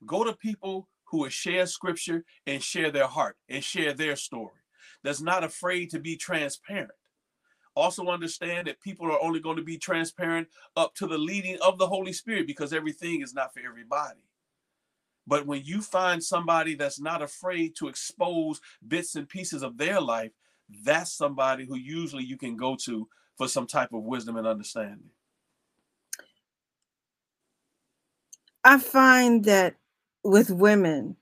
Go 0.05 0.25
to 0.25 0.33
people 0.33 0.89
who 1.05 1.19
will 1.19 1.29
share 1.29 1.67
scripture 1.67 2.25
and 2.49 2.61
share 2.61 2.91
their 2.91 3.07
heart 3.07 3.37
and 3.49 3.63
share 3.63 3.93
their 3.93 4.17
story. 4.17 4.59
That's 5.05 5.21
not 5.21 5.45
afraid 5.45 5.91
to 5.91 6.01
be 6.01 6.17
transparent. 6.17 6.91
Also, 7.77 8.09
understand 8.09 8.67
that 8.67 8.81
people 8.81 9.07
are 9.07 9.23
only 9.23 9.39
going 9.39 9.57
to 9.57 9.63
be 9.63 9.77
transparent 9.77 10.49
up 10.77 10.95
to 10.95 11.07
the 11.07 11.19
leading 11.19 11.59
of 11.61 11.79
the 11.79 11.87
Holy 11.87 12.13
Spirit 12.13 12.47
because 12.47 12.73
everything 12.73 13.21
is 13.21 13.35
not 13.35 13.53
for 13.53 13.61
everybody. 13.61 14.21
But 15.27 15.47
when 15.47 15.63
you 15.63 15.83
find 15.83 16.25
somebody 16.25 16.75
that's 16.75 16.99
not 16.99 17.21
afraid 17.21 17.77
to 17.77 17.89
expose 17.89 18.63
bits 18.89 19.15
and 19.15 19.29
pieces 19.29 19.63
of 19.63 19.77
their 19.77 20.01
life, 20.01 20.33
that's 20.85 21.13
somebody 21.13 21.67
who 21.67 21.77
usually 21.77 22.25
you 22.25 22.39
can 22.39 22.57
go 22.57 22.77
to 22.85 23.09
for 23.37 23.47
some 23.47 23.67
type 23.67 23.93
of 23.93 24.05
wisdom 24.05 24.37
and 24.37 24.47
understanding. 24.47 25.11
I 28.65 28.79
find 28.79 29.45
that 29.45 29.75
with 30.25 30.51
women, 30.51 31.17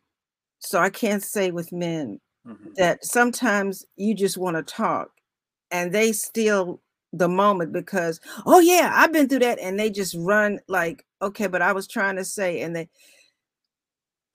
so 0.60 0.78
I 0.78 0.88
can't 0.88 1.22
say 1.22 1.50
with 1.50 1.72
men, 1.72 2.20
mm-hmm. 2.46 2.70
that 2.76 3.04
sometimes 3.04 3.84
you 3.96 4.14
just 4.14 4.38
want 4.38 4.56
to 4.56 4.62
talk 4.62 5.10
and 5.70 5.92
they 5.92 6.12
steal 6.12 6.80
the 7.12 7.28
moment 7.28 7.72
because 7.72 8.20
oh 8.46 8.58
yeah 8.58 8.90
i've 8.94 9.12
been 9.12 9.28
through 9.28 9.38
that 9.38 9.58
and 9.60 9.78
they 9.78 9.88
just 9.90 10.16
run 10.18 10.58
like 10.68 11.04
okay 11.22 11.46
but 11.46 11.62
i 11.62 11.72
was 11.72 11.86
trying 11.86 12.16
to 12.16 12.24
say 12.24 12.60
and 12.60 12.74
they 12.74 12.88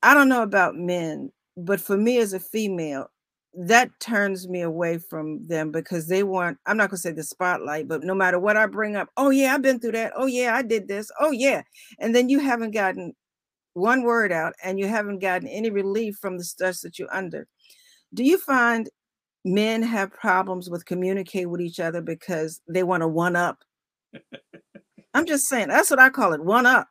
i 0.02 0.14
don't 0.14 0.30
know 0.30 0.44
about 0.44 0.76
men 0.76 1.30
but 1.58 1.82
for 1.82 1.98
me 1.98 2.18
as 2.20 2.32
a 2.34 2.40
female 2.40 3.08
that 3.54 3.90
turns 4.00 4.48
me 4.48 4.62
away 4.62 4.98
from 4.98 5.46
them 5.48 5.72
because 5.72 6.08
they 6.08 6.24
want 6.24 6.58
i'm 6.68 6.78
not 6.78 6.90
going 6.90 6.98
to 6.98 7.02
say 7.02 7.12
the 7.12 7.24
spotlight 7.24 7.88
but 7.88 8.04
no 8.04 8.16
matter 8.16 8.40
what 8.40 8.56
i 8.56 8.66
bring 8.66 8.96
up 8.96 9.10
oh 9.18 9.30
yeah 9.30 9.54
i've 9.54 9.62
been 9.62 9.80
through 9.80 9.92
that. 9.92 10.14
Oh 10.16 10.28
yeah 10.28 10.56
i 10.56 10.62
did 10.62 10.88
this. 10.88 11.12
Oh 11.20 11.32
yeah 11.32 11.64
and 12.00 12.16
then 12.16 12.30
you 12.30 12.40
haven't 12.40 12.72
gotten 12.72 13.14
one 13.74 14.04
word 14.04 14.32
out 14.32 14.54
and 14.64 14.80
you 14.80 14.88
haven't 14.88 15.20
gotten 15.20 15.48
any 15.48 15.70
relief 15.70 16.18
from 16.22 16.38
the 16.38 16.44
stress 16.44 16.82
that 16.82 17.00
you're 17.00 17.14
under. 17.14 17.48
Do 18.14 18.24
you 18.24 18.38
find 18.38 18.90
men 19.46 19.82
have 19.84 20.12
problems 20.12 20.70
with 20.70 20.86
communicate 20.86 21.50
with 21.50 21.62
each 21.62 21.80
other 21.80 22.02
because 22.02 22.62
they 22.68 22.84
want 22.84 23.02
to 23.02 23.08
one 23.08 23.36
up. 23.36 23.64
I'm 25.14 25.26
just 25.26 25.48
saying 25.48 25.70
that's 25.70 25.90
what 25.90 26.00
I 26.00 26.10
call 26.10 26.34
it, 26.34 26.44
one 26.44 26.66
up. 26.66 26.88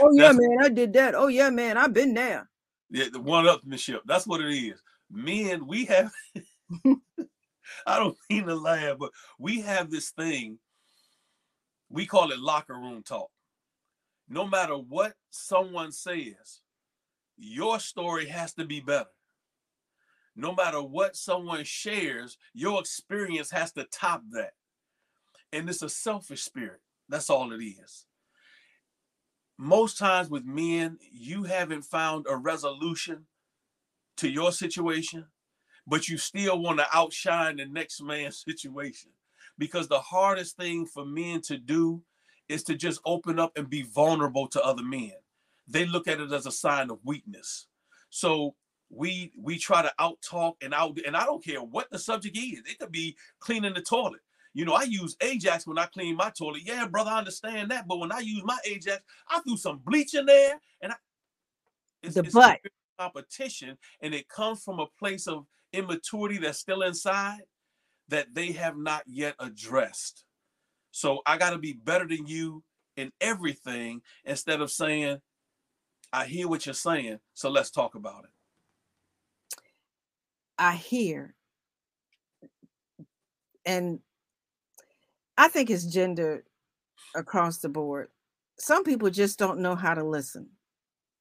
Oh 0.00 0.10
yeah, 0.12 0.28
that's, 0.28 0.38
man, 0.38 0.58
I 0.62 0.68
did 0.68 0.92
that. 0.94 1.14
Oh 1.14 1.28
yeah, 1.28 1.50
man, 1.50 1.76
I've 1.76 1.92
been 1.92 2.14
there. 2.14 2.48
Yeah, 2.90 3.06
the 3.12 3.20
one 3.20 3.44
upmanship. 3.46 4.00
That's 4.06 4.26
what 4.26 4.40
it 4.40 4.52
is. 4.52 4.80
Men, 5.10 5.66
we 5.66 5.84
have 5.86 6.12
I 7.86 7.98
don't 7.98 8.16
mean 8.30 8.46
to 8.46 8.54
laugh, 8.54 8.98
but 8.98 9.10
we 9.38 9.60
have 9.60 9.90
this 9.90 10.10
thing. 10.10 10.58
We 11.88 12.06
call 12.06 12.32
it 12.32 12.38
locker 12.38 12.74
room 12.74 13.02
talk. 13.02 13.30
No 14.28 14.46
matter 14.46 14.76
what 14.76 15.14
someone 15.30 15.92
says, 15.92 16.60
your 17.36 17.78
story 17.78 18.26
has 18.26 18.54
to 18.54 18.64
be 18.64 18.80
better 18.80 19.06
no 20.36 20.54
matter 20.54 20.82
what 20.82 21.16
someone 21.16 21.64
shares, 21.64 22.36
your 22.52 22.78
experience 22.80 23.50
has 23.50 23.72
to 23.72 23.84
top 23.84 24.22
that. 24.32 24.52
And 25.52 25.68
it's 25.68 25.82
a 25.82 25.88
selfish 25.88 26.42
spirit. 26.42 26.80
That's 27.08 27.30
all 27.30 27.52
it 27.52 27.64
is. 27.64 28.04
Most 29.58 29.96
times 29.96 30.28
with 30.28 30.44
men, 30.44 30.98
you 31.10 31.44
haven't 31.44 31.82
found 31.82 32.26
a 32.28 32.36
resolution 32.36 33.24
to 34.18 34.28
your 34.28 34.52
situation, 34.52 35.24
but 35.86 36.08
you 36.08 36.18
still 36.18 36.60
want 36.60 36.78
to 36.80 36.86
outshine 36.92 37.56
the 37.56 37.64
next 37.64 38.02
man's 38.02 38.44
situation. 38.46 39.10
Because 39.58 39.88
the 39.88 40.00
hardest 40.00 40.58
thing 40.58 40.84
for 40.84 41.06
men 41.06 41.40
to 41.42 41.56
do 41.56 42.02
is 42.48 42.62
to 42.64 42.74
just 42.74 43.00
open 43.06 43.38
up 43.38 43.56
and 43.56 43.70
be 43.70 43.82
vulnerable 43.82 44.46
to 44.48 44.62
other 44.62 44.82
men. 44.82 45.12
They 45.66 45.86
look 45.86 46.06
at 46.06 46.20
it 46.20 46.30
as 46.32 46.44
a 46.44 46.52
sign 46.52 46.90
of 46.90 46.98
weakness. 47.04 47.66
So 48.10 48.54
we 48.90 49.32
we 49.36 49.58
try 49.58 49.82
to 49.82 49.92
out 49.98 50.18
talk 50.22 50.56
and 50.62 50.72
out 50.72 50.98
and 51.06 51.16
I 51.16 51.24
don't 51.24 51.44
care 51.44 51.62
what 51.62 51.90
the 51.90 51.98
subject 51.98 52.36
is. 52.36 52.60
It 52.66 52.78
could 52.78 52.92
be 52.92 53.16
cleaning 53.40 53.74
the 53.74 53.82
toilet. 53.82 54.20
You 54.54 54.64
know, 54.64 54.74
I 54.74 54.84
use 54.84 55.16
Ajax 55.20 55.66
when 55.66 55.78
I 55.78 55.86
clean 55.86 56.16
my 56.16 56.30
toilet. 56.30 56.62
Yeah, 56.64 56.86
brother, 56.86 57.10
I 57.10 57.18
understand 57.18 57.70
that. 57.70 57.86
But 57.86 57.98
when 57.98 58.10
I 58.10 58.20
use 58.20 58.42
my 58.44 58.58
Ajax, 58.64 59.02
I 59.28 59.40
threw 59.40 59.56
some 59.56 59.78
bleach 59.84 60.14
in 60.14 60.24
there 60.26 60.58
and 60.80 60.92
I 60.92 60.96
it's, 62.02 62.14
the 62.14 62.20
it's 62.20 62.32
butt 62.32 62.60
competition, 62.98 63.76
and 64.00 64.14
it 64.14 64.28
comes 64.28 64.62
from 64.62 64.80
a 64.80 64.86
place 64.98 65.26
of 65.26 65.46
immaturity 65.72 66.38
that's 66.38 66.58
still 66.58 66.82
inside 66.82 67.40
that 68.08 68.34
they 68.34 68.52
have 68.52 68.76
not 68.76 69.02
yet 69.06 69.34
addressed. 69.38 70.24
So 70.92 71.20
I 71.26 71.36
got 71.36 71.50
to 71.50 71.58
be 71.58 71.74
better 71.74 72.06
than 72.06 72.26
you 72.26 72.62
in 72.96 73.12
everything 73.20 74.00
instead 74.24 74.60
of 74.60 74.70
saying, 74.70 75.18
I 76.12 76.24
hear 76.24 76.48
what 76.48 76.64
you're 76.64 76.74
saying, 76.74 77.18
so 77.34 77.50
let's 77.50 77.70
talk 77.70 77.94
about 77.94 78.24
it. 78.24 78.30
I 80.58 80.74
hear. 80.74 81.34
And 83.64 84.00
I 85.36 85.48
think 85.48 85.70
it's 85.70 85.84
gender 85.84 86.44
across 87.14 87.58
the 87.58 87.68
board. 87.68 88.08
Some 88.58 88.84
people 88.84 89.10
just 89.10 89.38
don't 89.38 89.60
know 89.60 89.74
how 89.74 89.94
to 89.94 90.04
listen. 90.04 90.48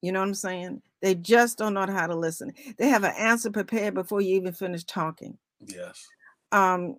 You 0.01 0.11
know 0.11 0.19
what 0.19 0.27
I'm 0.27 0.33
saying? 0.35 0.81
They 1.01 1.15
just 1.15 1.57
don't 1.57 1.73
know 1.73 1.85
how 1.87 2.07
to 2.07 2.15
listen. 2.15 2.53
They 2.77 2.87
have 2.87 3.03
an 3.03 3.13
answer 3.17 3.49
prepared 3.51 3.93
before 3.93 4.21
you 4.21 4.35
even 4.35 4.53
finish 4.53 4.83
talking. 4.83 5.37
Yes. 5.67 6.05
Um, 6.51 6.97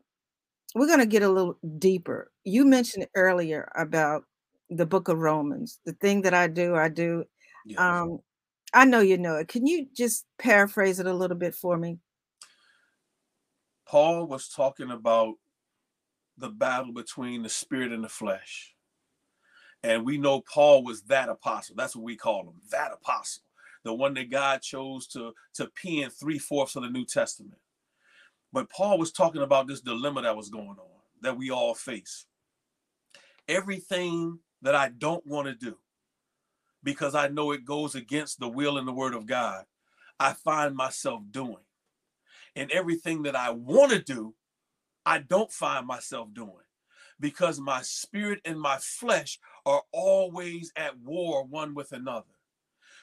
we're 0.74 0.88
going 0.88 0.98
to 0.98 1.06
get 1.06 1.22
a 1.22 1.28
little 1.28 1.58
deeper. 1.78 2.30
You 2.44 2.64
mentioned 2.64 3.06
earlier 3.14 3.70
about 3.76 4.24
the 4.68 4.86
book 4.86 5.08
of 5.08 5.18
Romans. 5.18 5.78
The 5.86 5.92
thing 5.92 6.22
that 6.22 6.34
I 6.34 6.48
do, 6.48 6.74
I 6.74 6.88
do. 6.88 7.24
Yes. 7.64 7.78
Um, 7.78 8.18
I 8.74 8.84
know 8.84 9.00
you 9.00 9.16
know 9.16 9.36
it. 9.36 9.48
Can 9.48 9.66
you 9.66 9.86
just 9.96 10.26
paraphrase 10.38 11.00
it 11.00 11.06
a 11.06 11.14
little 11.14 11.36
bit 11.36 11.54
for 11.54 11.76
me? 11.76 11.98
Paul 13.86 14.26
was 14.26 14.48
talking 14.48 14.90
about 14.90 15.34
the 16.36 16.48
battle 16.48 16.92
between 16.92 17.42
the 17.42 17.48
spirit 17.48 17.92
and 17.92 18.04
the 18.04 18.08
flesh. 18.08 18.74
And 19.82 20.04
we 20.04 20.18
know 20.18 20.40
Paul 20.40 20.82
was 20.82 21.02
that 21.02 21.28
apostle. 21.28 21.76
That's 21.76 21.94
what 21.94 22.04
we 22.04 22.16
call 22.16 22.42
him, 22.42 22.60
that 22.70 22.92
apostle, 22.92 23.44
the 23.84 23.94
one 23.94 24.14
that 24.14 24.30
God 24.30 24.62
chose 24.62 25.06
to, 25.08 25.32
to 25.54 25.70
pen 25.80 26.10
three 26.10 26.38
fourths 26.38 26.76
of 26.76 26.82
the 26.82 26.90
New 26.90 27.04
Testament. 27.04 27.58
But 28.52 28.70
Paul 28.70 28.98
was 28.98 29.12
talking 29.12 29.42
about 29.42 29.66
this 29.68 29.80
dilemma 29.80 30.22
that 30.22 30.36
was 30.36 30.48
going 30.48 30.68
on 30.68 31.00
that 31.22 31.36
we 31.36 31.50
all 31.50 31.74
face. 31.74 32.26
Everything 33.48 34.40
that 34.62 34.74
I 34.74 34.88
don't 34.88 35.26
want 35.26 35.46
to 35.46 35.54
do 35.54 35.76
because 36.82 37.14
I 37.14 37.28
know 37.28 37.52
it 37.52 37.64
goes 37.64 37.94
against 37.94 38.40
the 38.40 38.48
will 38.48 38.78
and 38.78 38.86
the 38.86 38.92
word 38.92 39.14
of 39.14 39.26
God, 39.26 39.64
I 40.18 40.32
find 40.32 40.74
myself 40.74 41.22
doing 41.30 41.56
and 42.56 42.70
everything 42.72 43.22
that 43.22 43.36
I 43.36 43.50
want 43.50 43.92
to 43.92 44.02
do, 44.02 44.34
I 45.04 45.18
don't 45.18 45.52
find 45.52 45.86
myself 45.86 46.32
doing 46.32 46.50
because 47.20 47.60
my 47.60 47.82
spirit 47.82 48.40
and 48.44 48.60
my 48.60 48.78
flesh 48.80 49.38
are 49.64 49.82
always 49.92 50.72
at 50.74 50.98
war 50.98 51.44
one 51.44 51.74
with 51.74 51.92
another. 51.92 52.24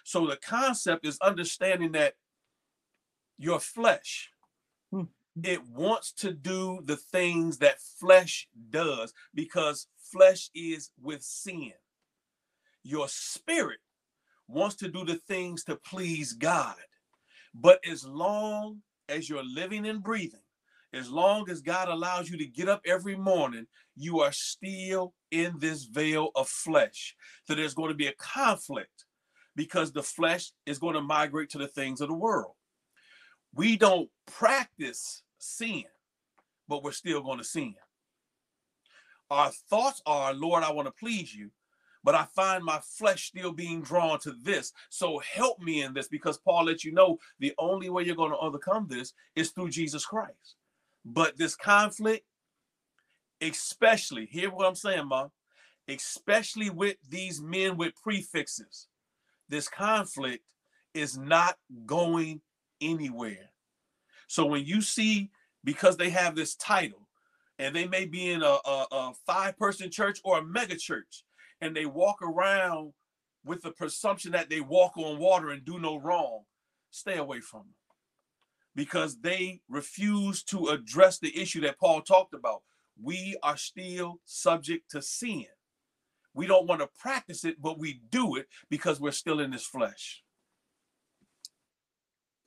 So 0.04 0.28
the 0.28 0.38
concept 0.38 1.06
is 1.06 1.18
understanding 1.22 1.94
that 1.94 2.16
your 3.38 3.60
flesh, 3.60 4.32
hmm. 4.92 5.04
it 5.44 5.66
wants 5.68 6.12
to 6.14 6.34
do 6.34 6.82
the 6.84 6.98
things 6.98 7.60
that 7.60 7.82
flesh 7.82 8.48
does 8.70 9.14
because 9.34 9.88
flesh 10.12 10.50
is 10.54 10.92
with 11.02 11.24
sin. 11.24 11.74
Your 12.84 13.08
spirit 13.08 13.80
wants 14.48 14.76
to 14.78 14.90
do 14.90 15.06
the 15.06 15.16
things 15.16 15.64
to 15.66 15.76
please 15.78 16.34
God. 16.34 16.76
But 17.54 17.80
as 17.90 18.04
long 18.04 18.82
as 19.10 19.30
you're 19.30 19.44
living 19.44 19.88
and 19.88 20.02
breathing, 20.02 20.40
as 20.94 21.10
long 21.10 21.50
as 21.50 21.62
God 21.62 21.90
allows 21.90 22.30
you 22.30 22.38
to 22.38 22.46
get 22.46 22.70
up 22.70 22.82
every 22.86 23.16
morning, 23.16 23.66
you 23.96 24.20
are 24.22 24.32
still 24.32 25.14
in 25.32 25.56
this 25.60 25.86
veil 25.86 26.30
of 26.36 26.48
flesh. 26.48 27.16
So 27.48 27.56
there's 27.56 27.74
going 27.74 27.90
to 27.90 27.96
be 27.96 28.08
a 28.08 28.14
conflict 28.14 29.06
because 29.56 29.92
the 29.92 30.04
flesh 30.04 30.52
is 30.66 30.80
going 30.80 30.96
to 30.96 31.02
migrate 31.02 31.50
to 31.52 31.58
the 31.58 31.68
things 31.68 32.02
of 32.02 32.08
the 32.08 32.14
world. 32.14 32.54
We 33.54 33.78
don't 33.78 34.10
practice 34.26 35.24
sin, 35.38 35.84
but 36.68 36.84
we're 36.84 36.92
still 36.92 37.22
going 37.22 37.38
to 37.40 37.44
sin. 37.44 37.76
Our 39.30 39.52
thoughts 39.70 40.02
are, 40.06 40.34
Lord, 40.34 40.64
I 40.64 40.72
want 40.72 40.88
to 40.88 40.94
please 41.00 41.34
you, 41.34 41.50
but 42.04 42.16
I 42.16 42.26
find 42.26 42.64
my 42.64 42.80
flesh 42.80 43.28
still 43.28 43.52
being 43.52 43.82
drawn 43.82 44.20
to 44.20 44.34
this. 44.44 44.74
So 44.90 45.20
help 45.20 45.60
me 45.60 45.82
in 45.82 45.94
this 45.94 46.08
because 46.08 46.38
Paul 46.38 46.66
let 46.66 46.84
you 46.84 46.92
know 46.92 47.18
the 47.40 47.54
only 47.58 47.90
way 47.90 48.04
you're 48.04 48.16
going 48.16 48.32
to 48.32 48.38
overcome 48.38 48.88
this 48.90 49.14
is 49.36 49.52
through 49.52 49.70
Jesus 49.70 50.06
Christ. 50.06 50.56
But 51.06 51.38
this 51.38 51.56
conflict, 51.56 52.26
especially, 53.42 54.26
hear 54.26 54.52
what 54.52 54.68
I'm 54.68 54.76
saying, 54.76 55.08
Mom, 55.08 55.32
especially 55.88 56.70
with 56.70 56.98
these 57.10 57.42
men 57.42 57.78
with 57.78 57.94
prefixes, 58.02 58.88
this 59.50 59.68
conflict 59.68 60.44
is 60.94 61.18
not 61.18 61.58
going 61.86 62.42
anywhere. 62.82 63.50
So 64.28 64.46
when 64.46 64.66
you 64.66 64.82
see, 64.82 65.32
because 65.64 65.98
they 65.98 66.10
have 66.10 66.36
this 66.36 66.56
title, 66.56 67.08
and 67.60 67.76
they 67.76 67.88
may 67.88 68.06
be 68.06 68.32
in 68.32 68.42
a, 68.42 68.58
a, 68.66 68.86
a 68.92 69.14
five 69.26 69.58
person 69.58 69.92
church 69.92 70.20
or 70.24 70.40
a 70.40 70.44
mega 70.44 70.76
church, 70.76 71.24
and 71.62 71.76
they 71.76 71.86
walk 71.86 72.22
around 72.22 72.94
with 73.46 73.62
the 73.62 73.72
presumption 73.72 74.32
that 74.32 74.50
they 74.50 74.62
walk 74.62 74.98
on 74.98 75.20
water 75.20 75.50
and 75.50 75.66
do 75.66 75.80
no 75.80 75.98
wrong, 75.98 76.44
stay 76.92 77.18
away 77.18 77.40
from 77.42 77.62
them 77.62 77.76
because 78.76 79.20
they 79.20 79.62
refuse 79.70 80.44
to 80.44 80.68
address 80.68 81.20
the 81.20 81.38
issue 81.40 81.62
that 81.62 81.80
Paul 81.80 82.02
talked 82.02 82.34
about. 82.34 82.64
We 83.02 83.38
are 83.44 83.58
still 83.58 84.20
subject 84.26 84.92
to 84.92 85.02
sin. 85.02 85.46
We 86.34 86.48
don't 86.48 86.68
want 86.68 86.82
to 86.82 86.90
practice 87.00 87.46
it, 87.46 87.62
but 87.62 87.78
we 87.78 88.02
do 88.10 88.36
it 88.36 88.48
because 88.70 89.00
we're 89.00 89.12
still 89.12 89.40
in 89.40 89.52
this 89.52 89.66
flesh. 89.66 90.24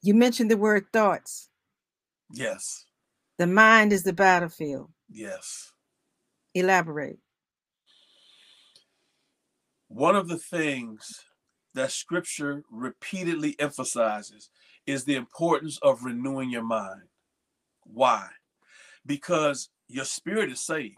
You 0.02 0.14
mentioned 0.14 0.50
the 0.50 0.56
word 0.56 0.86
thoughts. 0.92 1.48
Yes. 2.32 2.84
The 3.38 3.46
mind 3.46 3.92
is 3.92 4.02
the 4.02 4.12
battlefield. 4.12 4.90
Yes. 5.10 5.72
Elaborate. 6.54 7.18
One 9.88 10.16
of 10.16 10.28
the 10.28 10.38
things 10.38 11.24
that 11.74 11.92
scripture 11.92 12.62
repeatedly 12.70 13.54
emphasizes 13.58 14.50
is 14.86 15.04
the 15.04 15.16
importance 15.16 15.78
of 15.82 16.04
renewing 16.04 16.50
your 16.50 16.64
mind. 16.64 17.02
Why? 17.84 18.28
Because 19.04 19.68
your 19.88 20.04
spirit 20.04 20.50
is 20.50 20.64
saved. 20.64 20.96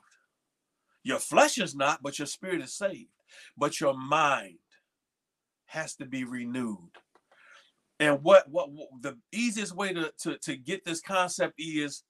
Your 1.03 1.19
flesh 1.19 1.59
is 1.59 1.75
not, 1.75 2.03
but 2.03 2.19
your 2.19 2.27
spirit 2.27 2.63
is 2.63 2.75
saved. 2.75 3.11
But 3.57 3.81
your 3.81 3.97
mind 3.97 4.59
has 5.67 5.95
to 5.97 6.07
be 6.07 6.25
renewed. 6.25 6.91
And 8.01 8.23
what 8.23 8.49
what, 8.49 8.71
what 8.71 8.89
the 9.01 9.19
easiest 9.33 9.75
way 9.75 9.93
to, 9.93 10.13
to, 10.21 10.39
to 10.39 10.57
get 10.57 10.85
this 10.85 11.01
concept 11.01 11.55
is 11.59 12.05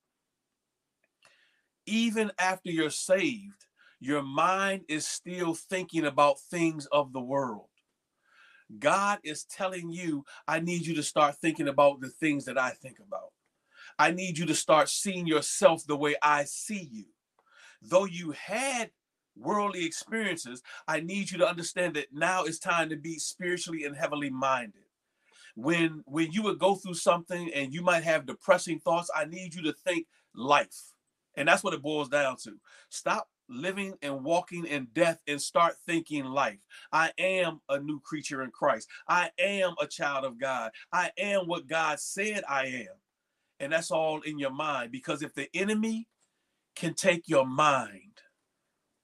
even 1.86 2.30
after 2.38 2.70
you're 2.70 2.90
saved, 2.90 3.64
your 4.00 4.22
mind 4.22 4.82
is 4.88 5.06
still 5.06 5.54
thinking 5.54 6.04
about 6.04 6.40
things 6.40 6.86
of 6.86 7.12
the 7.12 7.20
world. 7.20 7.66
God 8.78 9.18
is 9.24 9.44
telling 9.44 9.90
you, 9.90 10.24
I 10.46 10.60
need 10.60 10.86
you 10.86 10.94
to 10.96 11.02
start 11.02 11.36
thinking 11.36 11.68
about 11.68 12.00
the 12.00 12.08
things 12.08 12.44
that 12.44 12.58
I 12.58 12.70
think 12.70 12.98
about. 13.00 13.32
I 13.98 14.10
need 14.10 14.38
you 14.38 14.46
to 14.46 14.54
start 14.54 14.88
seeing 14.88 15.26
yourself 15.26 15.84
the 15.86 15.96
way 15.96 16.14
I 16.22 16.44
see 16.44 16.88
you. 16.92 17.06
Though 17.82 18.04
you 18.04 18.32
had 18.32 18.90
worldly 19.36 19.84
experiences, 19.84 20.62
I 20.86 21.00
need 21.00 21.30
you 21.30 21.38
to 21.38 21.48
understand 21.48 21.94
that 21.94 22.12
now 22.12 22.44
it's 22.44 22.58
time 22.58 22.90
to 22.90 22.96
be 22.96 23.18
spiritually 23.18 23.84
and 23.84 23.96
heavenly 23.96 24.30
minded. 24.30 24.82
When 25.54 26.02
when 26.06 26.30
you 26.30 26.42
would 26.42 26.58
go 26.58 26.76
through 26.76 26.94
something 26.94 27.50
and 27.52 27.72
you 27.72 27.82
might 27.82 28.04
have 28.04 28.26
depressing 28.26 28.78
thoughts, 28.78 29.10
I 29.14 29.24
need 29.24 29.54
you 29.54 29.62
to 29.62 29.72
think 29.72 30.06
life. 30.34 30.92
And 31.36 31.48
that's 31.48 31.64
what 31.64 31.74
it 31.74 31.82
boils 31.82 32.08
down 32.08 32.36
to. 32.44 32.52
Stop 32.90 33.28
living 33.48 33.94
and 34.02 34.24
walking 34.24 34.66
in 34.66 34.88
death 34.92 35.20
and 35.26 35.40
start 35.40 35.76
thinking 35.86 36.24
life. 36.24 36.58
I 36.92 37.12
am 37.18 37.60
a 37.68 37.78
new 37.78 38.00
creature 38.00 38.42
in 38.42 38.50
Christ. 38.50 38.88
I 39.08 39.30
am 39.38 39.74
a 39.80 39.86
child 39.86 40.24
of 40.24 40.38
God. 40.38 40.70
I 40.92 41.10
am 41.18 41.46
what 41.46 41.66
God 41.66 42.00
said 42.00 42.44
I 42.48 42.66
am. 42.66 42.96
And 43.60 43.72
that's 43.72 43.90
all 43.90 44.20
in 44.20 44.38
your 44.38 44.52
mind 44.52 44.92
because 44.92 45.22
if 45.22 45.34
the 45.34 45.48
enemy 45.54 46.06
can 46.76 46.94
take 46.94 47.28
your 47.28 47.46
mind, 47.46 48.20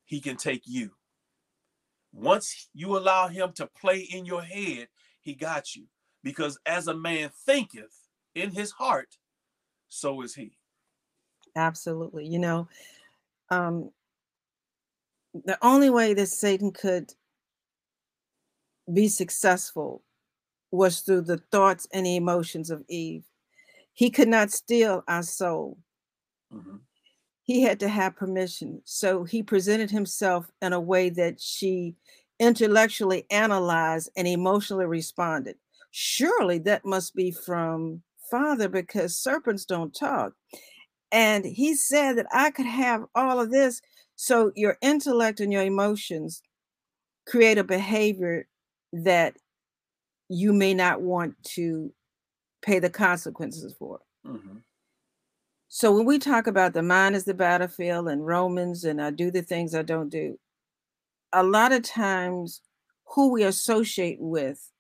he 0.05 0.21
can 0.21 0.37
take 0.37 0.63
you. 0.65 0.93
Once 2.13 2.69
you 2.73 2.97
allow 2.97 3.27
him 3.27 3.53
to 3.53 3.67
play 3.67 3.99
in 3.99 4.25
your 4.25 4.43
head, 4.43 4.87
he 5.21 5.35
got 5.35 5.75
you. 5.75 5.87
Because 6.23 6.59
as 6.65 6.87
a 6.87 6.95
man 6.95 7.31
thinketh 7.45 8.09
in 8.35 8.51
his 8.51 8.71
heart, 8.71 9.17
so 9.89 10.23
is 10.23 10.35
he. 10.35 10.57
Absolutely. 11.57 12.27
You 12.27 12.39
know, 12.39 12.69
um, 13.51 13.91
the 15.45 15.59
only 15.63 15.91
way 15.91 16.15
that 16.15 16.29
Satan 16.29 16.71
could 16.71 17.13
be 18.93 19.09
successful 19.09 20.03
was 20.71 21.01
through 21.01 21.23
the 21.23 21.39
thoughts 21.51 21.87
and 21.93 22.07
the 22.07 22.17
emotions 22.17 22.71
of 22.71 22.85
Eve. 22.89 23.25
He 23.93 24.11
could 24.11 24.29
not 24.29 24.51
steal 24.51 25.03
our 25.09 25.23
soul. 25.23 25.79
Mm-hmm. 26.53 26.77
He 27.43 27.63
had 27.63 27.81
to 27.81 27.89
have 27.89 28.17
permission. 28.17 28.81
So 28.85 29.25
he 29.25 29.43
presented 29.43 29.91
himself 29.91 30.51
in 30.63 30.73
a 30.73 30.81
way 30.81 31.11
that 31.11 31.41
she 31.41 31.95
intellectually 32.41 33.27
analyzed 33.31 34.11
and 34.17 34.27
emotionally 34.27 34.87
responded. 34.87 35.57
Surely 35.91 36.59
that 36.59 36.85
must 36.85 37.15
be 37.15 37.31
from 37.31 38.03
Father 38.31 38.69
because 38.69 39.17
serpents 39.17 39.65
don't 39.65 39.95
talk. 39.95 40.33
And 41.13 41.45
he 41.45 41.77
said 41.77 42.15
that 42.15 42.27
I 42.33 42.51
could 42.51 42.67
have 42.67 43.05
all 43.15 43.41
of 43.41 43.51
this 43.51 43.81
so 44.25 44.53
your 44.55 44.79
intellect 44.81 45.41
and 45.41 45.53
your 45.53 45.65
emotions 45.65 46.41
create 47.27 47.59
a 47.59 47.65
behavior 47.65 48.49
that 48.91 49.37
you 50.31 50.51
may 50.55 50.73
not 50.73 51.03
want 51.03 51.35
to 51.43 51.93
pay 52.63 52.79
the 52.79 52.89
consequences 52.89 53.75
for. 53.79 54.01
Mm-hmm. 54.27 54.57
So 55.69 55.93
when 55.95 56.07
we 56.07 56.19
talk 56.19 56.47
about 56.47 56.73
the 56.73 56.83
mind 56.83 57.17
is 57.17 57.25
the 57.25 57.35
battlefield 57.35 58.09
and 58.09 58.27
Romans 58.27 58.85
and 58.85 59.03
I 59.03 59.11
do 59.11 59.31
the 59.31 59.43
things 59.43 59.75
I 59.75 59.83
don't 59.83 60.09
do, 60.09 60.39
a 61.35 61.43
lot 61.43 61.73
of 61.73 61.83
times 61.83 62.63
who 63.05 63.31
we 63.31 63.43
associate 63.43 64.21
with 64.21 64.71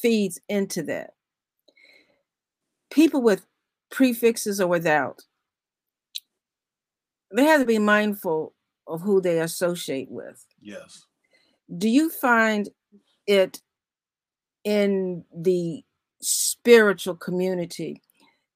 feeds 0.00 0.40
into 0.48 0.82
that. 0.84 1.10
People 2.90 3.20
with 3.20 3.44
prefixes 3.90 4.58
or 4.58 4.68
without, 4.68 5.20
they 7.30 7.44
have 7.44 7.60
to 7.60 7.66
be 7.66 7.78
mindful 7.78 8.54
of 8.86 9.00
who 9.00 9.20
they 9.20 9.40
associate 9.40 10.10
with. 10.10 10.44
Yes. 10.60 11.04
Do 11.76 11.88
you 11.88 12.10
find 12.10 12.68
it 13.26 13.60
in 14.64 15.24
the 15.34 15.84
spiritual 16.20 17.16
community 17.16 18.02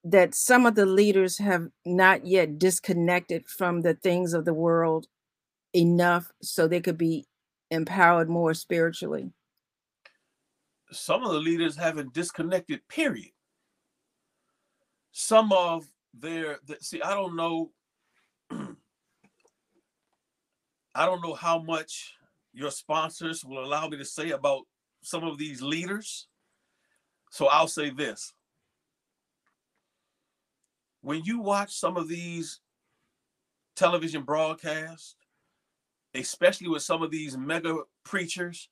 that 0.05 0.35
some 0.35 0.65
of 0.67 0.75
the 0.75 0.87
leaders 0.87 1.39
have 1.39 1.69
not 1.85 2.27
yet 2.27 2.59
disconnected 2.59 3.47
from 3.49 3.83
the 3.83 3.95
things 3.95 4.33
of 4.33 4.45
the 4.45 4.55
world 4.55 5.07
enough 5.75 6.31
so 6.43 6.67
they 6.67 6.81
could 6.81 6.99
be 6.99 7.27
empowered 7.71 8.29
more 8.29 8.55
spiritually? 8.55 9.31
Some 10.93 11.23
of 11.23 11.33
the 11.33 11.39
leaders 11.39 11.77
haven't 11.77 12.13
disconnected, 12.13 12.81
period. 12.89 13.31
Some 15.13 15.53
of 15.53 15.87
their, 16.15 16.59
see, 16.81 17.03
I 17.03 17.15
don't 17.15 17.37
know 17.37 17.71
I 21.01 21.07
don't 21.07 21.23
know 21.23 21.35
how 21.35 21.59
much 21.59 22.13
your 22.53 22.71
sponsors 22.71 23.45
will 23.45 23.65
allow 23.65 23.89
me 23.89 23.97
to 23.97 24.05
say 24.05 24.31
about 24.31 24.63
some 25.03 25.25
of 25.25 25.39
these 25.39 25.63
leaders. 25.63 26.29
So 27.31 27.47
I'll 27.47 27.69
say 27.69 27.91
this. 27.91 28.35
When 31.01 31.25
you 31.25 31.41
watch 31.41 31.73
some 31.73 31.97
of 31.97 32.09
these 32.09 32.61
television 33.77 34.25
broadcasts 34.25 35.17
especially 36.15 36.69
with 36.69 36.83
some 36.83 37.03
of 37.03 37.11
these 37.11 37.37
mega 37.37 37.77
preachers 38.05 38.69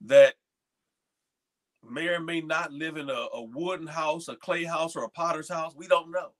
that 0.00 0.34
may 1.88 2.08
or 2.08 2.20
may 2.20 2.40
not 2.40 2.72
live 2.72 2.96
in 2.96 3.10
a, 3.10 3.26
a 3.34 3.42
wooden 3.42 3.86
house, 3.86 4.28
a 4.28 4.36
clay 4.36 4.64
house, 4.64 4.96
or 4.96 5.04
a 5.04 5.10
potter's 5.10 5.48
house. 5.48 5.74
We 5.76 5.86
don't 5.86 6.10
know. 6.10 6.30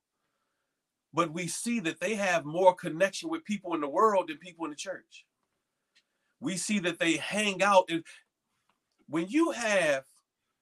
But 1.12 1.32
we 1.32 1.46
see 1.46 1.80
that 1.80 2.00
they 2.00 2.14
have 2.14 2.44
more 2.44 2.74
connection 2.74 3.28
with 3.28 3.44
people 3.44 3.74
in 3.74 3.80
the 3.80 3.88
world 3.88 4.28
than 4.28 4.38
people 4.38 4.64
in 4.64 4.70
the 4.70 4.76
church. 4.76 5.24
We 6.40 6.56
see 6.56 6.78
that 6.80 6.98
they 6.98 7.16
hang 7.16 7.62
out. 7.62 7.86
And 7.88 8.04
when 9.08 9.26
you 9.28 9.50
have 9.52 10.04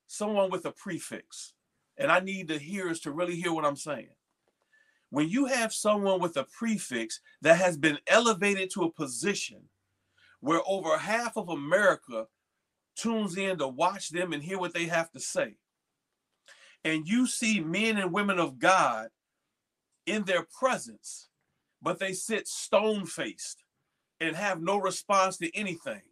someone 0.06 0.50
with 0.50 0.64
a 0.66 0.72
prefix, 0.72 1.54
and 1.98 2.10
I 2.10 2.20
need 2.20 2.48
the 2.48 2.58
hearers 2.58 3.00
to 3.00 3.12
really 3.12 3.36
hear 3.36 3.52
what 3.52 3.64
I'm 3.64 3.76
saying. 3.76 4.10
When 5.10 5.28
you 5.28 5.46
have 5.46 5.72
someone 5.72 6.20
with 6.20 6.36
a 6.36 6.44
prefix 6.44 7.20
that 7.42 7.58
has 7.58 7.76
been 7.76 7.98
elevated 8.06 8.70
to 8.70 8.82
a 8.84 8.92
position 8.92 9.62
where 10.40 10.60
over 10.66 10.98
half 10.98 11.36
of 11.36 11.48
America 11.48 12.26
tunes 12.96 13.36
in 13.36 13.58
to 13.58 13.68
watch 13.68 14.10
them 14.10 14.32
and 14.32 14.42
hear 14.42 14.58
what 14.58 14.74
they 14.74 14.86
have 14.86 15.10
to 15.12 15.20
say. 15.20 15.54
And 16.84 17.06
you 17.06 17.26
see 17.26 17.60
men 17.60 17.98
and 17.98 18.12
women 18.12 18.38
of 18.38 18.58
God 18.58 19.08
in 20.06 20.24
their 20.24 20.46
presence, 20.58 21.28
but 21.82 21.98
they 21.98 22.12
sit 22.12 22.46
stone 22.46 23.06
faced 23.06 23.64
and 24.20 24.36
have 24.36 24.60
no 24.60 24.78
response 24.78 25.36
to 25.38 25.54
anything. 25.56 26.02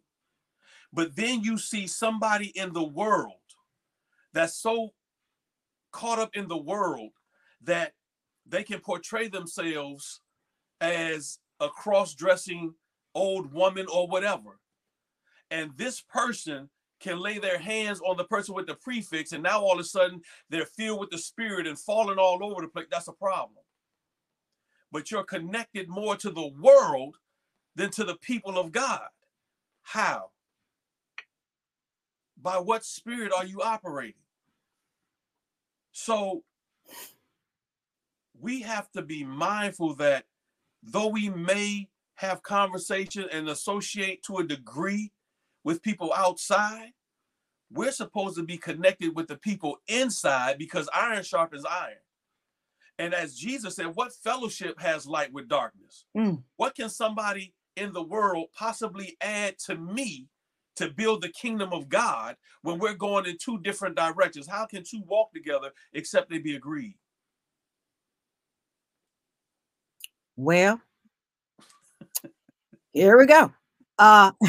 But 0.93 1.15
then 1.15 1.41
you 1.41 1.57
see 1.57 1.87
somebody 1.87 2.47
in 2.57 2.73
the 2.73 2.83
world 2.83 3.33
that's 4.33 4.55
so 4.55 4.93
caught 5.91 6.19
up 6.19 6.35
in 6.35 6.47
the 6.47 6.57
world 6.57 7.11
that 7.61 7.93
they 8.45 8.63
can 8.63 8.79
portray 8.79 9.27
themselves 9.27 10.21
as 10.79 11.39
a 11.59 11.69
cross 11.69 12.13
dressing 12.13 12.73
old 13.13 13.53
woman 13.53 13.87
or 13.91 14.07
whatever. 14.07 14.59
And 15.49 15.71
this 15.77 16.01
person 16.01 16.69
can 16.99 17.19
lay 17.19 17.39
their 17.39 17.59
hands 17.59 18.01
on 18.05 18.17
the 18.17 18.23
person 18.23 18.55
with 18.55 18.67
the 18.67 18.75
prefix, 18.75 19.31
and 19.31 19.43
now 19.43 19.61
all 19.61 19.73
of 19.73 19.79
a 19.79 19.83
sudden 19.83 20.21
they're 20.49 20.65
filled 20.65 20.99
with 20.99 21.09
the 21.09 21.17
spirit 21.17 21.67
and 21.67 21.79
falling 21.79 22.17
all 22.17 22.43
over 22.43 22.61
the 22.61 22.67
place. 22.67 22.87
That's 22.89 23.07
a 23.07 23.13
problem. 23.13 23.63
But 24.91 25.11
you're 25.11 25.23
connected 25.23 25.89
more 25.89 26.15
to 26.17 26.29
the 26.29 26.51
world 26.59 27.15
than 27.75 27.89
to 27.91 28.03
the 28.03 28.15
people 28.15 28.57
of 28.57 28.71
God. 28.71 29.07
How? 29.83 30.31
By 32.41 32.57
what 32.57 32.85
spirit 32.85 33.31
are 33.35 33.45
you 33.45 33.61
operating? 33.61 34.13
So 35.91 36.43
we 38.39 38.61
have 38.61 38.91
to 38.91 39.01
be 39.01 39.23
mindful 39.23 39.95
that 39.95 40.25
though 40.83 41.07
we 41.07 41.29
may 41.29 41.89
have 42.15 42.43
conversation 42.43 43.27
and 43.31 43.49
associate 43.49 44.23
to 44.23 44.37
a 44.37 44.43
degree 44.43 45.11
with 45.63 45.81
people 45.81 46.13
outside, 46.13 46.91
we're 47.71 47.91
supposed 47.91 48.37
to 48.37 48.43
be 48.43 48.57
connected 48.57 49.15
with 49.15 49.27
the 49.27 49.35
people 49.35 49.79
inside 49.87 50.57
because 50.57 50.89
iron 50.93 51.23
sharpens 51.23 51.65
iron. 51.65 51.97
And 52.97 53.13
as 53.13 53.35
Jesus 53.35 53.75
said, 53.75 53.87
what 53.87 54.13
fellowship 54.13 54.79
has 54.79 55.05
light 55.05 55.33
with 55.33 55.49
darkness? 55.49 56.05
Mm. 56.15 56.43
What 56.55 56.75
can 56.75 56.89
somebody 56.89 57.53
in 57.75 57.93
the 57.93 58.03
world 58.03 58.47
possibly 58.53 59.17
add 59.21 59.57
to 59.59 59.75
me 59.75 60.27
to 60.77 60.89
build 60.89 61.21
the 61.21 61.29
kingdom 61.29 61.73
of 61.73 61.89
God 61.89 62.35
when 62.63 62.79
we're 62.79 62.93
going 62.93 63.25
in 63.25 63.37
two 63.37 63.59
different 63.59 63.95
directions? 63.95 64.47
How 64.47 64.65
can 64.65 64.83
two 64.83 65.01
walk 65.07 65.33
together 65.33 65.71
except 65.93 66.29
they 66.29 66.39
be 66.39 66.55
agreed? 66.55 66.95
Well, 70.37 70.81
here 72.93 73.17
we 73.17 73.25
go. 73.25 73.53
Uh 73.97 74.31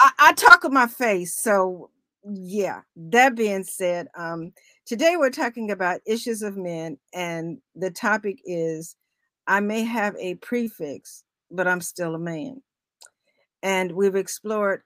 I, 0.00 0.10
I 0.18 0.32
talk 0.34 0.64
of 0.64 0.72
my 0.72 0.86
face. 0.86 1.34
So 1.36 1.90
yeah, 2.30 2.82
that 2.96 3.36
being 3.36 3.64
said, 3.64 4.08
um, 4.16 4.52
today 4.86 5.16
we're 5.16 5.30
talking 5.30 5.70
about 5.70 6.00
issues 6.06 6.42
of 6.42 6.56
men, 6.56 6.98
and 7.14 7.58
the 7.74 7.90
topic 7.90 8.38
is 8.44 8.96
I 9.46 9.60
may 9.60 9.82
have 9.84 10.14
a 10.18 10.34
prefix, 10.36 11.24
but 11.50 11.66
I'm 11.66 11.80
still 11.80 12.14
a 12.14 12.18
man. 12.18 12.62
And 13.62 13.92
we've 13.92 14.14
explored 14.16 14.82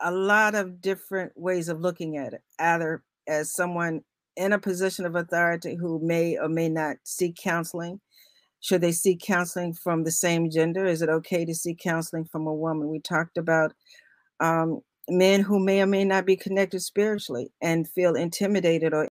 a 0.00 0.10
lot 0.10 0.54
of 0.54 0.80
different 0.80 1.32
ways 1.36 1.68
of 1.68 1.80
looking 1.80 2.16
at 2.16 2.34
it, 2.34 2.42
either 2.58 3.02
as 3.26 3.54
someone 3.54 4.02
in 4.36 4.52
a 4.52 4.58
position 4.58 5.06
of 5.06 5.14
authority 5.14 5.76
who 5.76 5.98
may 6.02 6.36
or 6.36 6.48
may 6.48 6.68
not 6.68 6.96
seek 7.04 7.36
counseling. 7.36 8.00
Should 8.60 8.80
they 8.80 8.92
seek 8.92 9.20
counseling 9.20 9.74
from 9.74 10.04
the 10.04 10.10
same 10.10 10.50
gender? 10.50 10.84
Is 10.84 11.02
it 11.02 11.08
okay 11.08 11.44
to 11.44 11.54
seek 11.54 11.78
counseling 11.78 12.24
from 12.24 12.46
a 12.46 12.54
woman? 12.54 12.88
We 12.88 13.00
talked 13.00 13.38
about 13.38 13.72
um, 14.40 14.80
men 15.08 15.40
who 15.40 15.58
may 15.58 15.80
or 15.80 15.86
may 15.86 16.04
not 16.04 16.26
be 16.26 16.36
connected 16.36 16.80
spiritually 16.80 17.52
and 17.62 17.88
feel 17.88 18.14
intimidated 18.14 18.92
or 18.92 19.08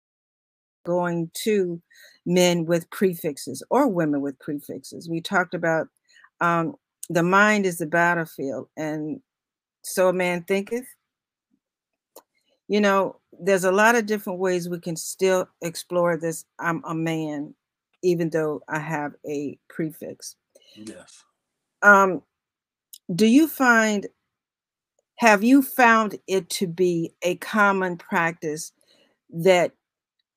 going 0.86 1.32
to 1.44 1.82
men 2.26 2.66
with 2.66 2.89
prefixes 2.89 3.63
or 3.70 3.88
women 3.88 4.22
with 4.22 4.39
prefixes. 4.39 5.10
We 5.10 5.22
talked 5.22 5.54
about 5.54 5.88
um, 6.42 6.76
the 7.10 7.24
mind 7.24 7.66
is 7.66 7.78
the 7.78 7.86
battlefield, 7.86 8.68
and 8.78 9.20
so 9.84 10.10
a 10.10 10.13
man 10.13 10.44
thinketh. 10.44 10.86
You 12.68 12.82
know, 12.82 13.20
there's 13.39 13.66
a 13.66 13.72
lot 13.72 13.96
of 13.96 14.06
different 14.06 14.39
ways 14.39 14.70
we 14.70 14.80
can 14.80 14.96
still 14.96 15.48
explore 15.62 16.18
this. 16.18 16.46
I'm 16.60 16.82
a 16.86 16.96
man, 16.96 17.54
even 18.02 18.30
though 18.30 18.62
I 18.70 18.80
have 18.80 19.13
a 19.28 19.58
prefix. 19.70 20.36
Yes. 20.76 21.24
Um, 21.82 22.22
do 23.13 23.26
you 23.26 23.48
find 23.48 24.08
have 25.18 25.44
you 25.44 25.62
found 25.62 26.18
it 26.28 26.50
to 26.50 26.68
be 26.68 27.13
a 27.22 27.36
common 27.36 27.98
practice 27.98 28.72
that 29.30 29.72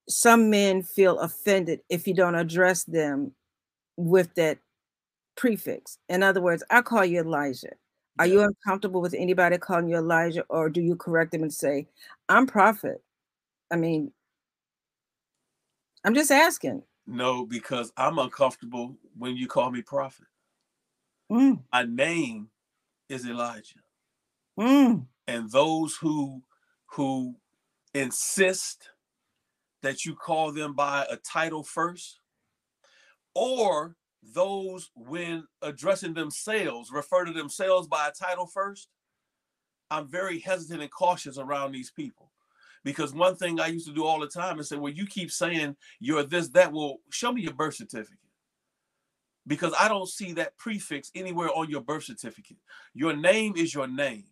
some 0.09 0.51
men 0.51 0.83
feel 0.83 1.19
offended 1.19 1.81
if 1.89 2.07
you 2.07 2.15
don't 2.15 2.35
address 2.35 2.85
them 2.85 3.33
with 3.97 4.35
that 4.35 4.59
prefix? 5.37 5.99
In 6.09 6.23
other 6.23 6.41
words, 6.41 6.63
I 6.71 6.83
call 6.83 7.05
you 7.05 7.21
Elijah. 7.21 7.73
Are 8.19 8.27
you 8.27 8.41
uncomfortable 8.41 9.03
with 9.03 9.15
anybody 9.15 9.59
calling 9.59 9.89
you 9.89 9.97
Elijah, 9.97 10.45
or 10.49 10.71
do 10.71 10.81
you 10.81 10.97
correct 10.97 11.33
them 11.33 11.43
and 11.43 11.53
say, 11.53 11.87
I'm 12.29 12.47
prophet? 12.47 13.03
I 13.71 13.77
mean, 13.77 14.11
I'm 16.05 16.15
just 16.15 16.31
asking. 16.31 16.83
No, 17.07 17.45
because 17.45 17.93
I'm 17.97 18.19
uncomfortable 18.19 18.97
when 19.19 19.37
you 19.37 19.47
call 19.47 19.71
me 19.71 19.83
prophet. 19.83 20.27
Mm. 21.31 21.63
My 21.73 21.85
name 21.85 22.49
is 23.09 23.27
Elijah. 23.27 23.81
Mm. 24.59 25.07
And 25.27 25.51
those 25.51 25.97
who 25.97 26.43
who 26.87 27.35
insist 27.95 28.89
that 29.83 30.05
you 30.05 30.15
call 30.15 30.53
them 30.53 30.73
by 30.73 31.07
a 31.11 31.17
title 31.17 31.63
first, 31.63 32.21
or 33.35 33.97
those 34.35 34.91
when 34.95 35.45
addressing 35.63 36.15
themselves 36.15 36.91
refer 36.93 37.25
to 37.25 37.33
themselves 37.33 37.87
by 37.87 38.09
a 38.09 38.13
title 38.13 38.47
first, 38.47 38.89
I'm 39.91 40.09
very 40.09 40.41
hesitant 40.41 40.83
and 40.83 40.91
cautious 40.91 41.39
around 41.39 41.73
these 41.73 41.91
people. 41.91 42.31
Because 42.85 43.13
one 43.13 43.35
thing 43.35 43.59
I 43.59 43.67
used 43.67 43.87
to 43.89 43.95
do 43.95 44.05
all 44.05 44.21
the 44.21 44.29
time 44.29 44.61
is 44.61 44.69
say, 44.69 44.77
well, 44.77 44.93
you 44.93 45.07
keep 45.07 45.31
saying 45.31 45.77
you're 45.99 46.23
this, 46.23 46.49
that. 46.51 46.73
Well, 46.73 46.99
show 47.11 47.33
me 47.33 47.43
your 47.43 47.53
birth 47.53 47.75
certificate. 47.75 48.19
Because 49.47 49.75
I 49.79 49.89
don't 49.89 50.09
see 50.09 50.33
that 50.35 50.57
prefix 50.57 51.11
anywhere 51.15 51.51
on 51.55 51.71
your 51.71 51.81
birth 51.81 52.05
certificate. 52.05 52.59
Your 52.95 53.15
name 53.15 53.57
is 53.57 53.75
your 53.75 53.87
name. 53.87 54.27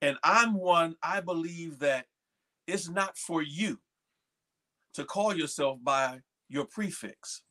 And 0.00 0.16
I'm 0.22 0.54
one, 0.54 0.96
I 1.02 1.20
believe 1.20 1.78
that 1.80 2.06
it's 2.66 2.88
not 2.88 3.16
for 3.16 3.42
you 3.42 3.78
to 4.94 5.04
call 5.04 5.34
yourself 5.34 5.78
by 5.82 6.20
your 6.48 6.64
prefix. 6.64 7.42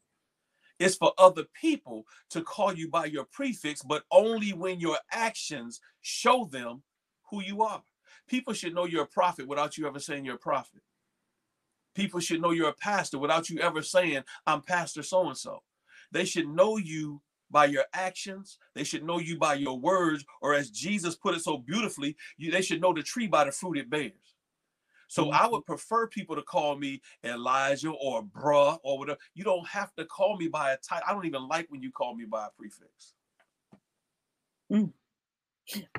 It's 0.80 0.96
for 0.96 1.14
other 1.18 1.46
people 1.60 2.06
to 2.32 2.42
call 2.42 2.74
you 2.74 2.90
by 2.90 3.06
your 3.06 3.26
prefix, 3.26 3.82
but 3.82 4.04
only 4.12 4.54
when 4.54 4.80
your 4.80 4.98
actions 5.12 5.82
show 6.02 6.46
them 6.52 6.84
who 7.32 7.42
you 7.42 7.64
are. 7.64 7.84
People 8.28 8.54
should 8.54 8.76
know 8.76 8.86
you're 8.86 9.04
a 9.04 9.08
prophet 9.08 9.48
without 9.48 9.78
you 9.78 9.88
ever 9.88 10.00
saying 10.00 10.26
you're 10.26 10.36
a 10.36 10.40
prophet. 10.40 10.82
People 11.96 12.20
should 12.20 12.42
know 12.42 12.52
you're 12.52 12.70
a 12.70 12.74
pastor 12.74 13.18
without 13.18 13.50
you 13.50 13.60
ever 13.60 13.82
saying, 13.82 14.24
I'm 14.46 14.62
Pastor 14.62 15.02
so 15.02 15.28
and 15.28 15.38
so. 15.38 15.64
They 16.12 16.26
should 16.26 16.48
know 16.48 16.78
you 16.78 17.22
by 17.50 17.66
your 17.66 17.86
actions. 17.94 18.58
They 18.76 18.84
should 18.84 19.04
know 19.04 19.20
you 19.20 19.38
by 19.38 19.56
your 19.56 19.80
words, 19.80 20.24
or 20.42 20.54
as 20.54 20.70
Jesus 20.70 21.16
put 21.16 21.36
it 21.36 21.42
so 21.42 21.58
beautifully, 21.58 22.16
you, 22.38 22.52
they 22.52 22.62
should 22.62 22.82
know 22.82 22.94
the 22.94 23.04
tree 23.04 23.28
by 23.28 23.46
the 23.46 23.52
fruit 23.52 23.78
it 23.78 23.90
bears. 23.90 24.36
So 25.08 25.26
mm-hmm. 25.26 25.34
I 25.34 25.48
would 25.48 25.66
prefer 25.66 26.08
people 26.08 26.36
to 26.36 26.42
call 26.42 26.78
me 26.78 27.02
Elijah 27.24 27.92
or 27.92 28.24
bruh 28.24 28.78
or 28.84 29.00
whatever. 29.00 29.20
You 29.34 29.44
don't 29.44 29.68
have 29.68 29.94
to 29.96 30.06
call 30.06 30.38
me 30.38 30.48
by 30.48 30.72
a 30.72 30.78
title. 30.78 31.06
I 31.08 31.14
don't 31.14 31.26
even 31.26 31.48
like 31.48 31.68
when 31.70 31.82
you 31.82 31.92
call 31.92 32.16
me 32.16 32.26
by 32.26 32.48
a 32.48 32.50
prefix. 32.58 33.14
Mm. 34.72 34.92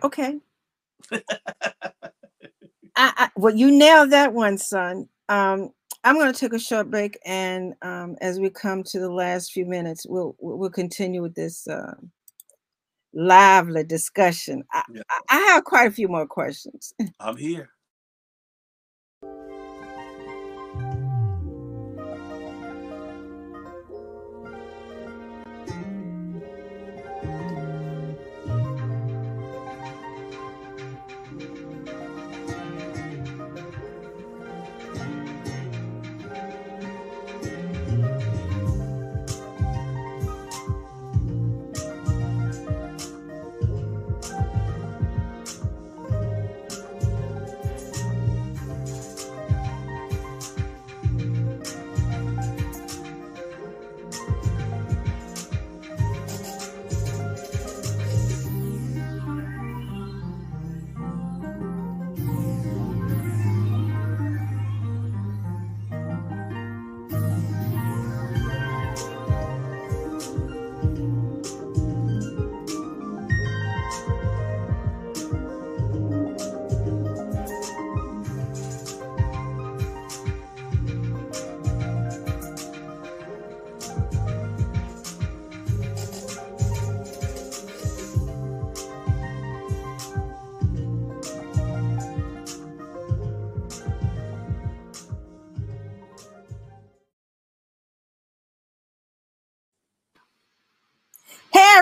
Okay. 0.03 0.39
I, 1.13 1.21
I, 2.97 3.31
well, 3.37 3.55
you 3.55 3.71
nailed 3.71 4.11
that 4.11 4.33
one, 4.33 4.59
son. 4.59 5.09
Um, 5.29 5.71
I'm 6.05 6.17
going 6.17 6.33
to 6.33 6.39
take 6.39 6.53
a 6.53 6.59
short 6.59 6.91
break, 6.91 7.19
and 7.25 7.75
um, 7.83 8.17
as 8.21 8.39
we 8.39 8.51
come 8.51 8.83
to 8.85 8.99
the 8.99 9.11
last 9.11 9.53
few 9.53 9.67
minutes, 9.67 10.07
we'll 10.09 10.37
we'll 10.39 10.71
continue 10.71 11.23
with 11.23 11.35
this 11.35 11.67
uh, 11.67 11.95
lively 13.13 13.85
discussion. 13.85 14.63
I, 14.73 14.83
yeah. 14.93 15.03
I 15.29 15.39
have 15.49 15.65
quite 15.65 15.89
a 15.89 15.91
few 15.91 16.09
more 16.09 16.27
questions. 16.27 16.95
I'm 17.21 17.37
here. 17.37 17.71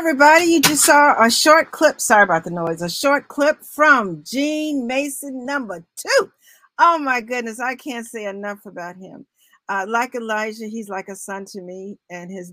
Everybody. 0.08 0.44
You 0.44 0.60
just 0.60 0.84
saw 0.84 1.20
a 1.20 1.28
short 1.28 1.72
clip. 1.72 2.00
Sorry 2.00 2.22
about 2.22 2.44
the 2.44 2.50
noise. 2.52 2.80
A 2.80 2.88
short 2.88 3.26
clip 3.26 3.60
from 3.64 4.22
Gene 4.22 4.86
Mason, 4.86 5.44
number 5.44 5.84
two. 5.96 6.30
Oh 6.78 6.96
my 6.96 7.20
goodness, 7.20 7.58
I 7.58 7.74
can't 7.74 8.06
say 8.06 8.26
enough 8.26 8.64
about 8.66 8.94
him. 8.94 9.26
Uh, 9.68 9.84
like 9.88 10.14
Elijah, 10.14 10.66
he's 10.66 10.88
like 10.88 11.08
a 11.08 11.16
son 11.16 11.44
to 11.46 11.60
me 11.60 11.98
and 12.08 12.30
his 12.30 12.52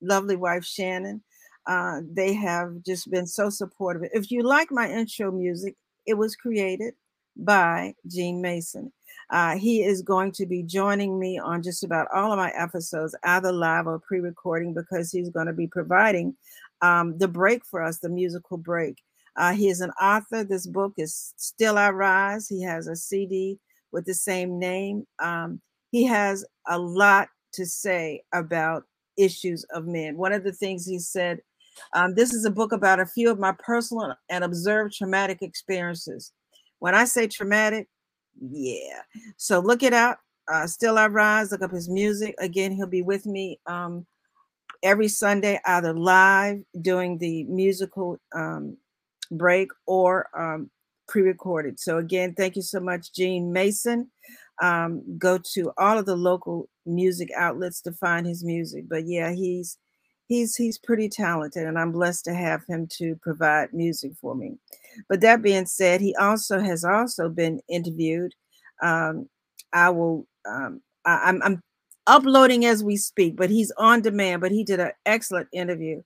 lovely 0.00 0.36
wife 0.36 0.64
Shannon. 0.64 1.24
Uh, 1.66 2.02
they 2.08 2.34
have 2.34 2.84
just 2.86 3.10
been 3.10 3.26
so 3.26 3.50
supportive. 3.50 4.08
If 4.12 4.30
you 4.30 4.44
like 4.44 4.70
my 4.70 4.88
intro 4.88 5.32
music, 5.32 5.74
it 6.06 6.14
was 6.14 6.36
created 6.36 6.94
by 7.36 7.94
Gene 8.06 8.40
Mason. 8.40 8.92
Uh, 9.30 9.56
he 9.56 9.82
is 9.82 10.02
going 10.02 10.30
to 10.30 10.46
be 10.46 10.62
joining 10.62 11.18
me 11.18 11.36
on 11.38 11.62
just 11.62 11.82
about 11.82 12.06
all 12.14 12.30
of 12.30 12.38
my 12.38 12.50
episodes, 12.50 13.16
either 13.24 13.50
live 13.50 13.88
or 13.88 13.98
pre 13.98 14.20
recording, 14.20 14.72
because 14.72 15.10
he's 15.10 15.30
going 15.30 15.46
to 15.46 15.52
be 15.52 15.66
providing 15.66 16.36
um, 16.82 17.16
the 17.18 17.28
break 17.28 17.64
for 17.64 17.82
us, 17.82 17.98
the 17.98 18.08
musical 18.08 18.58
break. 18.58 18.96
Uh, 19.36 19.52
he 19.52 19.68
is 19.68 19.80
an 19.80 19.90
author. 19.92 20.44
This 20.44 20.66
book 20.66 20.92
is 20.98 21.32
Still 21.36 21.78
I 21.78 21.90
Rise. 21.90 22.48
He 22.48 22.62
has 22.62 22.86
a 22.86 22.96
CD 22.96 23.58
with 23.92 24.04
the 24.04 24.14
same 24.14 24.58
name. 24.58 25.06
Um, 25.22 25.60
he 25.90 26.04
has 26.04 26.44
a 26.68 26.78
lot 26.78 27.28
to 27.54 27.64
say 27.64 28.22
about 28.34 28.84
issues 29.16 29.64
of 29.74 29.86
men. 29.86 30.16
One 30.16 30.32
of 30.32 30.44
the 30.44 30.52
things 30.52 30.86
he 30.86 30.98
said, 30.98 31.38
um, 31.94 32.14
this 32.14 32.34
is 32.34 32.44
a 32.44 32.50
book 32.50 32.72
about 32.72 33.00
a 33.00 33.06
few 33.06 33.30
of 33.30 33.38
my 33.38 33.54
personal 33.64 34.14
and 34.28 34.44
observed 34.44 34.94
traumatic 34.94 35.38
experiences. 35.40 36.32
When 36.80 36.94
I 36.94 37.04
say 37.04 37.26
traumatic, 37.26 37.88
yeah. 38.40 39.00
So 39.36 39.60
look 39.60 39.82
it 39.82 39.92
up. 39.92 40.18
Uh, 40.48 40.66
Still 40.66 40.98
I 40.98 41.06
Rise. 41.06 41.52
Look 41.52 41.62
up 41.62 41.70
his 41.70 41.88
music. 41.88 42.34
Again, 42.38 42.72
he'll 42.72 42.86
be 42.86 43.02
with 43.02 43.24
me 43.26 43.60
um, 43.66 44.06
every 44.82 45.08
Sunday, 45.08 45.60
either 45.66 45.92
live 45.92 46.62
during 46.80 47.18
the 47.18 47.44
musical 47.44 48.18
um, 48.34 48.76
break 49.30 49.70
or 49.86 50.28
um, 50.38 50.70
pre 51.08 51.22
recorded. 51.22 51.80
So, 51.80 51.98
again, 51.98 52.34
thank 52.34 52.56
you 52.56 52.62
so 52.62 52.80
much, 52.80 53.12
Gene 53.12 53.52
Mason. 53.52 54.10
Um, 54.60 55.02
go 55.18 55.38
to 55.54 55.72
all 55.78 55.98
of 55.98 56.06
the 56.06 56.16
local 56.16 56.68
music 56.86 57.30
outlets 57.36 57.80
to 57.82 57.92
find 57.92 58.26
his 58.26 58.44
music. 58.44 58.88
But 58.88 59.06
yeah, 59.06 59.32
he's 59.32 59.78
he's 60.32 60.56
he's 60.56 60.78
pretty 60.78 61.08
talented 61.08 61.66
and 61.66 61.78
i'm 61.78 61.92
blessed 61.92 62.24
to 62.24 62.32
have 62.32 62.62
him 62.68 62.86
to 62.90 63.14
provide 63.22 63.72
music 63.72 64.12
for 64.20 64.34
me 64.34 64.56
but 65.08 65.20
that 65.20 65.42
being 65.42 65.66
said 65.66 66.00
he 66.00 66.14
also 66.16 66.58
has 66.58 66.84
also 66.84 67.28
been 67.28 67.60
interviewed 67.68 68.32
um, 68.82 69.28
i 69.72 69.90
will 69.90 70.26
um, 70.48 70.80
I, 71.04 71.20
I'm, 71.24 71.42
I'm 71.42 71.62
uploading 72.06 72.64
as 72.64 72.82
we 72.82 72.96
speak, 72.96 73.36
but 73.36 73.50
he's 73.50 73.72
on 73.78 74.02
demand. 74.02 74.40
But 74.40 74.52
he 74.52 74.64
did 74.64 74.80
an 74.80 74.92
excellent 75.06 75.48
interview 75.52 76.02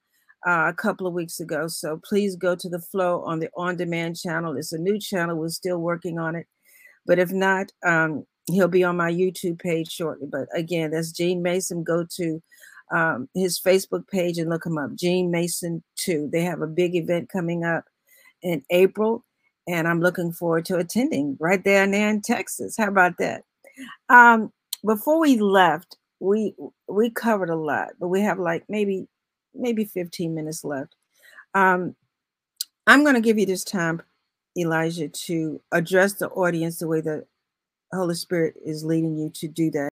uh, 0.46 0.66
a 0.68 0.74
couple 0.74 1.06
of 1.06 1.14
weeks 1.14 1.40
ago. 1.40 1.66
So 1.68 2.00
please 2.04 2.36
go 2.36 2.54
to 2.54 2.68
the 2.68 2.80
flow 2.80 3.22
on 3.22 3.40
the 3.40 3.50
on 3.56 3.76
demand 3.76 4.16
channel. 4.16 4.56
It's 4.56 4.72
a 4.72 4.78
new 4.78 4.98
channel. 4.98 5.36
We're 5.36 5.48
still 5.48 5.78
working 5.78 6.18
on 6.18 6.36
it. 6.36 6.46
But 7.06 7.18
if 7.18 7.32
not, 7.32 7.70
um, 7.84 8.24
he'll 8.50 8.68
be 8.68 8.84
on 8.84 8.96
my 8.96 9.12
YouTube 9.12 9.60
page 9.60 9.90
shortly. 9.90 10.28
But 10.30 10.48
again, 10.54 10.90
that's 10.90 11.12
Gene 11.12 11.42
Mason. 11.42 11.84
Go 11.84 12.06
to 12.16 12.42
um, 12.92 13.28
his 13.34 13.60
Facebook 13.60 14.06
page 14.08 14.38
and 14.38 14.50
look 14.50 14.66
him 14.66 14.78
up. 14.78 14.94
Gene 14.94 15.30
Mason 15.30 15.82
2. 15.96 16.30
They 16.32 16.42
have 16.42 16.62
a 16.62 16.66
big 16.66 16.94
event 16.94 17.28
coming 17.28 17.64
up 17.64 17.84
in 18.42 18.62
April. 18.70 19.24
And 19.68 19.88
I'm 19.88 20.00
looking 20.00 20.32
forward 20.32 20.64
to 20.66 20.76
attending 20.76 21.36
right 21.40 21.62
there 21.64 21.82
in 21.82 22.20
Texas. 22.22 22.76
How 22.78 22.86
about 22.86 23.14
that? 23.18 23.42
Um, 24.08 24.52
before 24.86 25.20
we 25.20 25.38
left, 25.38 25.96
we 26.20 26.54
we 26.88 27.10
covered 27.10 27.50
a 27.50 27.56
lot, 27.56 27.90
but 28.00 28.08
we 28.08 28.20
have 28.22 28.38
like 28.38 28.64
maybe 28.68 29.08
maybe 29.54 29.84
15 29.84 30.34
minutes 30.34 30.64
left. 30.64 30.94
Um, 31.54 31.96
I'm 32.86 33.02
going 33.02 33.14
to 33.14 33.20
give 33.20 33.38
you 33.38 33.46
this 33.46 33.64
time, 33.64 34.02
Elijah, 34.56 35.08
to 35.08 35.60
address 35.72 36.14
the 36.14 36.28
audience 36.28 36.78
the 36.78 36.86
way 36.86 37.00
the 37.00 37.26
Holy 37.92 38.14
Spirit 38.14 38.54
is 38.64 38.84
leading 38.84 39.16
you 39.16 39.30
to 39.30 39.48
do 39.48 39.70
that. 39.72 39.90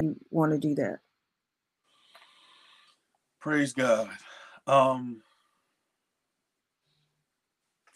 You 0.00 0.16
want 0.30 0.52
to 0.52 0.58
do 0.58 0.74
that? 0.76 0.98
Praise 3.40 3.72
God. 3.72 4.08
Um, 4.66 5.22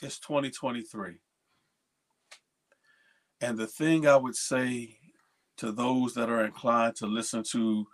it's 0.03 0.19
2023. 0.19 1.19
And 3.47 3.57
the 3.57 3.69
thing 3.69 4.09
I 4.09 4.17
would 4.17 4.35
say 4.35 4.99
to 5.59 5.71
those 5.71 6.15
that 6.15 6.29
are 6.29 6.45
inclined 6.45 6.97
to 6.97 7.07
listen 7.07 7.45
to 7.53 7.87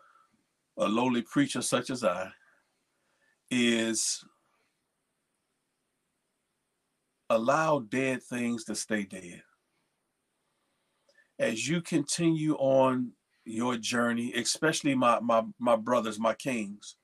a 0.79 0.89
lowly 0.89 1.21
preacher 1.21 1.61
such 1.61 1.91
as 1.91 2.03
I 2.03 2.31
is 3.51 4.25
allow 7.29 7.81
dead 7.81 8.23
things 8.23 8.65
to 8.65 8.75
stay 8.75 9.03
dead. 9.03 9.43
As 11.39 11.69
you 11.69 11.83
continue 11.83 12.55
on 12.55 13.13
your 13.45 13.77
journey, 13.77 14.33
especially 14.33 14.95
my 14.95 15.21
my 15.21 15.43
my 15.59 15.77
brothers, 15.77 16.19
my 16.19 16.33
kings, 16.33 16.97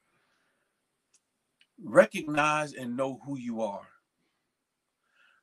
recognize 1.85 2.73
and 2.73 2.97
know 2.97 3.21
who 3.27 3.37
you 3.37 3.61
are. 3.61 3.89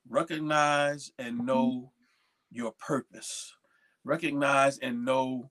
Recognize 0.10 1.12
and 1.20 1.36
mm-hmm. 1.36 1.46
know 1.46 1.92
your 2.56 2.74
purpose. 2.74 3.54
Recognize 4.04 4.78
and 4.80 5.06
know 5.06 5.50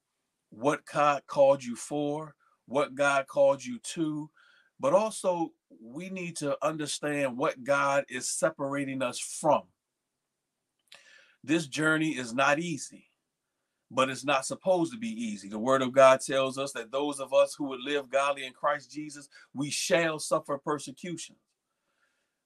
what 0.50 0.84
God 0.86 1.22
called 1.26 1.62
you 1.62 1.76
for, 1.76 2.34
what 2.66 2.94
God 2.94 3.26
called 3.26 3.64
you 3.64 3.78
to, 3.94 4.30
but 4.80 4.92
also 4.94 5.52
we 5.82 6.08
need 6.08 6.36
to 6.36 6.56
understand 6.64 7.36
what 7.36 7.62
God 7.62 8.04
is 8.08 8.30
separating 8.30 9.02
us 9.02 9.18
from. 9.18 9.62
This 11.42 11.66
journey 11.66 12.10
is 12.10 12.32
not 12.32 12.58
easy, 12.58 13.10
but 13.90 14.08
it's 14.08 14.24
not 14.24 14.46
supposed 14.46 14.92
to 14.92 14.98
be 14.98 15.08
easy. 15.08 15.48
The 15.48 15.58
word 15.58 15.82
of 15.82 15.92
God 15.92 16.20
tells 16.20 16.56
us 16.56 16.72
that 16.72 16.90
those 16.90 17.20
of 17.20 17.34
us 17.34 17.54
who 17.54 17.64
would 17.64 17.80
live 17.80 18.08
godly 18.08 18.46
in 18.46 18.52
Christ 18.52 18.90
Jesus, 18.90 19.28
we 19.52 19.68
shall 19.68 20.18
suffer 20.18 20.56
persecution. 20.56 21.36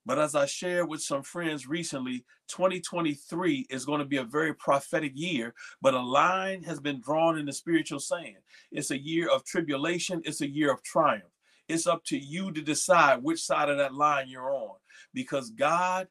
But 0.09 0.19
as 0.19 0.35
I 0.35 0.47
shared 0.47 0.89
with 0.89 1.03
some 1.03 1.23
friends 1.23 1.69
recently, 1.69 2.25
2023 2.49 3.67
is 3.69 3.85
going 3.85 3.99
to 3.99 4.07
be 4.07 4.17
a 4.17 4.25
very 4.25 4.55
prophetic 4.55 5.13
year, 5.15 5.53
but 5.83 5.93
a 5.93 6.01
line 6.01 6.63
has 6.63 6.81
been 6.81 6.99
drawn 6.99 7.37
in 7.37 7.45
the 7.45 7.53
spiritual 7.53 8.01
saying. 8.01 8.39
It's 8.73 8.91
a 8.91 8.99
year 8.99 9.29
of 9.29 9.45
tribulation, 9.45 10.23
it's 10.25 10.41
a 10.41 10.49
year 10.49 10.73
of 10.73 10.83
triumph. 10.83 11.35
It's 11.69 11.87
up 11.87 12.05
to 12.05 12.17
you 12.17 12.51
to 12.53 12.63
decide 12.63 13.23
which 13.23 13.43
side 13.43 13.69
of 13.69 13.77
that 13.77 13.93
line 13.93 14.31
you're 14.31 14.51
on 14.51 14.77
because 15.13 15.51
God 15.51 16.09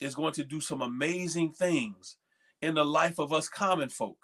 is 0.00 0.14
going 0.14 0.34
to 0.34 0.44
do 0.44 0.60
some 0.60 0.80
amazing 0.80 1.50
things 1.50 2.18
in 2.62 2.74
the 2.74 2.84
life 2.84 3.18
of 3.18 3.32
us 3.32 3.48
common 3.48 3.88
folk. 3.88 4.18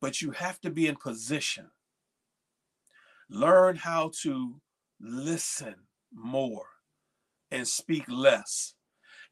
But 0.00 0.22
you 0.22 0.30
have 0.30 0.58
to 0.62 0.70
be 0.70 0.86
in 0.86 0.96
position. 0.96 1.68
Learn 3.28 3.76
how 3.76 4.12
to 4.22 4.62
listen 4.98 5.74
more 6.10 6.77
and 7.50 7.66
speak 7.66 8.04
less 8.08 8.74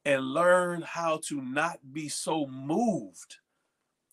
and 0.05 0.23
learn 0.23 0.83
how 0.83 1.21
to 1.29 1.41
not 1.41 1.79
be 1.93 2.09
so 2.09 2.47
moved 2.47 3.37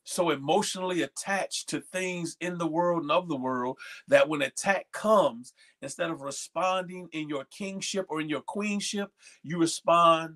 so 0.03 0.31
emotionally 0.31 1.01
attached 1.01 1.69
to 1.69 1.79
things 1.79 2.35
in 2.39 2.57
the 2.57 2.67
world 2.67 3.03
and 3.03 3.11
of 3.11 3.27
the 3.27 3.37
world 3.37 3.77
that 4.07 4.27
when 4.27 4.41
attack 4.41 4.87
comes, 4.91 5.53
instead 5.81 6.09
of 6.09 6.21
responding 6.21 7.07
in 7.13 7.29
your 7.29 7.45
kingship 7.45 8.05
or 8.09 8.19
in 8.19 8.29
your 8.29 8.41
queenship, 8.41 9.09
you 9.43 9.57
respond 9.57 10.35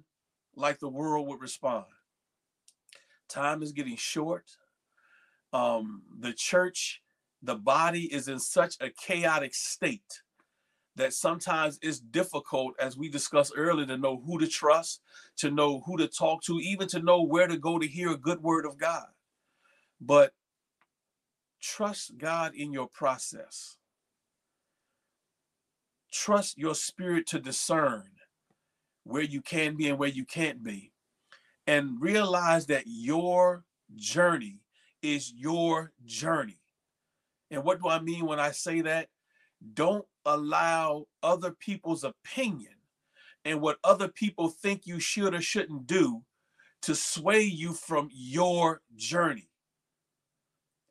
like 0.55 0.79
the 0.79 0.89
world 0.89 1.27
would 1.27 1.41
respond. 1.41 1.85
Time 3.29 3.61
is 3.61 3.73
getting 3.73 3.97
short. 3.97 4.45
Um, 5.51 6.03
the 6.19 6.33
church, 6.33 7.01
the 7.41 7.55
body 7.55 8.11
is 8.11 8.27
in 8.27 8.39
such 8.39 8.75
a 8.79 8.89
chaotic 8.89 9.53
state 9.53 10.21
that 10.97 11.13
sometimes 11.13 11.79
it's 11.81 11.99
difficult, 11.99 12.73
as 12.79 12.97
we 12.97 13.07
discussed 13.07 13.53
earlier, 13.55 13.85
to 13.85 13.97
know 13.97 14.21
who 14.25 14.39
to 14.39 14.47
trust, 14.47 15.01
to 15.37 15.51
know 15.51 15.81
who 15.85 15.95
to 15.97 16.07
talk 16.07 16.41
to, 16.43 16.59
even 16.59 16.87
to 16.89 16.99
know 16.99 17.21
where 17.21 17.47
to 17.47 17.57
go 17.57 17.79
to 17.79 17.87
hear 17.87 18.11
a 18.11 18.17
good 18.17 18.41
word 18.41 18.65
of 18.65 18.77
God. 18.77 19.05
But 20.01 20.33
trust 21.61 22.17
God 22.17 22.55
in 22.55 22.73
your 22.73 22.87
process. 22.87 23.77
Trust 26.11 26.57
your 26.57 26.75
spirit 26.75 27.27
to 27.27 27.39
discern 27.39 28.09
where 29.03 29.23
you 29.23 29.41
can 29.41 29.75
be 29.75 29.89
and 29.89 29.99
where 29.99 30.09
you 30.09 30.25
can't 30.25 30.63
be. 30.63 30.91
And 31.67 32.01
realize 32.01 32.65
that 32.67 32.83
your 32.85 33.65
journey 33.95 34.61
is 35.01 35.31
your 35.33 35.91
journey. 36.05 36.59
And 37.51 37.63
what 37.63 37.81
do 37.81 37.87
I 37.87 37.99
mean 37.99 38.25
when 38.25 38.39
I 38.39 38.51
say 38.51 38.81
that? 38.81 39.09
Don't 39.73 40.05
allow 40.27 41.07
other 41.23 41.51
people's 41.51 42.03
opinion 42.03 42.73
and 43.45 43.61
what 43.61 43.77
other 43.83 44.09
people 44.09 44.49
think 44.49 44.85
you 44.85 44.99
should 44.99 45.33
or 45.33 45.41
shouldn't 45.41 45.87
do 45.87 46.23
to 46.83 46.93
sway 46.93 47.41
you 47.41 47.73
from 47.73 48.09
your 48.13 48.81
journey 48.95 49.49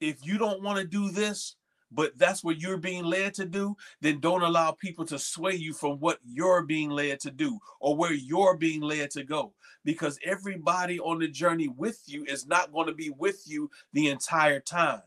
if 0.01 0.24
you 0.24 0.39
don't 0.39 0.62
want 0.62 0.78
to 0.78 0.84
do 0.84 1.11
this, 1.11 1.57
but 1.91 2.18
that's 2.18 2.43
what 2.43 2.61
you're 2.61 2.76
being 2.76 3.05
led 3.05 3.34
to 3.34 3.47
do, 3.47 3.76
then 4.01 4.20
don't 4.20 4.43
allow 4.43 4.72
people 4.72 5.05
to 5.07 5.18
sway 5.18 5.55
you 5.55 5.72
from 5.72 5.99
what 6.01 6.18
you're 6.24 6.64
being 6.64 6.91
led 6.91 7.20
to 7.20 7.30
do 7.30 7.59
or 7.80 7.97
where 7.97 8.12
you're 8.12 8.57
being 8.57 8.82
led 8.82 9.11
to 9.12 9.24
go. 9.24 9.55
Because 9.84 10.18
everybody 10.24 10.99
on 10.99 11.20
the 11.20 11.28
journey 11.28 11.68
with 11.68 12.03
you 12.07 12.24
is 12.24 12.47
not 12.47 12.72
going 12.72 12.89
to 12.89 12.95
be 12.95 13.11
with 13.11 13.43
you 13.47 13.70
the 13.93 14.09
entire 14.09 14.61
time. 14.61 15.03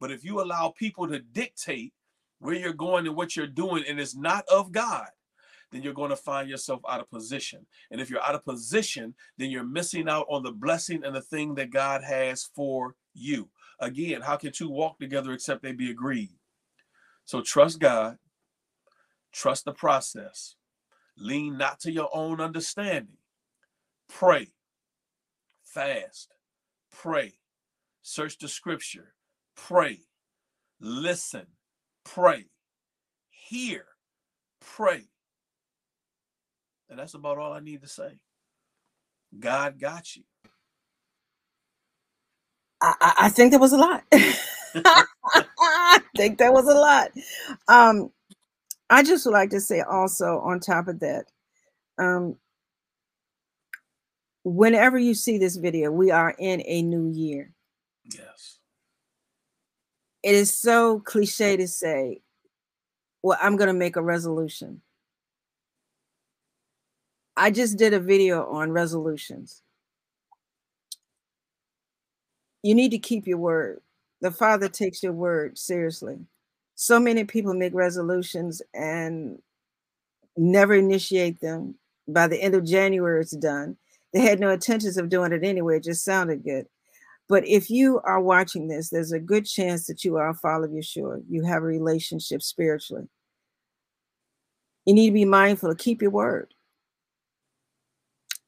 But 0.00 0.12
if 0.12 0.24
you 0.24 0.40
allow 0.40 0.72
people 0.76 1.08
to 1.08 1.18
dictate 1.18 1.92
where 2.38 2.54
you're 2.54 2.72
going 2.72 3.06
and 3.06 3.16
what 3.16 3.36
you're 3.36 3.46
doing, 3.46 3.84
and 3.88 3.98
it's 3.98 4.16
not 4.16 4.44
of 4.48 4.72
God, 4.72 5.08
then 5.70 5.82
you're 5.82 5.92
going 5.92 6.10
to 6.10 6.16
find 6.16 6.48
yourself 6.48 6.80
out 6.88 7.00
of 7.00 7.10
position. 7.10 7.66
And 7.90 8.00
if 8.00 8.08
you're 8.10 8.22
out 8.22 8.34
of 8.34 8.44
position, 8.44 9.14
then 9.36 9.50
you're 9.50 9.64
missing 9.64 10.08
out 10.08 10.26
on 10.30 10.42
the 10.42 10.52
blessing 10.52 11.04
and 11.04 11.14
the 11.14 11.20
thing 11.20 11.54
that 11.56 11.70
God 11.70 12.02
has 12.02 12.48
for 12.54 12.94
you. 13.14 13.48
Again, 13.80 14.22
how 14.22 14.36
can 14.36 14.52
two 14.52 14.70
walk 14.70 14.98
together 14.98 15.32
except 15.32 15.62
they 15.62 15.72
be 15.72 15.90
agreed? 15.90 16.30
So 17.24 17.42
trust 17.42 17.78
God, 17.78 18.16
trust 19.32 19.66
the 19.66 19.72
process, 19.72 20.54
lean 21.16 21.58
not 21.58 21.80
to 21.80 21.92
your 21.92 22.08
own 22.14 22.40
understanding, 22.40 23.18
pray, 24.08 24.48
fast, 25.64 26.32
pray, 26.90 27.34
search 28.02 28.38
the 28.38 28.48
scripture, 28.48 29.12
pray, 29.54 30.00
listen, 30.80 31.46
pray, 32.14 32.46
hear, 33.30 33.84
pray. 34.60 35.04
And 36.90 36.98
that's 36.98 37.14
about 37.14 37.38
all 37.38 37.52
I 37.52 37.60
need 37.60 37.82
to 37.82 37.88
say. 37.88 38.18
God 39.38 39.78
got 39.78 40.16
you. 40.16 40.22
I, 42.80 43.14
I 43.22 43.28
think 43.28 43.50
there 43.50 43.60
was 43.60 43.72
a 43.72 43.76
lot. 43.76 44.04
I 44.12 46.00
think 46.16 46.38
that 46.38 46.52
was 46.52 46.66
a 46.66 46.74
lot. 46.74 47.10
Um, 47.66 48.10
I 48.88 49.02
just 49.02 49.26
would 49.26 49.32
like 49.32 49.50
to 49.50 49.60
say 49.60 49.80
also 49.80 50.38
on 50.38 50.60
top 50.60 50.88
of 50.88 51.00
that, 51.00 51.26
um, 51.98 52.36
whenever 54.44 54.98
you 54.98 55.14
see 55.14 55.38
this 55.38 55.56
video, 55.56 55.90
we 55.90 56.10
are 56.10 56.34
in 56.38 56.62
a 56.64 56.82
new 56.82 57.08
year. 57.10 57.52
Yes. 58.04 58.57
It 60.22 60.34
is 60.34 60.56
so 60.56 61.00
cliche 61.00 61.56
to 61.56 61.68
say, 61.68 62.20
well, 63.22 63.38
I'm 63.40 63.56
going 63.56 63.68
to 63.68 63.74
make 63.74 63.96
a 63.96 64.02
resolution. 64.02 64.82
I 67.36 67.50
just 67.50 67.78
did 67.78 67.94
a 67.94 68.00
video 68.00 68.46
on 68.50 68.72
resolutions 68.72 69.62
you 72.62 72.74
need 72.74 72.90
to 72.90 72.98
keep 72.98 73.26
your 73.26 73.38
word. 73.38 73.80
The 74.20 74.30
Father 74.30 74.68
takes 74.68 75.02
your 75.02 75.12
word 75.12 75.58
seriously. 75.58 76.18
So 76.74 76.98
many 77.00 77.24
people 77.24 77.54
make 77.54 77.74
resolutions 77.74 78.62
and 78.74 79.38
never 80.36 80.74
initiate 80.74 81.40
them. 81.40 81.76
By 82.06 82.26
the 82.26 82.40
end 82.40 82.54
of 82.54 82.64
January, 82.64 83.20
it's 83.20 83.36
done. 83.36 83.76
They 84.12 84.20
had 84.20 84.40
no 84.40 84.50
intentions 84.50 84.96
of 84.96 85.08
doing 85.08 85.32
it 85.32 85.44
anyway, 85.44 85.76
it 85.76 85.84
just 85.84 86.04
sounded 86.04 86.42
good. 86.42 86.66
But 87.28 87.46
if 87.46 87.70
you 87.70 88.00
are 88.04 88.20
watching 88.20 88.68
this, 88.68 88.88
there's 88.88 89.12
a 89.12 89.18
good 89.18 89.44
chance 89.44 89.86
that 89.86 90.04
you 90.04 90.16
are 90.16 90.30
a 90.30 90.34
follower 90.34 90.64
of 90.64 90.70
Yeshua. 90.70 91.22
You 91.28 91.44
have 91.44 91.62
a 91.62 91.66
relationship 91.66 92.42
spiritually. 92.42 93.06
You 94.86 94.94
need 94.94 95.08
to 95.08 95.14
be 95.14 95.26
mindful 95.26 95.68
to 95.68 95.76
keep 95.76 96.00
your 96.00 96.10
word 96.10 96.54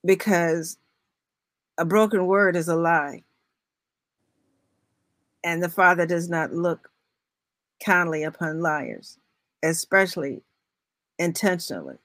because 0.05 0.79
a 1.77 1.85
broken 1.85 2.27
word 2.27 2.57
is 2.57 2.69
a 2.69 2.77
lie 2.77 3.23
and 5.45 5.63
the 5.63 5.69
Father 5.69 6.07
does 6.07 6.31
not 6.31 6.55
look 6.55 6.91
kindly 7.85 8.25
upon 8.25 8.61
liars, 8.61 9.19
especially 9.63 10.43
intentionally. 11.19 11.97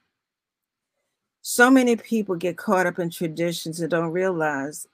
So 1.42 1.70
many 1.70 1.96
people 1.96 2.34
get 2.34 2.58
caught 2.58 2.86
up 2.86 2.98
in 2.98 3.08
traditions 3.08 3.80
and 3.80 3.90
don't 3.90 4.10
realize 4.10 4.86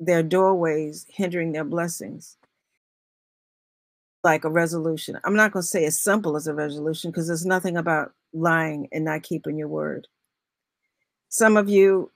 their 0.00 0.22
doorways 0.22 1.06
hindering 1.08 1.52
their 1.52 1.64
blessings. 1.64 2.36
Like 4.24 4.44
a 4.44 4.50
resolution. 4.50 5.18
I'm 5.24 5.36
not 5.36 5.52
going 5.52 5.62
to 5.62 5.68
say 5.68 5.84
as 5.84 5.98
simple 5.98 6.36
as 6.36 6.46
a 6.46 6.54
resolution 6.54 7.10
because 7.10 7.26
there's 7.26 7.46
nothing 7.46 7.76
about 7.76 8.12
lying 8.32 8.88
and 8.92 9.04
not 9.04 9.22
keeping 9.22 9.56
your 9.56 9.68
word. 9.68 10.08
Some 11.28 11.56
of 11.56 11.68
you 11.68 12.10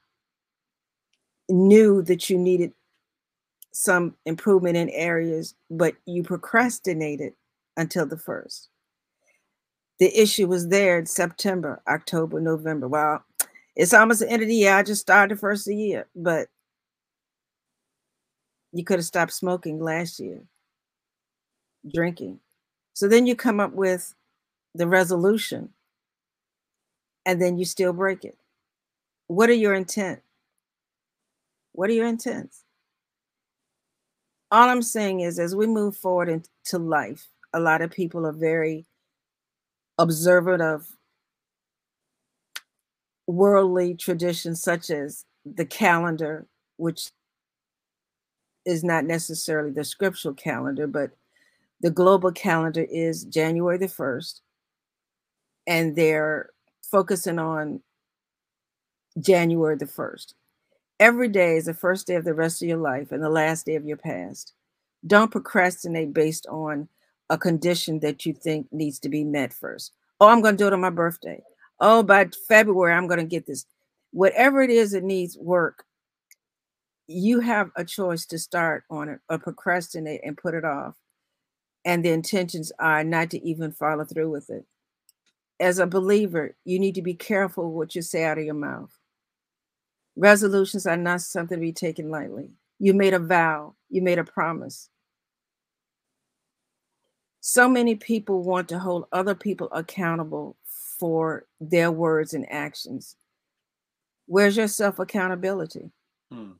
knew 1.48 2.02
that 2.02 2.28
you 2.28 2.38
needed 2.38 2.72
some 3.72 4.16
improvement 4.26 4.76
in 4.76 4.88
areas, 4.90 5.54
but 5.70 5.94
you 6.06 6.22
procrastinated 6.22 7.34
until 7.76 8.06
the 8.06 8.18
first. 8.18 8.68
The 9.98 10.20
issue 10.20 10.46
was 10.46 10.68
there 10.68 10.98
in 10.98 11.06
September, 11.06 11.80
October, 11.88 12.40
November. 12.40 12.88
Well, 12.88 13.24
it's 13.76 13.94
almost 13.94 14.20
the 14.20 14.30
end 14.30 14.42
of 14.42 14.48
the 14.48 14.54
year. 14.54 14.74
I 14.74 14.82
just 14.82 15.00
started 15.00 15.36
the 15.36 15.40
first 15.40 15.66
of 15.66 15.70
the 15.70 15.76
year, 15.76 16.06
but 16.14 16.48
you 18.74 18.84
could 18.84 18.98
have 18.98 19.06
stopped 19.06 19.32
smoking 19.32 19.80
last 19.80 20.20
year, 20.20 20.42
drinking. 21.94 22.40
So 22.94 23.08
then 23.08 23.26
you 23.26 23.34
come 23.36 23.60
up 23.60 23.72
with 23.72 24.14
the 24.74 24.86
resolution 24.86 25.70
and 27.26 27.40
then 27.40 27.58
you 27.58 27.64
still 27.64 27.92
break 27.92 28.24
it. 28.24 28.36
What 29.28 29.48
are 29.48 29.54
your 29.54 29.74
intent? 29.74 30.20
What 31.72 31.90
are 31.90 31.94
your 31.94 32.06
intents? 32.06 32.64
all 34.54 34.68
I'm 34.68 34.82
saying 34.82 35.20
is, 35.20 35.40
as 35.40 35.56
we 35.56 35.66
move 35.66 35.96
forward 35.96 36.28
into 36.28 36.78
life, 36.78 37.26
a 37.52 37.58
lot 37.58 37.82
of 37.82 37.90
people 37.90 38.24
are 38.24 38.32
very 38.32 38.86
observant 39.98 40.62
of 40.62 40.86
worldly 43.26 43.94
traditions, 43.94 44.62
such 44.62 44.90
as 44.90 45.24
the 45.44 45.64
calendar, 45.66 46.46
which 46.76 47.10
is 48.64 48.84
not 48.84 49.04
necessarily 49.04 49.70
the 49.70 49.84
scriptural 49.84 50.34
calendar, 50.34 50.86
but 50.86 51.10
the 51.80 51.90
global 51.90 52.32
calendar 52.32 52.86
is 52.90 53.24
January 53.24 53.78
the 53.78 53.86
1st, 53.86 54.40
and 55.66 55.96
they're 55.96 56.50
focusing 56.82 57.38
on 57.38 57.80
January 59.18 59.76
the 59.76 59.86
1st. 59.86 60.34
Every 61.00 61.28
day 61.28 61.56
is 61.56 61.66
the 61.66 61.74
first 61.74 62.06
day 62.06 62.14
of 62.14 62.24
the 62.24 62.34
rest 62.34 62.62
of 62.62 62.68
your 62.68 62.78
life 62.78 63.12
and 63.12 63.22
the 63.22 63.28
last 63.28 63.66
day 63.66 63.74
of 63.74 63.84
your 63.84 63.96
past. 63.96 64.54
Don't 65.06 65.30
procrastinate 65.30 66.14
based 66.14 66.46
on 66.46 66.88
a 67.28 67.36
condition 67.36 68.00
that 68.00 68.24
you 68.24 68.32
think 68.32 68.68
needs 68.72 68.98
to 69.00 69.08
be 69.08 69.24
met 69.24 69.52
first. 69.52 69.92
Oh, 70.20 70.28
I'm 70.28 70.40
going 70.40 70.56
to 70.56 70.62
do 70.62 70.66
it 70.68 70.72
on 70.72 70.80
my 70.80 70.90
birthday. 70.90 71.42
Oh, 71.80 72.02
by 72.02 72.28
February, 72.48 72.94
I'm 72.94 73.08
going 73.08 73.20
to 73.20 73.26
get 73.26 73.46
this. 73.46 73.66
Whatever 74.12 74.62
it 74.62 74.70
is 74.70 74.92
that 74.92 75.02
needs 75.02 75.36
work, 75.36 75.84
you 77.06 77.40
have 77.40 77.70
a 77.76 77.84
choice 77.84 78.24
to 78.26 78.38
start 78.38 78.84
on 78.90 79.08
it 79.08 79.20
or 79.28 79.38
procrastinate 79.38 80.22
and 80.24 80.36
put 80.36 80.54
it 80.54 80.64
off. 80.64 80.96
And 81.84 82.04
the 82.04 82.10
intentions 82.10 82.72
are 82.78 83.04
not 83.04 83.30
to 83.30 83.46
even 83.46 83.72
follow 83.72 84.04
through 84.04 84.30
with 84.30 84.48
it. 84.50 84.64
As 85.60 85.78
a 85.78 85.86
believer, 85.86 86.56
you 86.64 86.78
need 86.78 86.94
to 86.94 87.02
be 87.02 87.14
careful 87.14 87.72
what 87.72 87.94
you 87.94 88.02
say 88.02 88.24
out 88.24 88.38
of 88.38 88.44
your 88.44 88.54
mouth. 88.54 88.90
Resolutions 90.16 90.86
are 90.86 90.96
not 90.96 91.20
something 91.20 91.58
to 91.58 91.60
be 91.60 91.72
taken 91.72 92.10
lightly. 92.10 92.50
You 92.78 92.94
made 92.94 93.14
a 93.14 93.18
vow, 93.18 93.74
you 93.90 94.02
made 94.02 94.18
a 94.18 94.24
promise. 94.24 94.88
So 97.40 97.68
many 97.68 97.94
people 97.94 98.42
want 98.42 98.68
to 98.70 98.78
hold 98.78 99.06
other 99.12 99.34
people 99.34 99.68
accountable 99.70 100.56
for 100.64 101.44
their 101.60 101.92
words 101.92 102.32
and 102.32 102.50
actions. 102.50 103.16
Where's 104.26 104.56
your 104.56 104.68
self 104.68 104.98
accountability? 104.98 105.90
Hmm. 106.32 106.52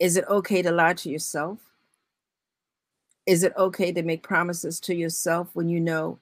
Is 0.00 0.16
it 0.16 0.24
okay 0.28 0.62
to 0.62 0.72
lie 0.72 0.94
to 0.94 1.10
yourself? 1.10 1.58
Is 3.26 3.44
it 3.44 3.52
okay 3.56 3.92
to 3.92 4.02
make 4.02 4.22
promises 4.22 4.80
to 4.80 4.94
yourself 4.94 5.50
when 5.52 5.68
you 5.68 5.78
know 5.78 6.18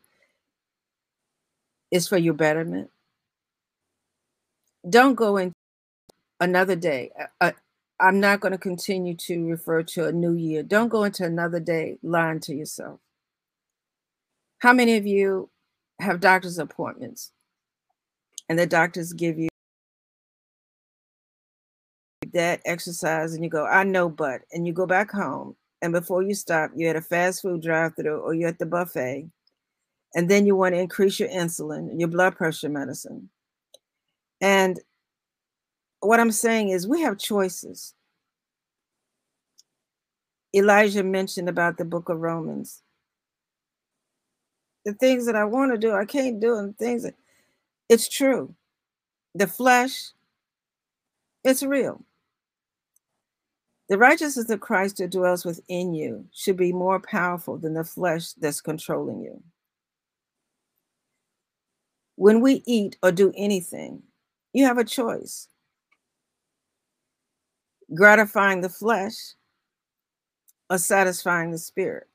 it's 1.91 2.09
for 2.09 2.19
your 2.19 2.35
betterment? 2.35 2.91
Don't 4.89 5.15
go 5.15 5.37
in 5.37 5.53
another 6.41 6.77
day. 6.77 7.13
Uh, 7.19 7.27
uh 7.41 7.53
I'm 8.01 8.21
not 8.21 8.41
going 8.41 8.53
to 8.53 8.59
continue 8.59 9.15
to 9.15 9.45
refer 9.47 9.83
to 9.83 10.07
a 10.07 10.13
new 10.13 10.33
year. 10.33 10.63
Don't 10.63 10.89
go 10.89 11.03
into 11.03 11.25
another 11.25 11.59
day 11.59 11.99
lying 12.03 12.39
to 12.41 12.55
yourself. 12.55 13.01
How 14.59 14.73
many 14.73 14.97
of 14.97 15.07
you 15.07 15.51
have 15.99 16.21
doctor's 16.21 16.59
appointments 16.59 17.33
and 18.49 18.57
the 18.59 18.67
doctors 18.67 19.13
give 19.13 19.39
you 19.39 19.49
that 22.33 22.61
exercise 22.65 23.35
and 23.35 23.45
you 23.45 23.51
go, 23.51 23.67
I 23.67 23.85
know, 23.85 24.09
but, 24.09 24.43
and 24.53 24.67
you 24.67 24.73
go 24.73 24.87
back 24.87 25.11
home. 25.11 25.57
And 25.81 25.93
before 25.93 26.23
you 26.23 26.35
stop, 26.35 26.71
you're 26.75 26.91
at 26.91 26.97
a 26.97 27.01
fast 27.01 27.43
food 27.43 27.63
drive 27.63 27.95
through 27.97 28.19
or 28.19 28.35
you're 28.35 28.49
at 28.49 28.59
the 28.59 28.67
buffet. 28.67 29.29
And 30.15 30.29
then 30.29 30.47
you 30.47 30.57
want 30.57 30.75
to 30.75 30.81
increase 30.81 31.21
your 31.21 31.29
insulin 31.29 31.91
and 31.91 32.01
your 32.01 32.09
blood 32.09 32.37
pressure 32.37 32.69
medicine. 32.69 33.29
And 34.41 34.81
what 36.01 36.21
I'm 36.21 36.33
saying 36.33 36.71
is, 36.71 36.87
we 36.87 37.03
have 37.03 37.19
choices. 37.19 37.95
Elijah 40.55 41.03
mentioned 41.03 41.49
about 41.49 41.77
the 41.77 41.85
book 41.85 42.09
of 42.09 42.21
Romans. 42.21 42.83
The 44.85 44.95
things 44.95 45.27
that 45.27 45.37
I 45.37 45.45
want 45.45 45.73
to 45.73 45.79
do, 45.79 45.93
I 45.93 46.05
can't 46.05 46.41
do, 46.41 46.57
and 46.57 46.77
things 46.79 47.03
that 47.03 47.15
it's 47.89 48.09
true. 48.09 48.55
The 49.35 49.47
flesh, 49.47 50.13
it's 51.45 51.63
real. 51.63 52.03
The 53.89 53.99
righteousness 53.99 54.51
of 54.51 54.61
Christ 54.61 54.99
who 54.99 55.09
dwells 55.09 55.45
within 55.45 55.95
you 55.95 56.27
should 56.33 56.57
be 56.57 56.73
more 56.73 57.01
powerful 57.01 57.57
than 57.57 57.75
the 57.75 57.85
flesh 57.85 58.33
that's 58.35 58.61
controlling 58.61 59.21
you. 59.21 59.43
When 62.17 62.41
we 62.41 62.63
eat 62.67 62.99
or 63.03 63.13
do 63.13 63.33
anything, 63.37 64.03
you 64.53 64.67
have 64.67 64.79
a 64.79 64.85
choice 64.85 65.49
gratifying 67.95 68.61
the 68.61 68.69
flesh 68.69 69.15
or 70.69 70.79
satisfying 70.79 71.51
the 71.51 71.59
spirit. 71.59 72.09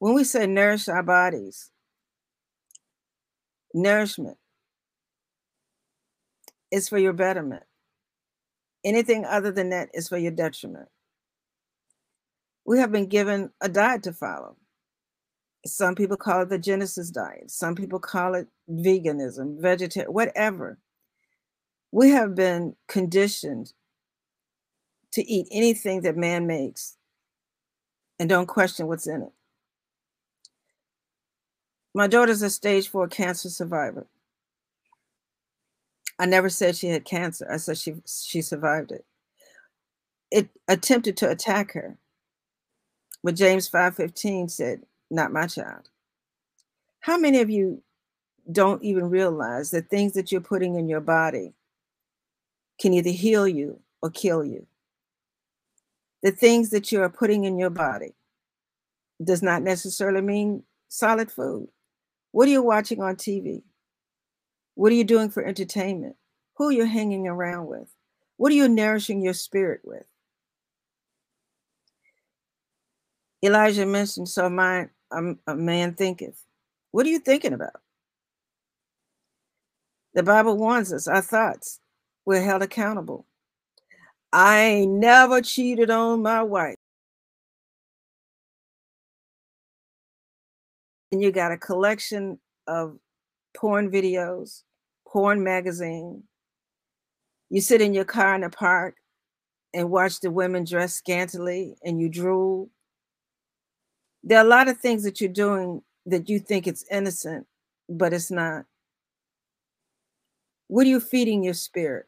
When 0.00 0.14
we 0.14 0.24
say 0.24 0.46
nourish 0.46 0.88
our 0.88 1.02
bodies, 1.02 1.70
nourishment 3.72 4.38
is 6.70 6.88
for 6.88 6.98
your 6.98 7.12
betterment. 7.12 7.62
Anything 8.84 9.24
other 9.24 9.52
than 9.52 9.70
that 9.70 9.90
is 9.94 10.08
for 10.08 10.18
your 10.18 10.32
detriment. 10.32 10.88
We 12.66 12.78
have 12.80 12.92
been 12.92 13.08
given 13.08 13.50
a 13.60 13.68
diet 13.68 14.04
to 14.04 14.12
follow. 14.12 14.56
Some 15.66 15.94
people 15.94 16.16
call 16.16 16.42
it 16.42 16.50
the 16.50 16.58
Genesis 16.58 17.10
diet. 17.10 17.50
Some 17.50 17.74
people 17.74 17.98
call 17.98 18.34
it 18.34 18.48
veganism, 18.70 19.60
vegetarian, 19.60 20.12
whatever. 20.12 20.78
We 21.92 22.10
have 22.10 22.34
been 22.34 22.76
conditioned 22.88 23.72
to 25.12 25.26
eat 25.30 25.48
anything 25.52 26.02
that 26.02 26.16
man 26.16 26.46
makes 26.46 26.96
and 28.18 28.28
don't 28.28 28.46
question 28.46 28.86
what's 28.88 29.06
in 29.06 29.22
it. 29.22 29.32
My 31.94 32.06
daughter's 32.08 32.42
a 32.42 32.50
stage 32.50 32.88
four 32.88 33.08
cancer 33.08 33.48
survivor. 33.50 34.06
I 36.18 36.26
never 36.26 36.48
said 36.48 36.76
she 36.76 36.88
had 36.88 37.04
cancer. 37.04 37.46
I 37.50 37.56
said 37.56 37.78
she 37.78 37.96
she 38.06 38.42
survived 38.42 38.92
it. 38.92 39.04
It 40.30 40.48
attempted 40.68 41.16
to 41.18 41.30
attack 41.30 41.72
her. 41.72 41.98
But 43.22 43.36
James 43.36 43.68
5:15 43.68 44.48
said, 44.50 44.86
"Not 45.10 45.32
my 45.32 45.46
child." 45.46 45.90
How 47.00 47.18
many 47.18 47.40
of 47.40 47.50
you 47.50 47.82
don't 48.50 48.82
even 48.82 49.10
realize 49.10 49.70
that 49.70 49.90
things 49.90 50.14
that 50.14 50.32
you're 50.32 50.40
putting 50.40 50.76
in 50.76 50.88
your 50.88 51.00
body 51.00 51.54
can 52.78 52.94
either 52.94 53.10
heal 53.10 53.48
you 53.48 53.80
or 54.02 54.10
kill 54.10 54.44
you? 54.44 54.66
The 56.22 56.32
things 56.32 56.70
that 56.70 56.92
you 56.92 57.02
are 57.02 57.10
putting 57.10 57.44
in 57.44 57.58
your 57.58 57.70
body 57.70 58.14
does 59.22 59.42
not 59.42 59.62
necessarily 59.62 60.22
mean 60.22 60.64
solid 60.88 61.30
food. 61.30 61.68
What 62.32 62.48
are 62.48 62.52
you 62.52 62.62
watching 62.62 63.02
on 63.02 63.16
TV? 63.16 63.62
What 64.74 64.92
are 64.92 64.96
you 64.96 65.04
doing 65.04 65.30
for 65.30 65.44
entertainment? 65.44 66.16
Who 66.56 66.68
are 66.68 66.72
you 66.72 66.84
hanging 66.84 67.26
around 67.28 67.66
with? 67.66 67.88
What 68.36 68.52
are 68.52 68.56
you 68.56 68.68
nourishing 68.68 69.22
your 69.22 69.34
spirit 69.34 69.80
with? 69.84 70.04
Elijah 73.44 73.86
mentioned, 73.86 74.28
so 74.28 74.48
mind, 74.48 74.90
um, 75.10 75.38
a 75.46 75.54
man 75.54 75.94
thinketh. 75.94 76.42
What 76.92 77.06
are 77.06 77.10
you 77.10 77.18
thinking 77.18 77.52
about? 77.52 77.80
The 80.14 80.22
Bible 80.22 80.56
warns 80.56 80.92
us 80.92 81.08
our 81.08 81.20
thoughts, 81.22 81.80
we're 82.24 82.42
held 82.42 82.62
accountable. 82.62 83.26
I 84.32 84.60
ain't 84.60 84.92
never 84.92 85.40
cheated 85.42 85.90
on 85.90 86.22
my 86.22 86.42
wife. 86.42 86.76
And 91.12 91.22
you 91.22 91.30
got 91.30 91.52
a 91.52 91.56
collection 91.56 92.40
of 92.66 92.98
porn 93.56 93.90
videos, 93.90 94.62
porn 95.06 95.42
magazine. 95.42 96.24
You 97.50 97.60
sit 97.60 97.80
in 97.80 97.94
your 97.94 98.04
car 98.04 98.34
in 98.34 98.40
the 98.40 98.50
park 98.50 98.96
and 99.72 99.90
watch 99.90 100.20
the 100.20 100.30
women 100.30 100.64
dress 100.64 100.94
scantily 100.94 101.76
and 101.84 102.00
you 102.00 102.08
drool. 102.08 102.70
There 104.22 104.38
are 104.38 104.44
a 104.44 104.48
lot 104.48 104.68
of 104.68 104.78
things 104.78 105.02
that 105.04 105.20
you're 105.20 105.30
doing 105.30 105.82
that 106.06 106.28
you 106.28 106.38
think 106.38 106.66
it's 106.66 106.84
innocent, 106.90 107.46
but 107.88 108.12
it's 108.12 108.30
not. 108.30 108.64
What 110.68 110.86
are 110.86 110.90
you 110.90 111.00
feeding 111.00 111.44
your 111.44 111.54
spirit? 111.54 112.06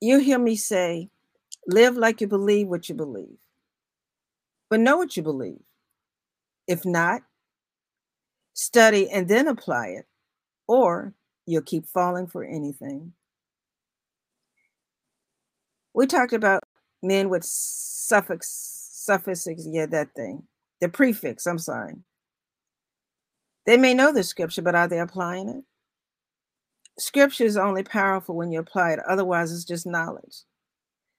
You 0.00 0.18
hear 0.18 0.38
me 0.38 0.56
say, 0.56 1.10
live 1.66 1.96
like 1.96 2.20
you 2.22 2.26
believe 2.26 2.68
what 2.68 2.88
you 2.88 2.94
believe, 2.94 3.36
but 4.70 4.80
know 4.80 4.96
what 4.96 5.16
you 5.16 5.22
believe. 5.22 5.60
If 6.66 6.86
not, 6.86 7.20
study 8.54 9.08
and 9.10 9.28
then 9.28 9.48
apply 9.48 9.88
it, 9.88 10.06
or 10.66 11.14
you'll 11.46 11.62
keep 11.62 11.86
falling 11.86 12.26
for 12.26 12.44
anything. 12.44 13.12
We 15.94 16.06
talked 16.06 16.32
about 16.32 16.62
men 17.02 17.28
with 17.28 17.44
suffix, 17.44 18.48
suffixes, 18.92 19.66
yeah, 19.68 19.86
that 19.86 20.14
thing, 20.14 20.44
the 20.80 20.88
prefix, 20.88 21.46
I'm 21.46 21.58
sorry. 21.58 21.94
They 23.66 23.76
may 23.76 23.94
know 23.94 24.12
the 24.12 24.22
scripture, 24.22 24.62
but 24.62 24.74
are 24.74 24.88
they 24.88 25.00
applying 25.00 25.48
it? 25.48 25.64
Scripture 26.98 27.44
is 27.44 27.56
only 27.56 27.82
powerful 27.82 28.36
when 28.36 28.52
you 28.52 28.60
apply 28.60 28.92
it, 28.92 29.00
otherwise, 29.08 29.52
it's 29.52 29.64
just 29.64 29.86
knowledge. 29.86 30.42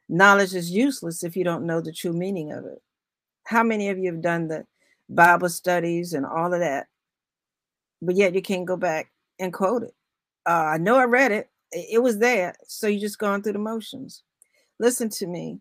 Knowledge 0.10 0.54
is 0.54 0.72
useless 0.72 1.24
if 1.24 1.36
you 1.36 1.44
don't 1.44 1.66
know 1.66 1.82
the 1.82 1.94
true 1.94 2.14
meaning 2.14 2.52
of 2.52 2.66
it. 2.66 2.82
How 3.46 3.64
many 3.64 3.90
of 3.90 3.98
you 3.98 4.12
have 4.12 4.22
done 4.22 4.48
the 4.48 4.66
Bible 5.10 5.50
studies 5.50 6.14
and 6.14 6.26
all 6.26 6.54
of 6.54 6.60
that, 6.60 6.88
but 8.02 8.16
yet 8.16 8.34
you 8.36 8.42
can't 8.42 8.66
go 8.66 8.78
back 8.78 9.12
and 9.40 9.54
quote 9.54 9.84
it. 9.84 9.94
Uh, 10.46 10.74
I 10.74 10.78
know 10.78 10.96
I 10.96 11.06
read 11.06 11.32
it, 11.32 11.50
it 11.72 12.02
was 12.02 12.18
there. 12.20 12.56
So 12.68 12.88
you're 12.88 13.00
just 13.00 13.20
going 13.20 13.44
through 13.44 13.54
the 13.54 13.60
motions. 13.60 14.24
Listen 14.80 15.10
to 15.10 15.28
me 15.28 15.60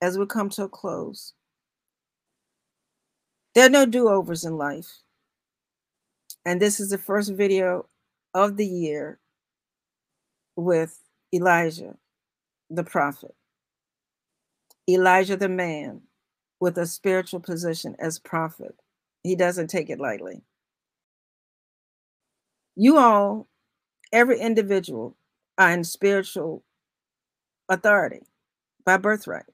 as 0.00 0.18
we 0.18 0.26
come 0.26 0.48
to 0.50 0.64
a 0.64 0.68
close. 0.68 1.34
There 3.54 3.66
are 3.66 3.70
no 3.70 3.86
do 3.86 4.08
overs 4.08 4.44
in 4.44 4.56
life. 4.56 4.90
And 6.44 6.60
this 6.60 6.80
is 6.80 6.90
the 6.90 6.98
first 6.98 7.32
video 7.32 7.88
of 8.34 8.56
the 8.56 8.66
year 8.66 9.18
with 10.56 11.02
Elijah, 11.34 11.96
the 12.70 12.84
prophet, 12.84 13.34
Elijah, 14.88 15.36
the 15.36 15.48
man, 15.48 16.02
with 16.60 16.78
a 16.78 16.86
spiritual 16.86 17.40
position 17.40 17.96
as 17.98 18.18
prophet. 18.18 18.74
He 19.22 19.34
doesn't 19.34 19.68
take 19.68 19.90
it 19.90 19.98
lightly. 19.98 20.42
You 22.76 22.98
all, 22.98 23.48
every 24.12 24.38
individual, 24.38 25.16
are 25.56 25.72
in 25.72 25.82
spiritual 25.82 26.62
authority 27.68 28.20
by 28.84 28.98
birthright. 28.98 29.46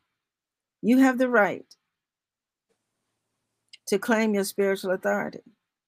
You 0.82 0.98
have 0.98 1.18
the 1.18 1.28
right 1.28 1.64
to 3.86 3.98
claim 3.98 4.34
your 4.34 4.44
spiritual 4.44 4.90
authority, 4.90 5.40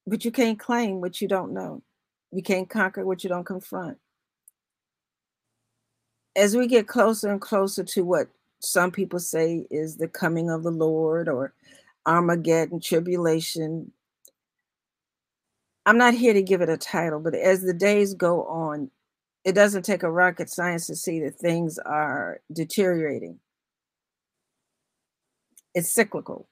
but 0.07 0.23
you 0.23 0.31
can't 0.31 0.57
claim 0.57 1.01
what 1.01 1.19
you 1.19 1.27
don't 1.27 1.53
know. 1.53 1.83
You 2.31 2.41
can't 2.41 2.69
conquer 2.69 3.05
what 3.05 3.23
you 3.23 3.29
don't 3.29 3.45
confront. 3.45 3.97
As 6.37 6.55
we 6.55 6.67
get 6.67 6.87
closer 6.87 7.29
and 7.29 7.41
closer 7.41 7.83
to 7.83 8.03
what 8.03 8.27
some 8.59 8.91
people 8.91 9.19
say 9.19 9.67
is 9.69 9.97
the 9.97 10.07
coming 10.07 10.49
of 10.49 10.63
the 10.63 10.71
Lord 10.71 11.27
or 11.27 11.53
Armageddon, 12.05 12.79
tribulation, 12.79 13.91
I'm 15.85 15.97
not 15.97 16.13
here 16.13 16.33
to 16.33 16.41
give 16.41 16.61
it 16.61 16.69
a 16.69 16.77
title, 16.77 17.19
but 17.19 17.35
as 17.35 17.61
the 17.61 17.73
days 17.73 18.13
go 18.13 18.45
on, 18.45 18.89
it 19.43 19.53
doesn't 19.53 19.83
take 19.83 20.03
a 20.03 20.11
rocket 20.11 20.49
science 20.49 20.87
to 20.87 20.95
see 20.95 21.19
that 21.21 21.35
things 21.35 21.77
are 21.79 22.41
deteriorating. 22.51 23.39
It's 25.75 25.91
cyclical. 25.91 26.47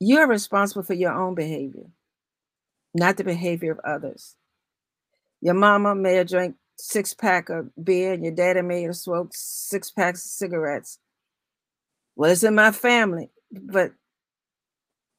You're 0.00 0.28
responsible 0.28 0.82
for 0.82 0.94
your 0.94 1.12
own 1.12 1.34
behavior, 1.34 1.86
not 2.94 3.16
the 3.16 3.24
behavior 3.24 3.72
of 3.72 3.80
others. 3.84 4.36
Your 5.40 5.54
mama 5.54 5.94
may 5.94 6.14
have 6.14 6.28
drank 6.28 6.56
six 6.78 7.14
pack 7.14 7.48
of 7.48 7.70
beer 7.82 8.12
and 8.12 8.22
your 8.24 8.34
daddy 8.34 8.62
may 8.62 8.82
have 8.82 8.96
smoked 8.96 9.34
six 9.36 9.90
packs 9.90 10.24
of 10.24 10.30
cigarettes. 10.30 10.98
Well, 12.16 12.30
it's 12.30 12.42
in 12.44 12.54
my 12.54 12.72
family, 12.72 13.30
but 13.50 13.92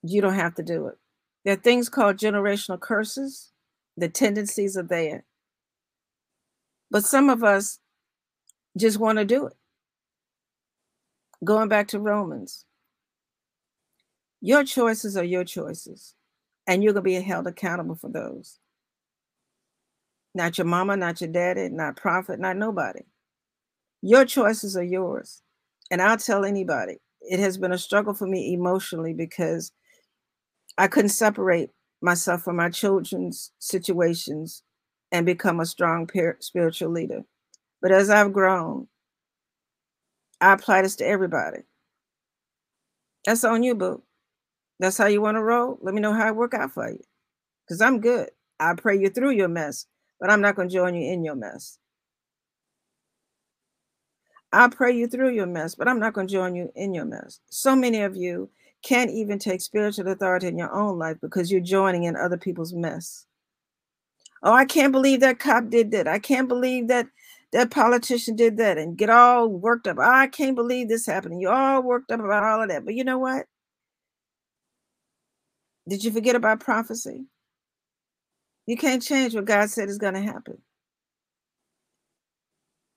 you 0.03 0.21
don't 0.21 0.33
have 0.33 0.55
to 0.55 0.63
do 0.63 0.87
it. 0.87 0.95
There 1.43 1.53
are 1.53 1.57
things 1.57 1.89
called 1.89 2.17
generational 2.17 2.79
curses. 2.79 3.51
The 3.97 4.09
tendencies 4.09 4.77
are 4.77 4.83
there. 4.83 5.25
But 6.91 7.03
some 7.03 7.29
of 7.29 7.43
us 7.43 7.79
just 8.77 8.97
want 8.97 9.19
to 9.19 9.25
do 9.25 9.47
it. 9.47 9.53
Going 11.43 11.69
back 11.69 11.87
to 11.89 11.99
Romans, 11.99 12.65
your 14.41 14.63
choices 14.63 15.15
are 15.17 15.23
your 15.23 15.43
choices, 15.43 16.15
and 16.67 16.83
you're 16.83 16.93
going 16.93 17.03
to 17.03 17.09
be 17.09 17.21
held 17.21 17.47
accountable 17.47 17.95
for 17.95 18.09
those. 18.09 18.59
Not 20.35 20.57
your 20.57 20.67
mama, 20.67 20.95
not 20.95 21.21
your 21.21 21.29
daddy, 21.29 21.69
not 21.69 21.97
prophet, 21.97 22.39
not 22.39 22.57
nobody. 22.57 23.01
Your 24.01 24.25
choices 24.25 24.77
are 24.77 24.83
yours. 24.83 25.41
And 25.91 26.01
I'll 26.01 26.17
tell 26.17 26.45
anybody, 26.45 26.97
it 27.21 27.39
has 27.39 27.57
been 27.57 27.71
a 27.71 27.77
struggle 27.77 28.13
for 28.13 28.27
me 28.27 28.53
emotionally 28.53 29.13
because 29.13 29.71
I 30.79 30.87
couldn't 30.87 31.09
separate 31.09 31.71
myself 32.01 32.43
from 32.43 32.55
my 32.55 32.69
children's 32.69 33.51
situations 33.59 34.63
and 35.11 35.25
become 35.25 35.59
a 35.59 35.65
strong 35.65 36.09
spiritual 36.39 36.91
leader. 36.91 37.23
But 37.81 37.91
as 37.91 38.09
I've 38.09 38.31
grown, 38.33 38.87
I 40.39 40.53
apply 40.53 40.83
this 40.83 40.95
to 40.97 41.05
everybody. 41.05 41.59
That's 43.25 43.43
on 43.43 43.63
you, 43.63 43.75
boo. 43.75 44.03
That's 44.79 44.97
how 44.97 45.07
you 45.07 45.21
want 45.21 45.35
to 45.35 45.43
roll. 45.43 45.77
Let 45.81 45.93
me 45.93 46.01
know 46.01 46.13
how 46.13 46.29
it 46.29 46.35
work 46.37 46.53
out 46.53 46.71
for 46.71 46.89
you. 46.89 47.01
Because 47.65 47.81
I'm 47.81 47.99
good. 47.99 48.29
I 48.59 48.73
pray 48.75 48.97
you 48.97 49.09
through 49.09 49.31
your 49.31 49.49
mess, 49.49 49.85
but 50.19 50.31
I'm 50.31 50.41
not 50.41 50.55
going 50.55 50.69
to 50.69 50.73
join 50.73 50.95
you 50.95 51.11
in 51.11 51.25
your 51.25 51.35
mess. 51.35 51.77
I 54.53 54.69
pray 54.69 54.93
you 54.93 55.07
through 55.07 55.31
your 55.31 55.45
mess, 55.45 55.75
but 55.75 55.89
I'm 55.89 55.99
not 55.99 56.13
going 56.13 56.27
to 56.27 56.33
join 56.33 56.55
you 56.55 56.71
in 56.75 56.93
your 56.93 57.05
mess. 57.05 57.41
So 57.49 57.75
many 57.75 58.01
of 58.01 58.15
you 58.15 58.49
can't 58.83 59.11
even 59.11 59.39
take 59.39 59.61
spiritual 59.61 60.07
authority 60.07 60.47
in 60.47 60.57
your 60.57 60.73
own 60.73 60.97
life 60.97 61.17
because 61.21 61.51
you're 61.51 61.61
joining 61.61 62.03
in 62.03 62.15
other 62.15 62.37
people's 62.37 62.73
mess. 62.73 63.25
Oh, 64.41 64.53
I 64.53 64.65
can't 64.65 64.91
believe 64.91 65.19
that 65.19 65.39
cop 65.39 65.69
did 65.69 65.91
that. 65.91 66.07
I 66.07 66.19
can't 66.19 66.47
believe 66.47 66.87
that 66.87 67.07
that 67.51 67.71
politician 67.71 68.35
did 68.35 68.57
that 68.57 68.77
and 68.77 68.97
get 68.97 69.09
all 69.09 69.49
worked 69.49 69.87
up. 69.87 69.97
I 69.99 70.27
can't 70.27 70.55
believe 70.55 70.87
this 70.87 71.05
happened. 71.05 71.41
You're 71.41 71.53
all 71.53 71.81
worked 71.81 72.11
up 72.11 72.19
about 72.19 72.43
all 72.43 72.61
of 72.61 72.69
that. 72.69 72.85
But 72.85 72.93
you 72.93 73.03
know 73.03 73.17
what? 73.17 73.47
Did 75.87 76.03
you 76.03 76.11
forget 76.11 76.35
about 76.35 76.59
prophecy? 76.59 77.25
You 78.67 78.77
can't 78.77 79.01
change 79.01 79.33
what 79.33 79.45
God 79.45 79.71
said 79.71 79.89
is 79.89 79.97
going 79.97 80.13
to 80.13 80.21
happen. 80.21 80.61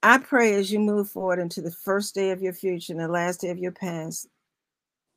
I 0.02 0.18
pray 0.18 0.54
as 0.54 0.70
you 0.70 0.78
move 0.78 1.08
forward 1.08 1.38
into 1.38 1.62
the 1.62 1.70
first 1.70 2.14
day 2.14 2.30
of 2.30 2.42
your 2.42 2.52
future 2.52 2.92
and 2.92 3.00
the 3.00 3.08
last 3.08 3.40
day 3.40 3.48
of 3.48 3.58
your 3.58 3.72
past 3.72 4.28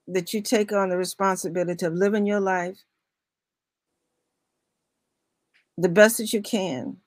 that 0.08 0.34
you 0.34 0.42
take 0.42 0.74
on 0.74 0.90
the 0.90 0.98
responsibility 0.98 1.86
of 1.86 1.94
living 1.94 2.26
your 2.26 2.42
life 2.42 2.78
the 5.78 5.90
best 5.90 6.18
that 6.20 6.34
you 6.34 6.42
can 6.42 6.98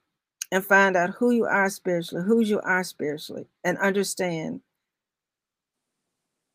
and 0.53 0.65
find 0.65 0.97
out 0.97 1.11
who 1.19 1.31
you 1.33 1.45
are 1.47 1.71
spiritually, 1.71 2.25
who 2.27 2.41
you 2.41 2.61
are 2.63 2.85
spiritually, 2.85 3.47
and 3.65 3.79
understand 3.79 4.61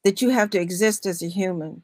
that 0.03 0.21
you 0.21 0.29
have 0.31 0.49
to 0.51 0.59
exist 0.61 1.05
as 1.05 1.23
a 1.23 1.27
human 1.29 1.81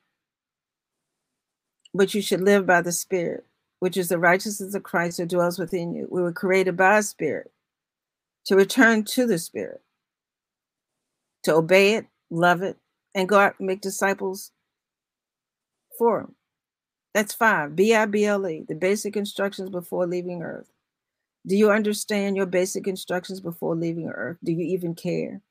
but 1.94 2.14
you 2.14 2.22
should 2.24 2.42
live 2.42 2.66
by 2.66 2.82
the 2.82 2.92
Spirit, 2.92 3.46
which 3.80 3.98
is 3.98 4.10
the 4.10 4.20
righteousness 4.20 4.76
of 4.76 4.84
Christ 4.84 5.20
who 5.20 5.28
dwells 5.28 5.60
within 5.60 5.94
you. 5.94 6.08
We 6.12 6.22
were 6.24 6.34
created 6.34 6.78
by 6.78 7.00
a 7.00 7.04
Spirit 7.04 7.52
to 8.46 8.56
return 8.56 9.06
to 9.06 9.28
the 9.28 9.40
Spirit, 9.40 9.82
to 11.44 11.56
obey 11.56 11.96
it, 11.96 12.08
love 12.30 12.62
it, 12.64 12.78
and 13.16 13.30
go 13.30 13.40
out 13.40 13.56
and 13.60 13.68
make 13.68 13.82
disciples 13.82 14.52
for 15.98 16.22
Him. 16.22 16.36
That's 17.14 17.34
five. 17.34 17.76
B 17.76 17.94
I 17.96 18.06
B 18.06 18.26
L 18.26 18.48
E, 18.48 18.64
the 18.68 18.76
basic 18.76 19.18
instructions 19.18 19.70
before 19.70 20.06
leaving 20.08 20.42
Earth. 20.42 20.70
Do 21.48 21.56
you 21.56 21.72
understand 21.72 22.36
your 22.36 22.46
basic 22.46 22.88
instructions 22.88 23.40
before 23.40 23.76
leaving 23.76 24.10
Earth? 24.10 24.38
Do 24.44 24.52
you 24.52 24.66
even 24.66 24.94
care? 24.94 25.42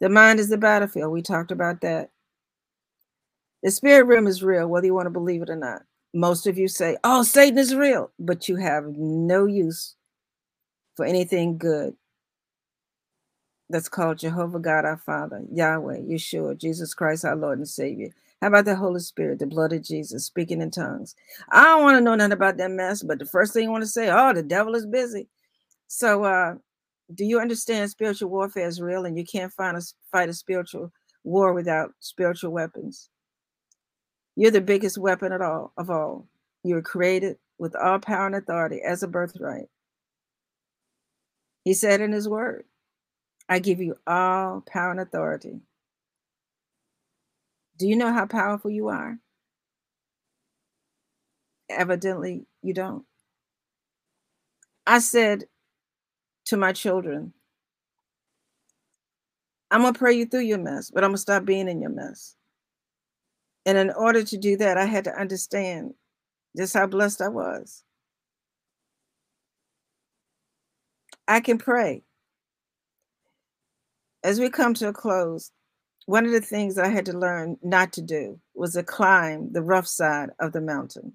The 0.00 0.08
mind 0.08 0.40
is 0.40 0.48
the 0.48 0.58
battlefield. 0.58 1.12
We 1.12 1.22
talked 1.22 1.50
about 1.52 1.80
that. 1.82 2.10
The 3.62 3.70
spirit 3.70 4.04
realm 4.04 4.26
is 4.26 4.42
real, 4.42 4.66
whether 4.66 4.86
you 4.86 4.94
want 4.94 5.06
to 5.06 5.10
believe 5.10 5.42
it 5.42 5.50
or 5.50 5.56
not. 5.56 5.82
Most 6.14 6.46
of 6.46 6.58
you 6.58 6.68
say, 6.68 6.96
oh, 7.04 7.22
Satan 7.22 7.58
is 7.58 7.74
real, 7.74 8.10
but 8.18 8.48
you 8.48 8.56
have 8.56 8.84
no 8.96 9.46
use 9.46 9.94
for 10.96 11.04
anything 11.04 11.58
good. 11.58 11.94
That's 13.72 13.88
called 13.88 14.18
Jehovah 14.18 14.58
God 14.58 14.84
our 14.84 14.98
Father, 14.98 15.42
Yahweh, 15.50 16.00
Yeshua, 16.02 16.58
Jesus 16.58 16.92
Christ, 16.92 17.24
our 17.24 17.34
Lord 17.34 17.58
and 17.58 17.66
Savior. 17.66 18.10
How 18.42 18.48
about 18.48 18.66
the 18.66 18.76
Holy 18.76 19.00
Spirit, 19.00 19.38
the 19.38 19.46
blood 19.46 19.72
of 19.72 19.82
Jesus, 19.82 20.26
speaking 20.26 20.60
in 20.60 20.70
tongues? 20.70 21.16
I 21.50 21.64
don't 21.64 21.82
want 21.82 21.96
to 21.96 22.02
know 22.02 22.14
nothing 22.14 22.32
about 22.32 22.58
that 22.58 22.70
mess, 22.70 23.02
but 23.02 23.18
the 23.18 23.24
first 23.24 23.54
thing 23.54 23.64
you 23.64 23.70
want 23.70 23.82
to 23.82 23.88
say, 23.88 24.10
oh, 24.10 24.34
the 24.34 24.42
devil 24.42 24.74
is 24.74 24.84
busy. 24.84 25.26
So, 25.88 26.22
uh, 26.24 26.56
do 27.14 27.24
you 27.24 27.40
understand 27.40 27.90
spiritual 27.90 28.28
warfare 28.28 28.68
is 28.68 28.82
real 28.82 29.06
and 29.06 29.16
you 29.16 29.24
can't 29.24 29.52
find 29.54 29.78
a, 29.78 29.82
fight 30.10 30.28
a 30.28 30.34
spiritual 30.34 30.92
war 31.24 31.54
without 31.54 31.92
spiritual 32.00 32.52
weapons? 32.52 33.08
You're 34.36 34.50
the 34.50 34.60
biggest 34.60 34.98
weapon 34.98 35.32
at 35.32 35.40
all 35.40 35.72
of 35.78 35.88
all. 35.88 36.28
You 36.62 36.74
were 36.74 36.82
created 36.82 37.38
with 37.56 37.74
all 37.74 38.00
power 38.00 38.26
and 38.26 38.34
authority 38.34 38.82
as 38.86 39.02
a 39.02 39.08
birthright. 39.08 39.68
He 41.64 41.72
said 41.72 42.02
in 42.02 42.12
his 42.12 42.28
word, 42.28 42.64
I 43.48 43.58
give 43.60 43.80
you 43.80 43.96
all 44.06 44.62
power 44.62 44.90
and 44.92 45.00
authority. 45.00 45.60
Do 47.78 47.88
you 47.88 47.96
know 47.96 48.12
how 48.12 48.26
powerful 48.26 48.70
you 48.70 48.88
are? 48.88 49.18
Evidently, 51.70 52.46
you 52.62 52.74
don't. 52.74 53.04
I 54.86 55.00
said 55.00 55.44
to 56.46 56.56
my 56.56 56.72
children, 56.72 57.32
I'm 59.70 59.82
going 59.82 59.94
to 59.94 59.98
pray 59.98 60.14
you 60.14 60.26
through 60.26 60.40
your 60.42 60.58
mess, 60.58 60.90
but 60.90 61.04
I'm 61.04 61.10
going 61.10 61.16
to 61.16 61.22
stop 61.22 61.44
being 61.44 61.68
in 61.68 61.80
your 61.80 61.90
mess. 61.90 62.36
And 63.66 63.78
in 63.78 63.90
order 63.90 64.24
to 64.24 64.36
do 64.38 64.56
that, 64.58 64.76
I 64.78 64.86
had 64.86 65.04
to 65.04 65.18
understand 65.18 65.94
just 66.56 66.74
how 66.74 66.86
blessed 66.86 67.22
I 67.22 67.28
was. 67.28 67.84
I 71.28 71.40
can 71.40 71.58
pray. 71.58 72.02
As 74.24 74.38
we 74.38 74.50
come 74.50 74.74
to 74.74 74.88
a 74.88 74.92
close, 74.92 75.50
one 76.06 76.24
of 76.24 76.32
the 76.32 76.40
things 76.40 76.78
I 76.78 76.88
had 76.88 77.06
to 77.06 77.18
learn 77.18 77.58
not 77.62 77.92
to 77.94 78.02
do 78.02 78.38
was 78.54 78.74
to 78.74 78.82
climb 78.82 79.52
the 79.52 79.62
rough 79.62 79.86
side 79.86 80.30
of 80.38 80.52
the 80.52 80.60
mountain. 80.60 81.12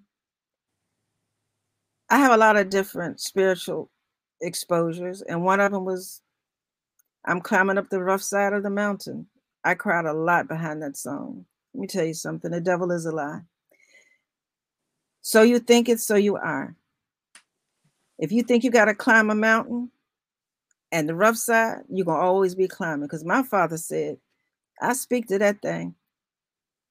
I 2.10 2.18
have 2.20 2.32
a 2.32 2.38
lot 2.38 2.58
of 2.58 2.70
different 2.70 3.20
spiritual 3.20 3.90
exposures, 4.42 5.22
and 5.22 5.44
one 5.44 5.60
of 5.60 5.72
them 5.72 5.86
was 5.86 6.22
I'm 7.26 7.42
climbing 7.42 7.78
up 7.78 7.90
the 7.90 8.02
rough 8.02 8.24
side 8.24 8.54
of 8.54 8.64
the 8.64 8.70
mountain. 8.70 9.28
I 9.64 9.74
cried 9.74 10.06
a 10.06 10.14
lot 10.14 10.48
behind 10.48 10.82
that 10.82 10.96
song. 10.96 11.46
Let 11.74 11.82
me 11.82 11.88
tell 11.88 12.06
you 12.06 12.14
something 12.14 12.52
the 12.52 12.62
devil 12.62 12.92
is 12.92 13.06
a 13.06 13.12
lie. 13.12 13.42
So 15.22 15.42
you 15.42 15.60
think 15.60 15.90
it, 15.90 16.00
so 16.00 16.16
you 16.16 16.38
are. 16.38 16.76
If 18.18 18.32
you 18.32 18.44
think 18.44 18.64
you 18.64 18.72
got 18.72 18.86
to 18.86 18.96
climb 18.96 19.30
a 19.30 19.36
mountain 19.36 19.92
and 20.92 21.10
the 21.10 21.16
rough 21.16 21.38
side, 21.38 21.80
you're 21.90 22.06
to 22.22 22.26
always 22.28 22.56
be 22.56 22.68
climbing. 22.68 23.08
Because 23.08 23.26
my 23.26 23.44
father 23.44 23.78
said, 23.78 24.18
I 24.82 24.94
speak 24.94 25.28
to 25.28 25.40
that 25.40 25.62
thing. 25.62 25.96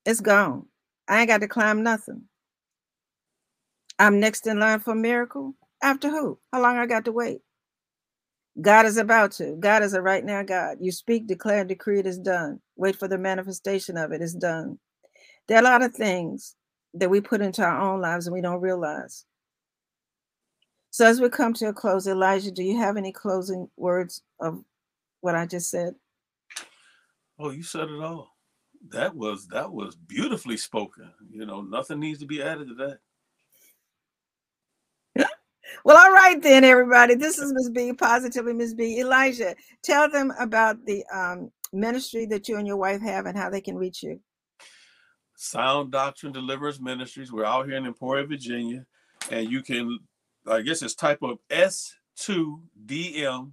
It's 0.06 0.20
gone. 0.20 0.66
I 1.08 1.20
ain't 1.20 1.28
got 1.28 1.40
to 1.42 1.48
climb 1.48 1.82
nothing. 1.82 2.24
I'm 3.98 4.20
next 4.20 4.46
in 4.46 4.58
line 4.60 4.80
for 4.80 4.94
miracle. 4.94 5.54
After 5.82 6.10
who? 6.10 6.38
How 6.52 6.62
long 6.62 6.76
I 6.78 6.86
got 6.86 7.04
to 7.06 7.12
wait? 7.12 7.40
God 8.60 8.86
is 8.86 8.96
about 8.96 9.32
to. 9.32 9.56
God 9.60 9.82
is 9.82 9.94
a 9.94 10.02
right 10.02 10.24
now 10.24 10.42
God. 10.42 10.78
You 10.80 10.92
speak, 10.92 11.26
declare, 11.26 11.64
decree 11.64 12.00
it 12.00 12.06
is 12.06 12.18
done. 12.18 12.60
Wait 12.76 12.96
for 12.96 13.08
the 13.08 13.18
manifestation 13.18 13.96
of 13.96 14.12
it 14.12 14.22
is 14.22 14.34
done. 14.34 14.78
There 15.48 15.58
are 15.58 15.60
a 15.60 15.64
lot 15.64 15.82
of 15.82 15.94
things 15.94 16.56
that 16.94 17.10
we 17.10 17.20
put 17.20 17.42
into 17.42 17.62
our 17.62 17.80
own 17.80 18.00
lives 18.00 18.26
and 18.26 18.34
we 18.34 18.40
don't 18.42 18.60
realize. 18.62 19.26
So 20.96 21.04
as 21.04 21.20
we 21.20 21.28
come 21.28 21.52
to 21.52 21.68
a 21.68 21.72
close, 21.74 22.06
Elijah, 22.06 22.50
do 22.50 22.62
you 22.62 22.78
have 22.78 22.96
any 22.96 23.12
closing 23.12 23.68
words 23.76 24.22
of 24.40 24.64
what 25.20 25.34
I 25.34 25.44
just 25.44 25.68
said? 25.68 25.94
Oh, 27.38 27.50
you 27.50 27.62
said 27.62 27.90
it 27.90 28.00
all. 28.00 28.34
That 28.88 29.14
was 29.14 29.46
that 29.48 29.70
was 29.70 29.94
beautifully 29.94 30.56
spoken. 30.56 31.10
You 31.28 31.44
know, 31.44 31.60
nothing 31.60 32.00
needs 32.00 32.20
to 32.20 32.26
be 32.26 32.42
added 32.42 32.68
to 32.68 32.98
that. 35.16 35.26
Well, 35.84 35.98
all 35.98 36.12
right 36.12 36.42
then, 36.42 36.64
everybody. 36.64 37.14
This 37.14 37.38
is 37.38 37.52
Miss 37.52 37.68
B, 37.68 37.92
positively 37.92 38.54
Miss 38.54 38.72
B. 38.72 38.98
Elijah, 38.98 39.54
tell 39.82 40.10
them 40.10 40.32
about 40.40 40.82
the 40.86 41.04
um, 41.14 41.50
ministry 41.74 42.24
that 42.26 42.48
you 42.48 42.56
and 42.56 42.66
your 42.66 42.78
wife 42.78 43.02
have 43.02 43.26
and 43.26 43.36
how 43.36 43.50
they 43.50 43.60
can 43.60 43.76
reach 43.76 44.02
you. 44.02 44.18
Sound 45.36 45.92
Doctrine 45.92 46.32
Deliverance 46.32 46.80
Ministries. 46.80 47.30
We're 47.30 47.44
out 47.44 47.66
here 47.66 47.76
in 47.76 47.84
Emporia, 47.84 48.24
Virginia, 48.24 48.86
and 49.30 49.50
you 49.50 49.62
can, 49.62 49.98
I 50.48 50.62
guess, 50.62 50.82
it's 50.82 50.94
type 50.94 51.22
of 51.22 51.38
S2DM 51.50 53.52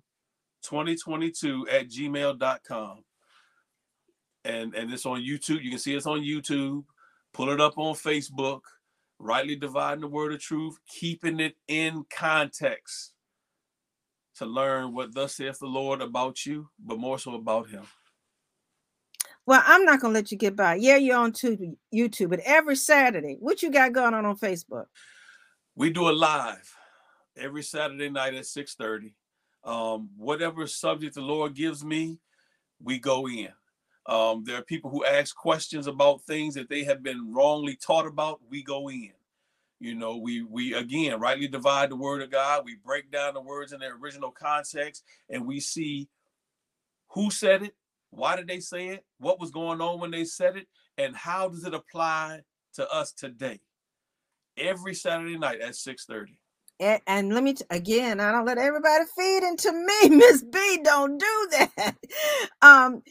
2022 0.63 1.67
at 1.71 1.89
gmail.com. 1.89 3.03
And 4.45 4.75
and 4.75 4.91
it's 4.91 5.05
on 5.05 5.21
YouTube. 5.21 5.63
You 5.63 5.69
can 5.69 5.79
see 5.79 5.95
it's 5.95 6.05
on 6.05 6.19
YouTube. 6.19 6.83
Pull 7.33 7.49
it 7.49 7.61
up 7.61 7.77
on 7.77 7.95
Facebook 7.95 8.59
rightly 9.23 9.55
dividing 9.55 10.01
the 10.01 10.07
word 10.07 10.33
of 10.33 10.39
truth, 10.39 10.77
keeping 10.87 11.39
it 11.39 11.55
in 11.67 12.05
context 12.09 13.13
to 14.35 14.45
learn 14.45 14.93
what 14.93 15.13
thus 15.13 15.35
saith 15.35 15.59
the 15.59 15.67
Lord 15.67 16.01
about 16.01 16.45
you, 16.45 16.69
but 16.79 16.99
more 16.99 17.19
so 17.19 17.35
about 17.35 17.69
him. 17.69 17.83
Well, 19.45 19.63
I'm 19.65 19.85
not 19.85 19.99
gonna 19.99 20.13
let 20.13 20.31
you 20.31 20.37
get 20.37 20.55
by. 20.55 20.75
Yeah, 20.75 20.97
you're 20.97 21.17
on 21.17 21.33
YouTube, 21.33 22.29
but 22.29 22.39
every 22.45 22.75
Saturday, 22.75 23.37
what 23.39 23.61
you 23.61 23.71
got 23.71 23.91
going 23.91 24.13
on 24.13 24.25
on 24.25 24.37
Facebook? 24.37 24.85
We 25.75 25.89
do 25.89 26.09
a 26.09 26.11
live 26.11 26.73
every 27.37 27.63
Saturday 27.63 28.09
night 28.09 28.33
at 28.33 28.45
6:30. 28.45 29.13
Um, 29.63 30.09
whatever 30.17 30.67
subject 30.67 31.15
the 31.15 31.21
Lord 31.21 31.55
gives 31.55 31.83
me, 31.83 32.19
we 32.81 32.99
go 32.99 33.27
in. 33.27 33.49
Um, 34.05 34.43
there 34.43 34.57
are 34.57 34.63
people 34.63 34.91
who 34.91 35.05
ask 35.05 35.35
questions 35.35 35.87
about 35.87 36.23
things 36.23 36.55
that 36.55 36.67
they 36.67 36.83
have 36.83 37.01
been 37.01 37.33
wrongly 37.33 37.77
taught 37.77 38.05
about. 38.05 38.41
We 38.49 38.61
go 38.61 38.89
in. 38.89 39.13
You 39.79 39.95
know, 39.95 40.17
we 40.17 40.41
we 40.43 40.73
again 40.73 41.19
rightly 41.19 41.47
divide 41.47 41.89
the 41.89 41.95
word 41.95 42.21
of 42.21 42.31
God. 42.31 42.63
We 42.65 42.75
break 42.75 43.11
down 43.11 43.33
the 43.33 43.41
words 43.41 43.73
in 43.73 43.79
their 43.79 43.95
original 43.95 44.31
context, 44.31 45.03
and 45.29 45.45
we 45.45 45.59
see 45.59 46.09
who 47.09 47.29
said 47.29 47.63
it, 47.63 47.75
why 48.09 48.35
did 48.35 48.47
they 48.47 48.59
say 48.59 48.89
it, 48.89 49.05
what 49.19 49.39
was 49.39 49.51
going 49.51 49.81
on 49.81 49.99
when 49.99 50.11
they 50.11 50.25
said 50.25 50.57
it, 50.57 50.67
and 50.97 51.15
how 51.15 51.47
does 51.47 51.63
it 51.63 51.73
apply 51.73 52.41
to 52.75 52.89
us 52.91 53.11
today. 53.11 53.59
Every 54.57 54.93
Saturday 54.93 55.37
night 55.37 55.61
at 55.61 55.75
six 55.75 56.05
thirty. 56.05 56.37
And, 56.79 57.01
and, 57.07 57.33
let 57.33 57.43
me 57.43 57.53
t- 57.53 57.65
again, 57.69 58.19
I 58.19 58.31
don't 58.31 58.45
let 58.45 58.57
everybody 58.57 59.05
feed 59.17 59.43
into 59.43 59.71
me, 59.71 60.09
Miss 60.17 60.43
B. 60.43 60.79
Don't 60.83 61.17
do 61.17 61.49
that. 61.51 61.95
Um, 62.61 63.01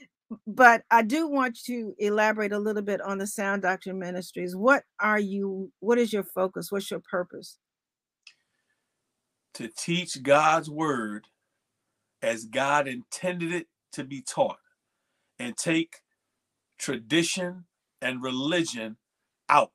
but 0.46 0.82
I 0.90 1.02
do 1.02 1.28
want 1.28 1.58
to 1.66 1.94
elaborate 1.98 2.52
a 2.52 2.58
little 2.58 2.82
bit 2.82 3.00
on 3.00 3.18
the 3.18 3.26
Sound 3.26 3.62
Doctrine 3.62 3.98
Ministries. 3.98 4.56
What 4.56 4.84
are 5.00 5.18
you, 5.18 5.70
what 5.80 5.98
is 5.98 6.12
your 6.12 6.24
focus? 6.24 6.72
What's 6.72 6.90
your 6.90 7.00
purpose? 7.00 7.58
To 9.54 9.68
teach 9.68 10.22
God's 10.22 10.70
word 10.70 11.26
as 12.22 12.46
God 12.46 12.88
intended 12.88 13.52
it 13.52 13.66
to 13.92 14.04
be 14.04 14.22
taught 14.22 14.58
and 15.38 15.56
take 15.56 15.96
tradition 16.78 17.64
and 18.00 18.22
religion 18.22 18.96
out. 19.48 19.70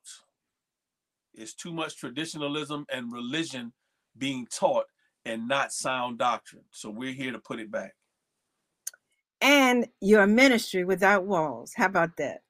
It's 1.34 1.54
too 1.54 1.74
much 1.74 1.98
traditionalism 1.98 2.86
and 2.92 3.14
religion 3.14 3.74
being 4.18 4.48
taught 4.52 4.86
and 5.26 5.48
not 5.48 5.74
sound 5.74 6.18
doctrine. 6.18 6.64
So 6.72 6.90
we're 6.90 7.14
here 7.14 7.32
to 7.32 7.40
put 7.40 7.60
it 7.60 7.72
back 7.72 7.94
and 9.42 9.88
your 10.02 10.28
ministry 10.28 10.84
without 10.84 11.26
walls. 11.26 11.74
How 11.76 11.86
about 11.86 12.18
that? 12.18 12.42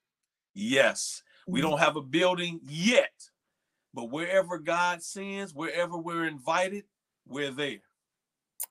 Yes. 0.53 1.21
We 1.47 1.59
mm-hmm. 1.59 1.69
don't 1.69 1.79
have 1.79 1.95
a 1.95 2.01
building 2.01 2.59
yet, 2.63 3.29
but 3.93 4.11
wherever 4.11 4.57
God 4.57 5.03
sends, 5.03 5.53
wherever 5.53 5.97
we're 5.97 6.27
invited, 6.27 6.85
we're 7.27 7.51
there. 7.51 7.79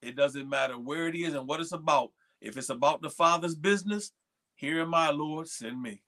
It 0.02 0.16
doesn't 0.16 0.48
matter 0.48 0.78
where 0.78 1.08
it 1.08 1.14
is 1.14 1.34
and 1.34 1.46
what 1.46 1.60
it's 1.60 1.72
about. 1.72 2.10
If 2.40 2.56
it's 2.56 2.70
about 2.70 3.02
the 3.02 3.10
Father's 3.10 3.54
business, 3.54 4.12
here 4.54 4.80
am 4.80 4.94
I, 4.94 5.10
Lord, 5.10 5.48
send 5.48 5.80
me. 5.80 6.02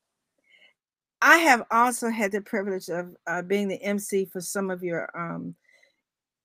I 1.20 1.38
have 1.38 1.64
also 1.70 2.10
had 2.10 2.32
the 2.32 2.40
privilege 2.40 2.88
of 2.88 3.14
uh, 3.26 3.42
being 3.42 3.68
the 3.68 3.82
MC 3.82 4.24
for 4.24 4.40
some 4.40 4.70
of 4.70 4.82
your 4.82 5.10
um, 5.18 5.56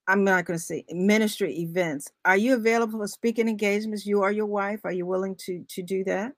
I'm 0.07 0.23
not 0.23 0.45
going 0.45 0.59
to 0.59 0.63
say 0.63 0.85
ministry 0.89 1.59
events. 1.59 2.11
Are 2.25 2.35
you 2.35 2.55
available 2.55 2.99
for 2.99 3.07
speaking 3.07 3.47
engagements? 3.47 4.05
You 4.05 4.21
or 4.21 4.31
your 4.31 4.45
wife? 4.45 4.81
Are 4.83 4.91
you 4.91 5.05
willing 5.05 5.35
to 5.45 5.63
to 5.69 5.81
do 5.81 6.03
that? 6.05 6.33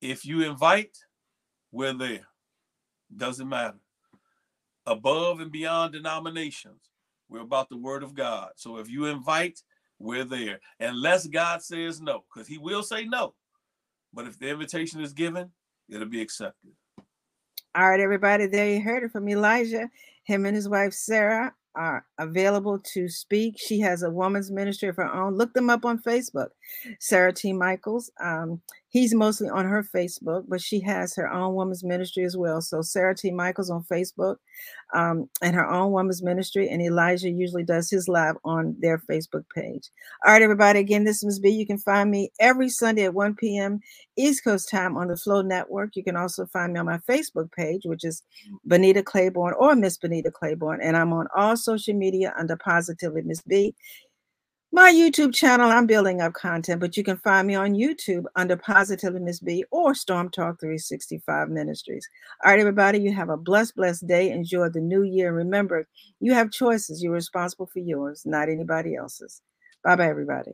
If 0.00 0.24
you 0.24 0.42
invite, 0.42 0.96
we're 1.72 1.92
there. 1.92 2.26
Doesn't 3.14 3.48
matter. 3.48 3.78
Above 4.86 5.40
and 5.40 5.52
beyond 5.52 5.92
denominations, 5.92 6.80
we're 7.28 7.40
about 7.40 7.68
the 7.68 7.76
word 7.76 8.02
of 8.02 8.14
God. 8.14 8.52
So 8.56 8.78
if 8.78 8.88
you 8.88 9.06
invite, 9.06 9.60
we're 9.98 10.24
there. 10.24 10.60
Unless 10.78 11.26
God 11.26 11.62
says 11.62 12.00
no, 12.00 12.24
because 12.32 12.48
he 12.48 12.58
will 12.58 12.82
say 12.82 13.04
no. 13.04 13.34
But 14.12 14.26
if 14.26 14.38
the 14.38 14.48
invitation 14.48 15.00
is 15.00 15.12
given, 15.12 15.50
it'll 15.88 16.08
be 16.08 16.22
accepted. 16.22 16.70
All 17.74 17.88
right, 17.88 18.00
everybody, 18.00 18.46
there 18.46 18.68
you 18.68 18.80
heard 18.80 19.04
it 19.04 19.12
from 19.12 19.28
Elijah. 19.28 19.88
Him 20.24 20.46
and 20.46 20.56
his 20.56 20.68
wife 20.68 20.92
Sarah 20.92 21.54
are 21.74 22.04
available 22.18 22.78
to 22.94 23.08
speak. 23.08 23.56
She 23.58 23.80
has 23.80 24.02
a 24.02 24.10
woman's 24.10 24.50
ministry 24.50 24.88
of 24.88 24.96
her 24.96 25.12
own. 25.12 25.36
Look 25.36 25.54
them 25.54 25.70
up 25.70 25.84
on 25.84 25.98
Facebook. 25.98 26.48
Sarah 26.98 27.32
T. 27.32 27.52
Michaels. 27.52 28.10
Um, 28.20 28.60
he's 28.90 29.14
mostly 29.14 29.48
on 29.48 29.64
her 29.64 29.82
Facebook, 29.82 30.44
but 30.48 30.60
she 30.60 30.80
has 30.80 31.14
her 31.14 31.30
own 31.32 31.54
woman's 31.54 31.82
ministry 31.82 32.24
as 32.24 32.36
well. 32.36 32.60
So 32.60 32.82
Sarah 32.82 33.14
T. 33.14 33.30
Michaels 33.30 33.70
on 33.70 33.84
Facebook 33.84 34.36
um, 34.92 35.28
and 35.40 35.54
her 35.54 35.68
own 35.68 35.92
woman's 35.92 36.22
ministry. 36.22 36.68
And 36.68 36.82
Elijah 36.82 37.30
usually 37.30 37.62
does 37.62 37.88
his 37.88 38.08
live 38.08 38.34
on 38.44 38.76
their 38.80 38.98
Facebook 38.98 39.44
page. 39.54 39.90
All 40.26 40.32
right, 40.32 40.42
everybody. 40.42 40.80
Again, 40.80 41.04
this 41.04 41.22
is 41.22 41.38
B. 41.38 41.50
You 41.50 41.66
can 41.66 41.78
find 41.78 42.10
me 42.10 42.32
every 42.40 42.68
Sunday 42.68 43.04
at 43.04 43.14
1 43.14 43.36
p.m. 43.36 43.80
East 44.16 44.42
Coast 44.44 44.68
time 44.68 44.96
on 44.96 45.06
the 45.08 45.16
Flow 45.16 45.40
Network. 45.40 45.94
You 45.94 46.02
can 46.02 46.16
also 46.16 46.44
find 46.46 46.72
me 46.72 46.80
on 46.80 46.86
my 46.86 46.98
Facebook 46.98 47.52
page, 47.52 47.82
which 47.84 48.04
is 48.04 48.22
Benita 48.64 49.02
Claiborne 49.04 49.54
or 49.58 49.76
Miss 49.76 49.96
Benita 49.96 50.32
Claiborne. 50.32 50.80
And 50.82 50.96
I'm 50.96 51.12
on 51.12 51.28
all 51.34 51.56
social 51.56 51.94
media 51.94 52.34
under 52.36 52.56
Positively 52.56 53.22
Miss 53.22 53.40
B 53.42 53.74
my 54.72 54.92
YouTube 54.92 55.34
channel, 55.34 55.70
I'm 55.70 55.86
building 55.86 56.20
up 56.20 56.32
content, 56.34 56.80
but 56.80 56.96
you 56.96 57.02
can 57.02 57.16
find 57.16 57.48
me 57.48 57.56
on 57.56 57.74
YouTube 57.74 58.24
under 58.36 58.56
Positively 58.56 59.20
Miss 59.20 59.40
B 59.40 59.64
or 59.72 59.94
Storm 59.94 60.30
Talk 60.30 60.60
365 60.60 61.48
Ministries. 61.48 62.08
All 62.44 62.52
right, 62.52 62.60
everybody, 62.60 63.00
you 63.00 63.12
have 63.12 63.30
a 63.30 63.36
blessed, 63.36 63.74
blessed 63.74 64.06
day. 64.06 64.30
Enjoy 64.30 64.68
the 64.68 64.80
new 64.80 65.02
year. 65.02 65.32
Remember, 65.32 65.88
you 66.20 66.34
have 66.34 66.52
choices. 66.52 67.02
You're 67.02 67.12
responsible 67.12 67.66
for 67.66 67.80
yours, 67.80 68.22
not 68.24 68.48
anybody 68.48 68.94
else's. 68.94 69.42
Bye 69.82 69.96
bye, 69.96 70.08
everybody. 70.08 70.52